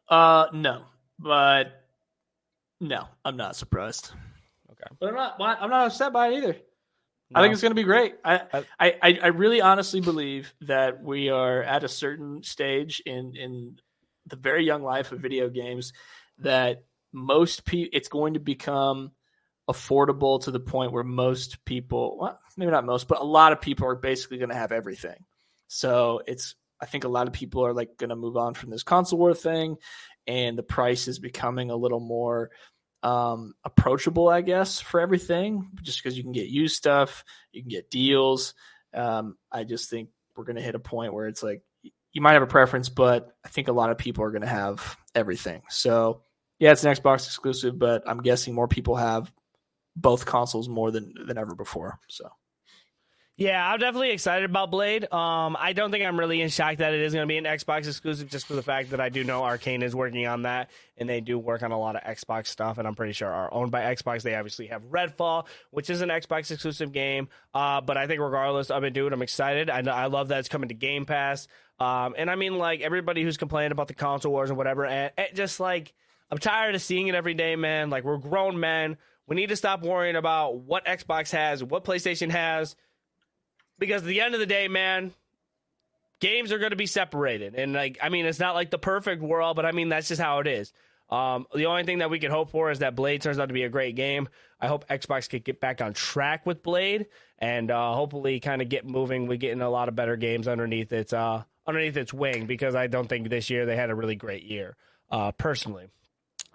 Uh, 0.09 0.47
no, 0.53 0.83
but 1.21 1.83
no, 2.79 3.07
I'm 3.23 3.37
not 3.37 3.55
surprised. 3.55 4.11
Okay. 4.71 4.95
but 4.99 5.09
I'm 5.09 5.15
not. 5.15 5.35
I'm 5.61 5.69
not 5.69 5.87
upset 5.87 6.11
by 6.13 6.29
it 6.29 6.37
either. 6.37 6.55
I 7.33 7.41
think 7.41 7.53
it's 7.53 7.61
going 7.61 7.71
to 7.71 7.75
be 7.75 7.83
great. 7.83 8.15
I, 8.25 8.41
I- 8.51 8.65
I, 8.79 8.95
I, 9.01 9.19
I 9.23 9.27
really 9.27 9.61
honestly 9.61 10.01
believe 10.01 10.53
that 10.61 11.01
we 11.01 11.29
are 11.29 11.63
at 11.63 11.83
a 11.83 11.87
certain 11.87 12.43
stage 12.43 13.01
in 13.05 13.35
in 13.37 13.79
the 14.27 14.35
very 14.35 14.65
young 14.65 14.83
life 14.83 15.11
of 15.11 15.19
video 15.19 15.49
games 15.49 15.93
that 16.39 16.83
most 17.13 17.65
people 17.65 17.89
it's 17.93 18.07
going 18.09 18.33
to 18.33 18.39
become 18.39 19.11
affordable 19.69 20.41
to 20.43 20.51
the 20.51 20.59
point 20.59 20.91
where 20.91 21.03
most 21.03 21.63
people, 21.65 22.17
well, 22.19 22.39
maybe 22.57 22.71
not 22.71 22.85
most, 22.85 23.07
but 23.07 23.21
a 23.21 23.23
lot 23.23 23.53
of 23.53 23.61
people 23.61 23.87
are 23.87 23.95
basically 23.95 24.37
going 24.37 24.49
to 24.49 24.55
have 24.55 24.71
everything. 24.73 25.23
So 25.67 26.21
it's 26.27 26.55
I 26.81 26.85
think 26.87 27.03
a 27.03 27.09
lot 27.09 27.27
of 27.27 27.33
people 27.33 27.65
are 27.65 27.73
like 27.73 27.95
going 27.97 28.09
to 28.09 28.15
move 28.15 28.35
on 28.35 28.55
from 28.55 28.71
this 28.71 28.83
console 28.83 29.19
war 29.19 29.33
thing, 29.33 29.77
and 30.27 30.57
the 30.57 30.63
price 30.63 31.07
is 31.07 31.19
becoming 31.19 31.71
a 31.71 31.75
little 31.75 31.99
more 31.99 32.51
um, 33.03 33.53
approachable, 33.63 34.29
I 34.29 34.41
guess, 34.41 34.79
for 34.79 34.99
everything. 34.99 35.69
Just 35.81 36.01
because 36.01 36.17
you 36.17 36.23
can 36.23 36.31
get 36.31 36.47
used 36.47 36.75
stuff, 36.75 37.23
you 37.51 37.61
can 37.61 37.69
get 37.69 37.89
deals. 37.89 38.53
Um, 38.93 39.37
I 39.51 39.63
just 39.63 39.89
think 39.89 40.09
we're 40.35 40.43
going 40.43 40.57
to 40.57 40.61
hit 40.61 40.75
a 40.75 40.79
point 40.79 41.13
where 41.13 41.27
it's 41.27 41.43
like 41.43 41.63
you 42.13 42.21
might 42.21 42.33
have 42.33 42.43
a 42.43 42.47
preference, 42.47 42.89
but 42.89 43.35
I 43.45 43.49
think 43.49 43.67
a 43.67 43.73
lot 43.73 43.89
of 43.89 43.97
people 43.97 44.23
are 44.23 44.31
going 44.31 44.41
to 44.41 44.47
have 44.47 44.97
everything. 45.15 45.61
So 45.69 46.21
yeah, 46.59 46.71
it's 46.71 46.83
an 46.83 46.93
Xbox 46.93 47.25
exclusive, 47.25 47.79
but 47.79 48.03
I'm 48.05 48.21
guessing 48.21 48.53
more 48.53 48.67
people 48.67 48.95
have 48.95 49.31
both 49.95 50.25
consoles 50.25 50.69
more 50.69 50.91
than 50.91 51.13
than 51.25 51.37
ever 51.37 51.55
before. 51.55 51.99
So 52.07 52.29
yeah, 53.41 53.67
I'm 53.67 53.79
definitely 53.79 54.11
excited 54.11 54.47
about 54.47 54.69
Blade. 54.69 55.11
Um, 55.11 55.57
I 55.59 55.73
don't 55.73 55.89
think 55.89 56.05
I'm 56.05 56.19
really 56.19 56.41
in 56.41 56.49
shock 56.49 56.77
that 56.77 56.93
it 56.93 57.01
is 57.01 57.11
going 57.11 57.23
to 57.23 57.27
be 57.27 57.39
an 57.39 57.45
Xbox 57.45 57.87
exclusive, 57.87 58.29
just 58.29 58.45
for 58.45 58.53
the 58.53 58.61
fact 58.61 58.91
that 58.91 59.01
I 59.01 59.09
do 59.09 59.23
know 59.23 59.41
Arkane 59.41 59.81
is 59.81 59.95
working 59.95 60.27
on 60.27 60.43
that, 60.43 60.69
and 60.95 61.09
they 61.09 61.21
do 61.21 61.39
work 61.39 61.63
on 61.63 61.71
a 61.71 61.79
lot 61.79 61.95
of 61.95 62.03
Xbox 62.03 62.47
stuff, 62.47 62.77
and 62.77 62.87
I'm 62.87 62.93
pretty 62.93 63.13
sure 63.13 63.27
are 63.27 63.51
owned 63.51 63.71
by 63.71 63.81
Xbox. 63.95 64.21
They 64.21 64.35
obviously 64.35 64.67
have 64.67 64.83
Redfall, 64.83 65.47
which 65.71 65.89
is 65.89 66.03
an 66.03 66.09
Xbox 66.09 66.51
exclusive 66.51 66.91
game. 66.91 67.29
Uh, 67.51 67.81
but 67.81 67.97
I 67.97 68.05
think 68.05 68.21
regardless 68.21 68.69
of 68.69 68.83
it, 68.83 68.93
dude, 68.93 69.11
I'm 69.11 69.23
excited. 69.23 69.71
I, 69.71 69.79
I 69.89 70.05
love 70.05 70.27
that 70.27 70.37
it's 70.37 70.49
coming 70.49 70.69
to 70.69 70.75
Game 70.75 71.05
Pass. 71.05 71.47
Um, 71.79 72.13
and 72.19 72.29
I 72.29 72.35
mean, 72.35 72.59
like 72.59 72.81
everybody 72.81 73.23
who's 73.23 73.37
complaining 73.37 73.71
about 73.71 73.87
the 73.87 73.95
console 73.95 74.31
wars 74.31 74.51
and 74.51 74.57
whatever, 74.57 74.85
and, 74.85 75.11
and 75.17 75.29
just 75.33 75.59
like 75.59 75.93
I'm 76.29 76.37
tired 76.37 76.75
of 76.75 76.81
seeing 76.83 77.07
it 77.07 77.15
every 77.15 77.33
day, 77.33 77.55
man. 77.55 77.89
Like 77.89 78.03
we're 78.03 78.17
grown 78.17 78.59
men. 78.59 78.97
We 79.25 79.35
need 79.35 79.49
to 79.49 79.55
stop 79.55 79.81
worrying 79.81 80.15
about 80.15 80.57
what 80.57 80.85
Xbox 80.85 81.31
has, 81.31 81.63
what 81.63 81.83
PlayStation 81.83 82.29
has 82.29 82.75
because 83.81 84.03
at 84.03 84.07
the 84.07 84.21
end 84.21 84.35
of 84.35 84.39
the 84.39 84.45
day, 84.45 84.67
man, 84.67 85.11
games 86.19 86.51
are 86.51 86.59
going 86.59 86.69
to 86.69 86.77
be 86.77 86.85
separated. 86.85 87.55
And 87.55 87.73
like, 87.73 87.97
I 88.01 88.09
mean, 88.09 88.27
it's 88.27 88.39
not 88.39 88.53
like 88.53 88.69
the 88.69 88.77
perfect 88.77 89.23
world, 89.23 89.55
but 89.55 89.65
I 89.65 89.71
mean, 89.71 89.89
that's 89.89 90.07
just 90.07 90.21
how 90.21 90.37
it 90.37 90.47
is. 90.47 90.71
Um, 91.09 91.47
the 91.53 91.65
only 91.65 91.83
thing 91.83 91.97
that 91.97 92.11
we 92.11 92.19
can 92.19 92.31
hope 92.31 92.51
for 92.51 92.69
is 92.69 92.79
that 92.79 92.95
Blade 92.95 93.23
turns 93.23 93.39
out 93.39 93.47
to 93.47 93.53
be 93.53 93.63
a 93.63 93.69
great 93.69 93.95
game. 93.95 94.29
I 94.61 94.67
hope 94.67 94.87
Xbox 94.87 95.27
could 95.27 95.43
get 95.43 95.59
back 95.59 95.81
on 95.81 95.93
track 95.93 96.45
with 96.45 96.61
Blade 96.61 97.07
and 97.39 97.71
uh, 97.71 97.93
hopefully 97.95 98.39
kind 98.39 98.61
of 98.61 98.69
get 98.69 98.85
moving. 98.85 99.27
We're 99.27 99.37
getting 99.37 99.61
a 99.61 99.69
lot 99.69 99.89
of 99.89 99.95
better 99.95 100.15
games 100.15 100.47
underneath 100.47 100.93
its 100.93 101.11
uh, 101.11 101.43
underneath 101.67 101.97
its 101.97 102.13
wing 102.13 102.45
because 102.45 102.75
I 102.75 102.85
don't 102.85 103.07
think 103.07 103.29
this 103.29 103.49
year 103.49 103.65
they 103.65 103.75
had 103.75 103.89
a 103.89 103.95
really 103.95 104.15
great 104.15 104.43
year 104.43 104.77
uh, 105.09 105.31
personally. 105.31 105.87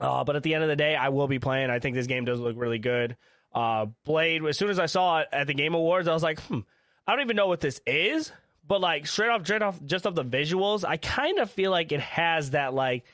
Uh, 0.00 0.22
but 0.22 0.36
at 0.36 0.44
the 0.44 0.54
end 0.54 0.62
of 0.62 0.68
the 0.68 0.76
day, 0.76 0.94
I 0.94 1.08
will 1.08 1.26
be 1.26 1.40
playing. 1.40 1.70
I 1.70 1.80
think 1.80 1.96
this 1.96 2.06
game 2.06 2.24
does 2.24 2.38
look 2.38 2.54
really 2.56 2.78
good. 2.78 3.16
Uh, 3.52 3.86
Blade. 4.04 4.44
As 4.44 4.56
soon 4.56 4.70
as 4.70 4.78
I 4.78 4.86
saw 4.86 5.20
it 5.20 5.28
at 5.32 5.48
the 5.48 5.54
Game 5.54 5.74
Awards, 5.74 6.06
I 6.06 6.14
was 6.14 6.22
like, 6.22 6.40
hmm 6.42 6.60
I 7.06 7.12
don't 7.12 7.24
even 7.24 7.36
know 7.36 7.46
what 7.46 7.60
this 7.60 7.80
is, 7.86 8.32
but 8.66 8.80
like 8.80 9.06
straight 9.06 9.28
off, 9.30 9.44
straight 9.44 9.62
off, 9.62 9.78
just 9.84 10.06
off 10.06 10.14
the 10.14 10.24
visuals, 10.24 10.84
I 10.84 10.96
kind 10.96 11.38
of 11.38 11.50
feel 11.50 11.70
like 11.70 11.92
it 11.92 12.00
has 12.00 12.50
that 12.50 12.74
like 12.74 13.04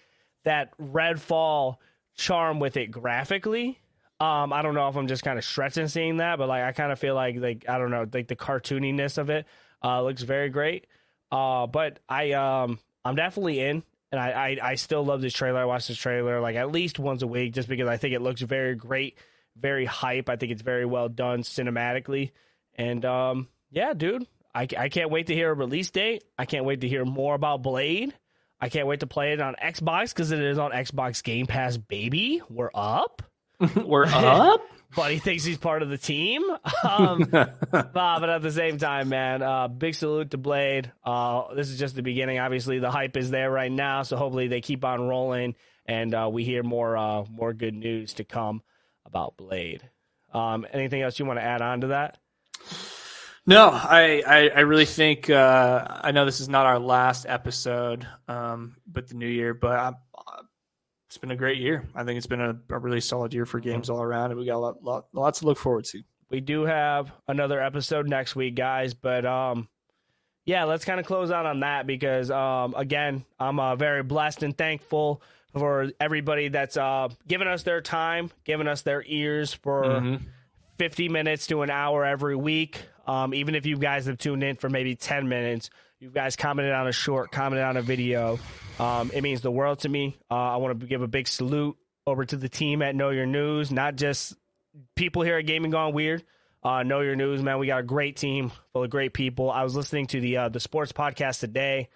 that 0.44 0.76
Redfall 0.78 1.76
charm 2.16 2.58
with 2.58 2.76
it 2.76 2.90
graphically. 2.90 3.78
Um, 4.20 4.52
I 4.52 4.62
don't 4.62 4.74
know 4.74 4.88
if 4.88 4.96
I'm 4.96 5.08
just 5.08 5.24
kind 5.24 5.38
of 5.38 5.44
stretching 5.44 5.88
seeing 5.88 6.18
that, 6.18 6.38
but 6.38 6.48
like 6.48 6.62
I 6.62 6.72
kind 6.72 6.92
of 6.92 6.98
feel 6.98 7.14
like 7.14 7.36
like 7.36 7.64
I 7.68 7.78
don't 7.78 7.90
know, 7.90 8.06
like 8.12 8.28
the 8.28 8.36
cartooniness 8.36 9.18
of 9.18 9.30
it 9.30 9.46
uh, 9.82 10.02
looks 10.02 10.22
very 10.22 10.48
great. 10.48 10.86
Uh, 11.30 11.66
but 11.66 11.98
I 12.08 12.32
um 12.32 12.78
I'm 13.04 13.16
definitely 13.16 13.60
in, 13.60 13.82
and 14.10 14.20
I, 14.20 14.30
I 14.30 14.70
I 14.70 14.74
still 14.76 15.04
love 15.04 15.20
this 15.22 15.32
trailer. 15.34 15.60
I 15.60 15.64
watch 15.64 15.88
this 15.88 15.96
trailer 15.98 16.40
like 16.40 16.56
at 16.56 16.70
least 16.70 16.98
once 16.98 17.22
a 17.22 17.26
week 17.26 17.52
just 17.52 17.68
because 17.68 17.88
I 17.88 17.96
think 17.96 18.14
it 18.14 18.22
looks 18.22 18.42
very 18.42 18.74
great, 18.74 19.18
very 19.56 19.84
hype. 19.84 20.28
I 20.28 20.36
think 20.36 20.52
it's 20.52 20.62
very 20.62 20.86
well 20.86 21.08
done 21.08 21.42
cinematically, 21.42 22.30
and 22.76 23.04
um 23.04 23.48
yeah, 23.72 23.94
dude, 23.94 24.26
I, 24.54 24.68
I 24.78 24.88
can't 24.88 25.10
wait 25.10 25.26
to 25.28 25.34
hear 25.34 25.50
a 25.50 25.54
release 25.54 25.90
date. 25.90 26.24
I 26.38 26.44
can't 26.44 26.64
wait 26.64 26.82
to 26.82 26.88
hear 26.88 27.04
more 27.04 27.34
about 27.34 27.62
Blade. 27.62 28.14
I 28.60 28.68
can't 28.68 28.86
wait 28.86 29.00
to 29.00 29.06
play 29.06 29.32
it 29.32 29.40
on 29.40 29.56
Xbox 29.60 30.10
because 30.10 30.30
it 30.30 30.40
is 30.40 30.58
on 30.58 30.70
Xbox 30.70 31.22
Game 31.22 31.46
Pass, 31.46 31.76
baby. 31.76 32.42
We're 32.48 32.70
up. 32.74 33.22
We're 33.76 34.06
up. 34.06 34.60
Buddy 34.94 35.18
thinks 35.18 35.42
he's 35.42 35.56
part 35.56 35.82
of 35.82 35.88
the 35.88 35.96
team. 35.96 36.42
Um, 36.86 37.26
but 37.30 38.28
at 38.28 38.42
the 38.42 38.52
same 38.52 38.76
time, 38.76 39.08
man, 39.08 39.42
uh, 39.42 39.66
big 39.66 39.94
salute 39.94 40.32
to 40.32 40.38
Blade. 40.38 40.92
Uh, 41.02 41.54
this 41.54 41.70
is 41.70 41.78
just 41.78 41.96
the 41.96 42.02
beginning. 42.02 42.38
Obviously, 42.38 42.78
the 42.78 42.90
hype 42.90 43.16
is 43.16 43.30
there 43.30 43.50
right 43.50 43.72
now, 43.72 44.02
so 44.02 44.18
hopefully 44.18 44.48
they 44.48 44.60
keep 44.60 44.84
on 44.84 45.08
rolling 45.08 45.54
and 45.86 46.14
uh, 46.14 46.28
we 46.30 46.44
hear 46.44 46.62
more 46.62 46.96
uh, 46.96 47.24
more 47.30 47.52
good 47.52 47.74
news 47.74 48.14
to 48.14 48.24
come 48.24 48.62
about 49.04 49.36
Blade. 49.36 49.82
Um, 50.32 50.66
anything 50.72 51.02
else 51.02 51.18
you 51.18 51.26
want 51.26 51.38
to 51.38 51.44
add 51.44 51.62
on 51.62 51.82
to 51.82 51.86
that? 51.88 52.18
No, 53.44 53.70
I, 53.70 54.22
I, 54.24 54.48
I 54.48 54.60
really 54.60 54.84
think 54.84 55.28
uh, 55.28 55.84
I 55.88 56.12
know 56.12 56.24
this 56.24 56.40
is 56.40 56.48
not 56.48 56.66
our 56.66 56.78
last 56.78 57.26
episode, 57.28 58.06
um, 58.28 58.76
but 58.86 59.08
the 59.08 59.14
new 59.14 59.26
year. 59.26 59.52
But 59.52 59.78
I, 59.78 59.92
it's 61.08 61.18
been 61.18 61.32
a 61.32 61.36
great 61.36 61.58
year. 61.58 61.88
I 61.94 62.04
think 62.04 62.18
it's 62.18 62.26
been 62.26 62.40
a, 62.40 62.56
a 62.70 62.78
really 62.78 63.00
solid 63.00 63.34
year 63.34 63.44
for 63.44 63.60
mm-hmm. 63.60 63.70
games 63.70 63.90
all 63.90 64.00
around, 64.00 64.30
and 64.30 64.38
we 64.38 64.46
got 64.46 64.56
a 64.56 64.58
lot, 64.58 64.84
lot 64.84 65.06
lots 65.12 65.40
to 65.40 65.46
look 65.46 65.58
forward 65.58 65.86
to. 65.86 66.02
We 66.30 66.40
do 66.40 66.62
have 66.62 67.10
another 67.26 67.60
episode 67.60 68.08
next 68.08 68.36
week, 68.36 68.54
guys. 68.54 68.94
But 68.94 69.26
um, 69.26 69.68
yeah, 70.44 70.62
let's 70.64 70.84
kind 70.84 71.00
of 71.00 71.06
close 71.06 71.32
out 71.32 71.44
on 71.44 71.60
that 71.60 71.84
because 71.84 72.30
um, 72.30 72.74
again, 72.76 73.24
I'm 73.40 73.58
uh, 73.58 73.74
very 73.74 74.04
blessed 74.04 74.44
and 74.44 74.56
thankful 74.56 75.20
for 75.52 75.90
everybody 75.98 76.48
that's 76.48 76.76
uh, 76.76 77.08
given 77.26 77.48
us 77.48 77.64
their 77.64 77.80
time, 77.80 78.30
giving 78.44 78.68
us 78.68 78.82
their 78.82 79.02
ears 79.04 79.52
for. 79.52 79.82
Mm-hmm 79.82 80.24
50 80.78 81.10
minutes 81.10 81.46
to 81.46 81.62
an 81.62 81.70
hour 81.70 82.04
every 82.04 82.34
week. 82.34 82.86
Um, 83.06 83.34
even 83.34 83.54
if 83.54 83.66
you 83.66 83.76
guys 83.76 84.06
have 84.06 84.18
tuned 84.18 84.42
in 84.42 84.56
for 84.56 84.68
maybe 84.68 84.94
10 84.94 85.28
minutes, 85.28 85.70
you 85.98 86.10
guys 86.10 86.36
commented 86.36 86.72
on 86.72 86.88
a 86.88 86.92
short, 86.92 87.30
commented 87.30 87.64
on 87.64 87.76
a 87.76 87.82
video. 87.82 88.38
Um, 88.78 89.10
it 89.14 89.22
means 89.22 89.40
the 89.40 89.50
world 89.50 89.80
to 89.80 89.88
me. 89.88 90.16
Uh, 90.30 90.34
I 90.34 90.56
want 90.56 90.80
to 90.80 90.86
give 90.86 91.02
a 91.02 91.08
big 91.08 91.28
salute 91.28 91.76
over 92.06 92.24
to 92.24 92.36
the 92.36 92.48
team 92.48 92.82
at 92.82 92.94
Know 92.94 93.10
Your 93.10 93.26
News, 93.26 93.70
not 93.70 93.96
just 93.96 94.34
people 94.96 95.22
here 95.22 95.38
at 95.38 95.46
Gaming 95.46 95.70
Gone 95.70 95.92
Weird. 95.92 96.24
Uh, 96.62 96.82
know 96.82 97.00
Your 97.00 97.16
News, 97.16 97.42
man. 97.42 97.58
We 97.58 97.66
got 97.66 97.80
a 97.80 97.84
great 97.84 98.16
team 98.16 98.52
full 98.72 98.84
of 98.84 98.90
great 98.90 99.12
people. 99.12 99.50
I 99.50 99.64
was 99.64 99.74
listening 99.74 100.06
to 100.08 100.20
the 100.20 100.36
uh, 100.36 100.48
the 100.48 100.60
sports 100.60 100.92
podcast 100.92 101.40
today, 101.40 101.88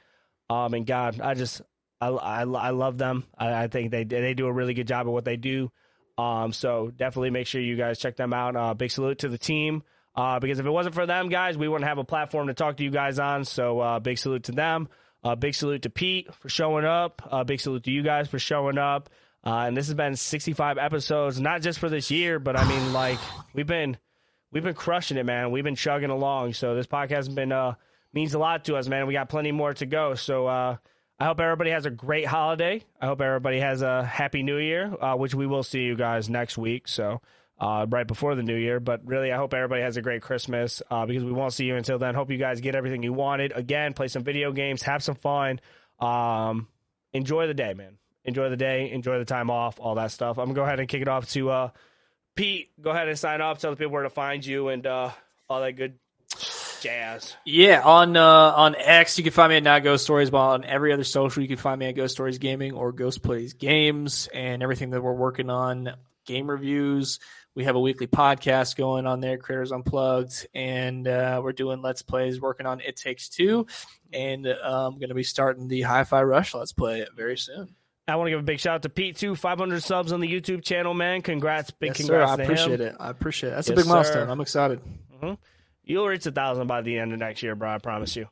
um, 0.51 0.75
and 0.75 0.85
God, 0.85 1.21
I 1.21 1.35
just 1.35 1.63
I, 2.01 2.09
I, 2.09 2.41
I 2.43 2.71
love 2.71 2.99
them. 2.99 3.25
I, 3.39 3.65
I 3.65 3.69
think 3.69 3.93
they 3.93 4.05
they 4.05 4.35
do 4.35 4.47
a 4.47 4.53
really 4.53 4.75
good 4.75 4.89
job 4.89 5.07
of 5.07 5.13
what 5.13 5.25
they 5.25 5.37
do. 5.37 5.71
Um, 6.19 6.53
so 6.53 6.91
definitely 6.95 7.31
make 7.31 7.47
sure 7.47 7.61
you 7.61 7.77
guys 7.77 7.99
check 7.99 8.17
them 8.17 8.33
out. 8.33 8.57
Uh, 8.57 8.75
big 8.75 8.91
salute 8.91 9.19
to 9.21 9.29
the 9.29 9.39
team. 9.39 9.83
Uh, 10.17 10.41
because 10.41 10.59
if 10.59 10.67
it 10.67 10.71
wasn't 10.71 10.95
for 10.95 11.07
them 11.07 11.29
guys, 11.29 11.59
we 11.59 11.69
wouldn't 11.69 11.87
have 11.89 11.99
a 11.99 12.05
platform 12.05 12.47
to 12.47 12.55
talk 12.55 12.79
to 12.79 12.85
you 12.85 12.91
guys 12.91 13.19
on. 13.19 13.45
So 13.45 13.81
uh, 13.81 13.99
big 14.01 14.19
salute 14.19 14.45
to 14.45 14.53
them. 14.53 14.89
Uh, 15.23 15.35
big 15.35 15.55
salute 15.55 15.83
to 15.83 15.91
Pete 15.91 16.33
for 16.35 16.49
showing 16.49 16.85
up. 16.85 17.23
Uh, 17.31 17.45
big 17.45 17.61
salute 17.61 17.85
to 17.85 17.91
you 17.91 18.03
guys 18.03 18.29
for 18.29 18.39
showing 18.39 18.79
up. 18.79 19.11
Uh, 19.45 19.64
and 19.67 19.77
this 19.77 19.87
has 19.87 19.95
been 19.95 20.17
65 20.17 20.79
episodes, 20.79 21.41
not 21.41 21.62
just 21.62 21.79
for 21.79 21.89
this 21.89 22.11
year, 22.11 22.39
but 22.39 22.57
I 22.57 22.67
mean, 22.69 22.93
like 22.93 23.19
we've 23.53 23.67
been 23.67 23.99
we've 24.53 24.64
been 24.64 24.75
crushing 24.75 25.19
it, 25.19 25.27
man. 25.27 25.51
We've 25.51 25.64
been 25.64 25.77
chugging 25.77 26.11
along. 26.11 26.55
So 26.55 26.75
this 26.75 26.87
podcast 26.87 27.11
has 27.11 27.29
been 27.29 27.53
uh, 27.53 27.75
means 28.12 28.35
a 28.35 28.39
lot 28.39 28.64
to 28.64 28.77
us, 28.77 28.89
man. 28.89 29.07
We 29.07 29.12
got 29.12 29.29
plenty 29.29 29.53
more 29.53 29.75
to 29.75 29.87
go. 29.87 30.14
So 30.14 30.47
uh, 30.47 30.77
I 31.19 31.25
hope 31.25 31.41
everybody 31.41 31.71
has 31.71 31.87
a 31.87 31.91
great 31.91 32.27
holiday. 32.27 32.83
I 33.01 33.07
hope 33.07 33.21
everybody 33.21 33.61
has 33.61 33.83
a 33.83 34.05
happy 34.05 34.43
new 34.43 34.59
year, 34.59 34.95
uh, 35.01 35.14
which 35.17 35.35
we 35.35 35.47
will 35.47 35.62
see 35.62 35.81
you 35.81 35.97
guys 35.97 36.29
next 36.29 36.59
week. 36.59 36.89
So, 36.89 37.23
uh, 37.59 37.87
right 37.89 38.07
before 38.07 38.35
the 38.35 38.43
new 38.43 38.57
year. 38.57 38.81
But 38.81 39.07
really, 39.07 39.33
I 39.33 39.37
hope 39.37 39.55
everybody 39.55 39.83
has 39.83 39.97
a 39.97 40.03
great 40.03 40.23
Christmas 40.23 40.83
uh, 40.91 41.07
because 41.07 41.25
we 41.25 41.33
won't 41.33 41.53
see 41.53 41.65
you 41.65 41.77
until 41.77 41.99
then. 41.99 42.15
Hope 42.15 42.31
you 42.31 42.39
guys 42.39 42.61
get 42.61 42.75
everything 42.75 43.03
you 43.03 43.13
wanted. 43.13 43.53
Again, 43.55 43.95
play 43.95 44.09
some 44.09 44.25
video 44.25 44.53
games, 44.53 44.83
have 44.83 45.03
some 45.03 45.17
fun. 45.17 45.61
Um, 45.99 46.69
enjoy 47.13 47.47
the 47.47 47.55
day, 47.55 47.75
man. 47.75 47.99
Enjoy 48.25 48.51
the 48.51 48.57
day. 48.57 48.91
Enjoy 48.91 49.19
the 49.19 49.25
time 49.25 49.51
off, 49.51 49.79
all 49.79 49.95
that 49.95 50.11
stuff. 50.11 50.39
I'm 50.39 50.49
to 50.49 50.55
go 50.55 50.63
ahead 50.63 50.81
and 50.81 50.89
kick 50.89 51.03
it 51.03 51.09
off 51.09 51.29
to 51.31 51.51
uh, 51.51 51.69
Pete. 52.35 52.71
Go 52.81 52.91
ahead 52.91 53.09
and 53.09 53.19
sign 53.19 53.41
off. 53.41 53.61
Tell 53.61 53.71
the 53.71 53.77
people 53.77 53.93
where 53.93 54.03
to 54.03 54.11
find 54.11 54.45
you 54.45 54.69
and 54.69 54.87
uh, 54.87 55.11
all 55.49 55.61
that 55.61 55.73
good 55.73 55.99
jazz. 56.81 57.37
Yeah, 57.45 57.83
on 57.83 58.17
uh, 58.17 58.23
on 58.23 58.75
X 58.77 59.19
you 59.19 59.25
can 59.25 59.33
find 59.33 59.51
me 59.51 59.57
at 59.57 59.63
Not 59.63 59.83
Ghost 59.83 60.05
Stories, 60.05 60.31
but 60.31 60.39
on 60.39 60.65
every 60.65 60.93
other 60.93 61.05
social 61.05 61.43
you 61.43 61.49
can 61.49 61.57
find 61.57 61.79
me 61.79 61.87
at 61.87 61.97
Ghost 61.97 62.15
Stories 62.15 62.39
Gaming 62.39 62.73
or 62.73 62.93
Ghost 62.93 63.23
Plays 63.23 63.55
Games, 63.55 64.29
and 64.33 64.63
everything 64.63 64.91
that 64.91 65.03
we're 65.03 65.13
working 65.13 65.51
on, 65.51 65.93
game 66.27 66.51
reviews. 66.51 67.19
We 67.57 67.65
have 67.65 67.75
a 67.75 67.81
weekly 67.81 68.07
podcast 68.07 68.77
going 68.77 69.07
on 69.07 69.21
there, 69.21 69.39
Creators 69.39 69.73
Unplugged, 69.73 70.47
and 70.55 71.09
uh, 71.09 71.41
we're 71.43 71.53
doing 71.53 71.81
Let's 71.81 72.03
Plays, 72.03 72.39
working 72.39 72.67
on 72.67 72.81
It 72.81 72.97
Takes 72.97 73.31
Two, 73.31 73.67
and 74.13 74.47
uh, 74.47 74.59
I'm 74.63 74.99
going 74.99 75.09
to 75.09 75.15
be 75.15 75.23
starting 75.23 75.67
the 75.67 75.81
Hi-Fi 75.81 76.23
Rush 76.23 76.55
Let's 76.55 76.75
Play 76.75 77.07
very 77.17 77.39
soon. 77.39 77.75
I 78.07 78.17
want 78.17 78.27
to 78.27 78.33
give 78.33 78.41
a 78.41 78.43
big 78.43 78.61
shout 78.61 78.75
out 78.75 78.83
to 78.83 78.91
Pete 78.91 79.17
too. 79.17 79.35
500 79.35 79.83
subs 79.83 80.13
on 80.13 80.21
the 80.21 80.31
YouTube 80.31 80.63
channel, 80.65 80.93
man. 80.93 81.23
Congrats, 81.23 81.71
big 81.71 81.89
yes, 81.89 81.97
congrats 81.97 82.31
sir. 82.31 82.41
I 82.43 82.45
appreciate 82.45 82.81
him. 82.81 82.87
it. 82.89 82.97
I 83.01 83.09
appreciate 83.09 83.51
it. 83.51 83.55
That's 83.55 83.69
yes, 83.71 83.79
a 83.79 83.81
big 83.81 83.89
milestone. 83.89 84.29
I'm 84.29 84.41
excited. 84.43 84.81
Mm-hmm. 85.15 85.35
You'll 85.83 86.07
reach 86.07 86.27
a 86.27 86.33
thousand 86.33 86.67
by 86.67 86.83
the 86.83 86.99
end 86.99 87.15
of 87.15 87.21
next 87.21 87.43
year, 87.43 87.55
bro. 87.55 87.71
I 87.71 87.79
promise 87.79 88.15
you. 88.17 88.29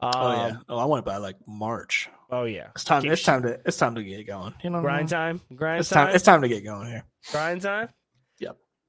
Um, 0.00 0.12
oh 0.14 0.32
yeah. 0.32 0.46
Um, 0.46 0.64
oh, 0.68 0.78
I 0.78 0.84
want 0.84 1.00
it 1.00 1.04
by 1.04 1.16
like 1.16 1.34
March. 1.48 2.08
Oh 2.30 2.44
yeah. 2.44 2.68
It's 2.76 2.84
time. 2.84 3.04
It's 3.06 3.24
time 3.24 3.42
to. 3.42 3.58
It's 3.66 3.76
time 3.76 3.96
to 3.96 4.04
get 4.04 4.24
going. 4.24 4.54
You 4.62 4.70
know. 4.70 4.82
Grind 4.82 5.08
time. 5.08 5.40
Grind 5.52 5.80
it's 5.80 5.88
time. 5.88 6.06
time. 6.06 6.14
It's 6.14 6.24
time 6.24 6.42
to 6.42 6.48
get 6.48 6.62
going 6.62 6.86
here. 6.86 7.02
Grind 7.32 7.60
time. 7.60 7.88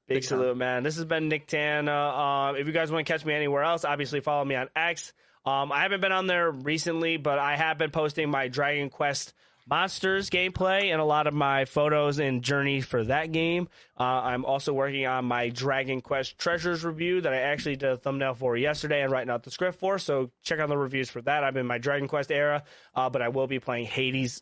Big, 0.09 0.17
Big 0.17 0.23
salute, 0.23 0.57
man. 0.57 0.81
This 0.81 0.95
has 0.95 1.05
been 1.05 1.29
Nick 1.29 1.45
Tana. 1.45 1.91
Um, 1.91 2.55
if 2.55 2.65
you 2.65 2.73
guys 2.73 2.91
want 2.91 3.05
to 3.05 3.13
catch 3.13 3.23
me 3.23 3.33
anywhere 3.33 3.61
else, 3.61 3.85
obviously 3.85 4.21
follow 4.21 4.43
me 4.43 4.55
on 4.55 4.67
X. 4.75 5.13
Um, 5.45 5.71
I 5.71 5.83
haven't 5.83 6.01
been 6.01 6.11
on 6.11 6.25
there 6.25 6.49
recently, 6.49 7.17
but 7.17 7.37
I 7.37 7.55
have 7.55 7.77
been 7.77 7.91
posting 7.91 8.31
my 8.31 8.47
Dragon 8.47 8.89
Quest 8.89 9.33
Monsters 9.69 10.31
gameplay 10.31 10.91
and 10.91 10.99
a 10.99 11.05
lot 11.05 11.27
of 11.27 11.35
my 11.35 11.65
photos 11.65 12.17
and 12.17 12.41
journey 12.41 12.81
for 12.81 13.03
that 13.03 13.31
game. 13.31 13.69
Uh, 13.99 14.03
I'm 14.03 14.45
also 14.45 14.73
working 14.73 15.05
on 15.05 15.25
my 15.25 15.49
Dragon 15.49 16.01
Quest 16.01 16.39
Treasures 16.39 16.83
review 16.83 17.21
that 17.21 17.31
I 17.31 17.41
actually 17.41 17.75
did 17.75 17.89
a 17.89 17.97
thumbnail 17.97 18.33
for 18.33 18.57
yesterday 18.57 19.03
and 19.03 19.11
writing 19.11 19.29
out 19.29 19.43
the 19.43 19.51
script 19.51 19.79
for. 19.79 19.99
So 19.99 20.31
check 20.41 20.59
out 20.59 20.69
the 20.69 20.77
reviews 20.77 21.11
for 21.11 21.21
that. 21.21 21.43
I'm 21.43 21.55
in 21.55 21.67
my 21.67 21.77
Dragon 21.77 22.07
Quest 22.07 22.31
era, 22.31 22.63
uh, 22.95 23.11
but 23.11 23.21
I 23.21 23.29
will 23.29 23.45
be 23.45 23.59
playing 23.59 23.85
Hades 23.85 24.41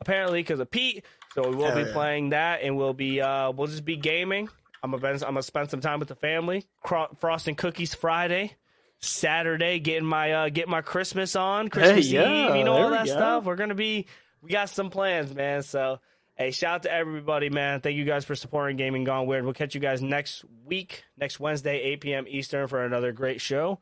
apparently 0.00 0.40
because 0.40 0.58
of 0.58 0.72
Pete. 0.72 1.04
So 1.34 1.48
we 1.48 1.54
will 1.54 1.66
Hell 1.66 1.76
be 1.76 1.82
yeah. 1.82 1.92
playing 1.92 2.30
that, 2.30 2.62
and 2.62 2.76
we'll 2.76 2.94
be 2.94 3.20
uh, 3.20 3.52
we'll 3.52 3.68
just 3.68 3.84
be 3.84 3.96
gaming. 3.96 4.48
I'm 4.84 4.90
gonna 4.90 5.08
I'm 5.08 5.18
gonna 5.18 5.42
spend 5.42 5.70
some 5.70 5.80
time 5.80 5.98
with 5.98 6.08
the 6.08 6.14
family. 6.14 6.66
Cro- 6.82 7.16
frosting 7.18 7.54
cookies 7.54 7.94
Friday. 7.94 8.54
Saturday, 9.00 9.80
getting 9.80 10.06
my 10.06 10.32
uh, 10.32 10.48
getting 10.48 10.70
my 10.70 10.80
Christmas 10.80 11.36
on, 11.36 11.68
Christmas 11.68 12.08
yeah, 12.10 12.50
Eve, 12.50 12.56
you 12.56 12.64
know 12.64 12.72
all 12.72 12.90
that 12.90 13.06
go. 13.06 13.12
stuff. 13.12 13.44
We're 13.44 13.56
gonna 13.56 13.74
be, 13.74 14.06
we 14.40 14.50
got 14.50 14.70
some 14.70 14.88
plans, 14.88 15.34
man. 15.34 15.62
So, 15.62 16.00
hey, 16.36 16.52
shout 16.52 16.76
out 16.76 16.82
to 16.84 16.92
everybody, 16.92 17.50
man. 17.50 17.80
Thank 17.80 17.96
you 17.96 18.04
guys 18.04 18.24
for 18.24 18.34
supporting 18.34 18.76
Gaming 18.76 19.04
Gone 19.04 19.26
Weird. 19.26 19.44
We'll 19.44 19.52
catch 19.52 19.74
you 19.74 19.80
guys 19.80 20.00
next 20.00 20.44
week, 20.64 21.04
next 21.18 21.38
Wednesday, 21.38 21.80
8 21.80 22.00
p.m. 22.00 22.24
Eastern, 22.28 22.66
for 22.66 22.82
another 22.84 23.12
great 23.12 23.40
show 23.42 23.80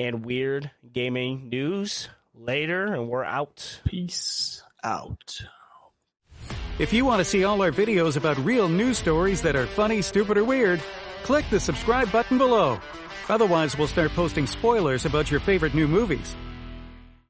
and 0.00 0.24
weird 0.24 0.70
gaming 0.92 1.48
news 1.50 2.08
later. 2.34 2.86
And 2.86 3.08
we're 3.08 3.24
out. 3.24 3.80
Peace 3.84 4.62
out. 4.82 5.40
If 6.76 6.92
you 6.92 7.04
want 7.04 7.20
to 7.20 7.24
see 7.24 7.44
all 7.44 7.62
our 7.62 7.70
videos 7.70 8.16
about 8.16 8.36
real 8.38 8.68
news 8.68 8.98
stories 8.98 9.40
that 9.42 9.54
are 9.54 9.64
funny, 9.66 10.02
stupid, 10.02 10.36
or 10.36 10.44
weird, 10.44 10.82
click 11.22 11.44
the 11.48 11.60
subscribe 11.60 12.10
button 12.10 12.36
below. 12.36 12.80
Otherwise, 13.28 13.78
we'll 13.78 13.86
start 13.86 14.10
posting 14.10 14.44
spoilers 14.44 15.06
about 15.06 15.30
your 15.30 15.38
favorite 15.38 15.74
new 15.74 15.86
movies. 15.86 16.34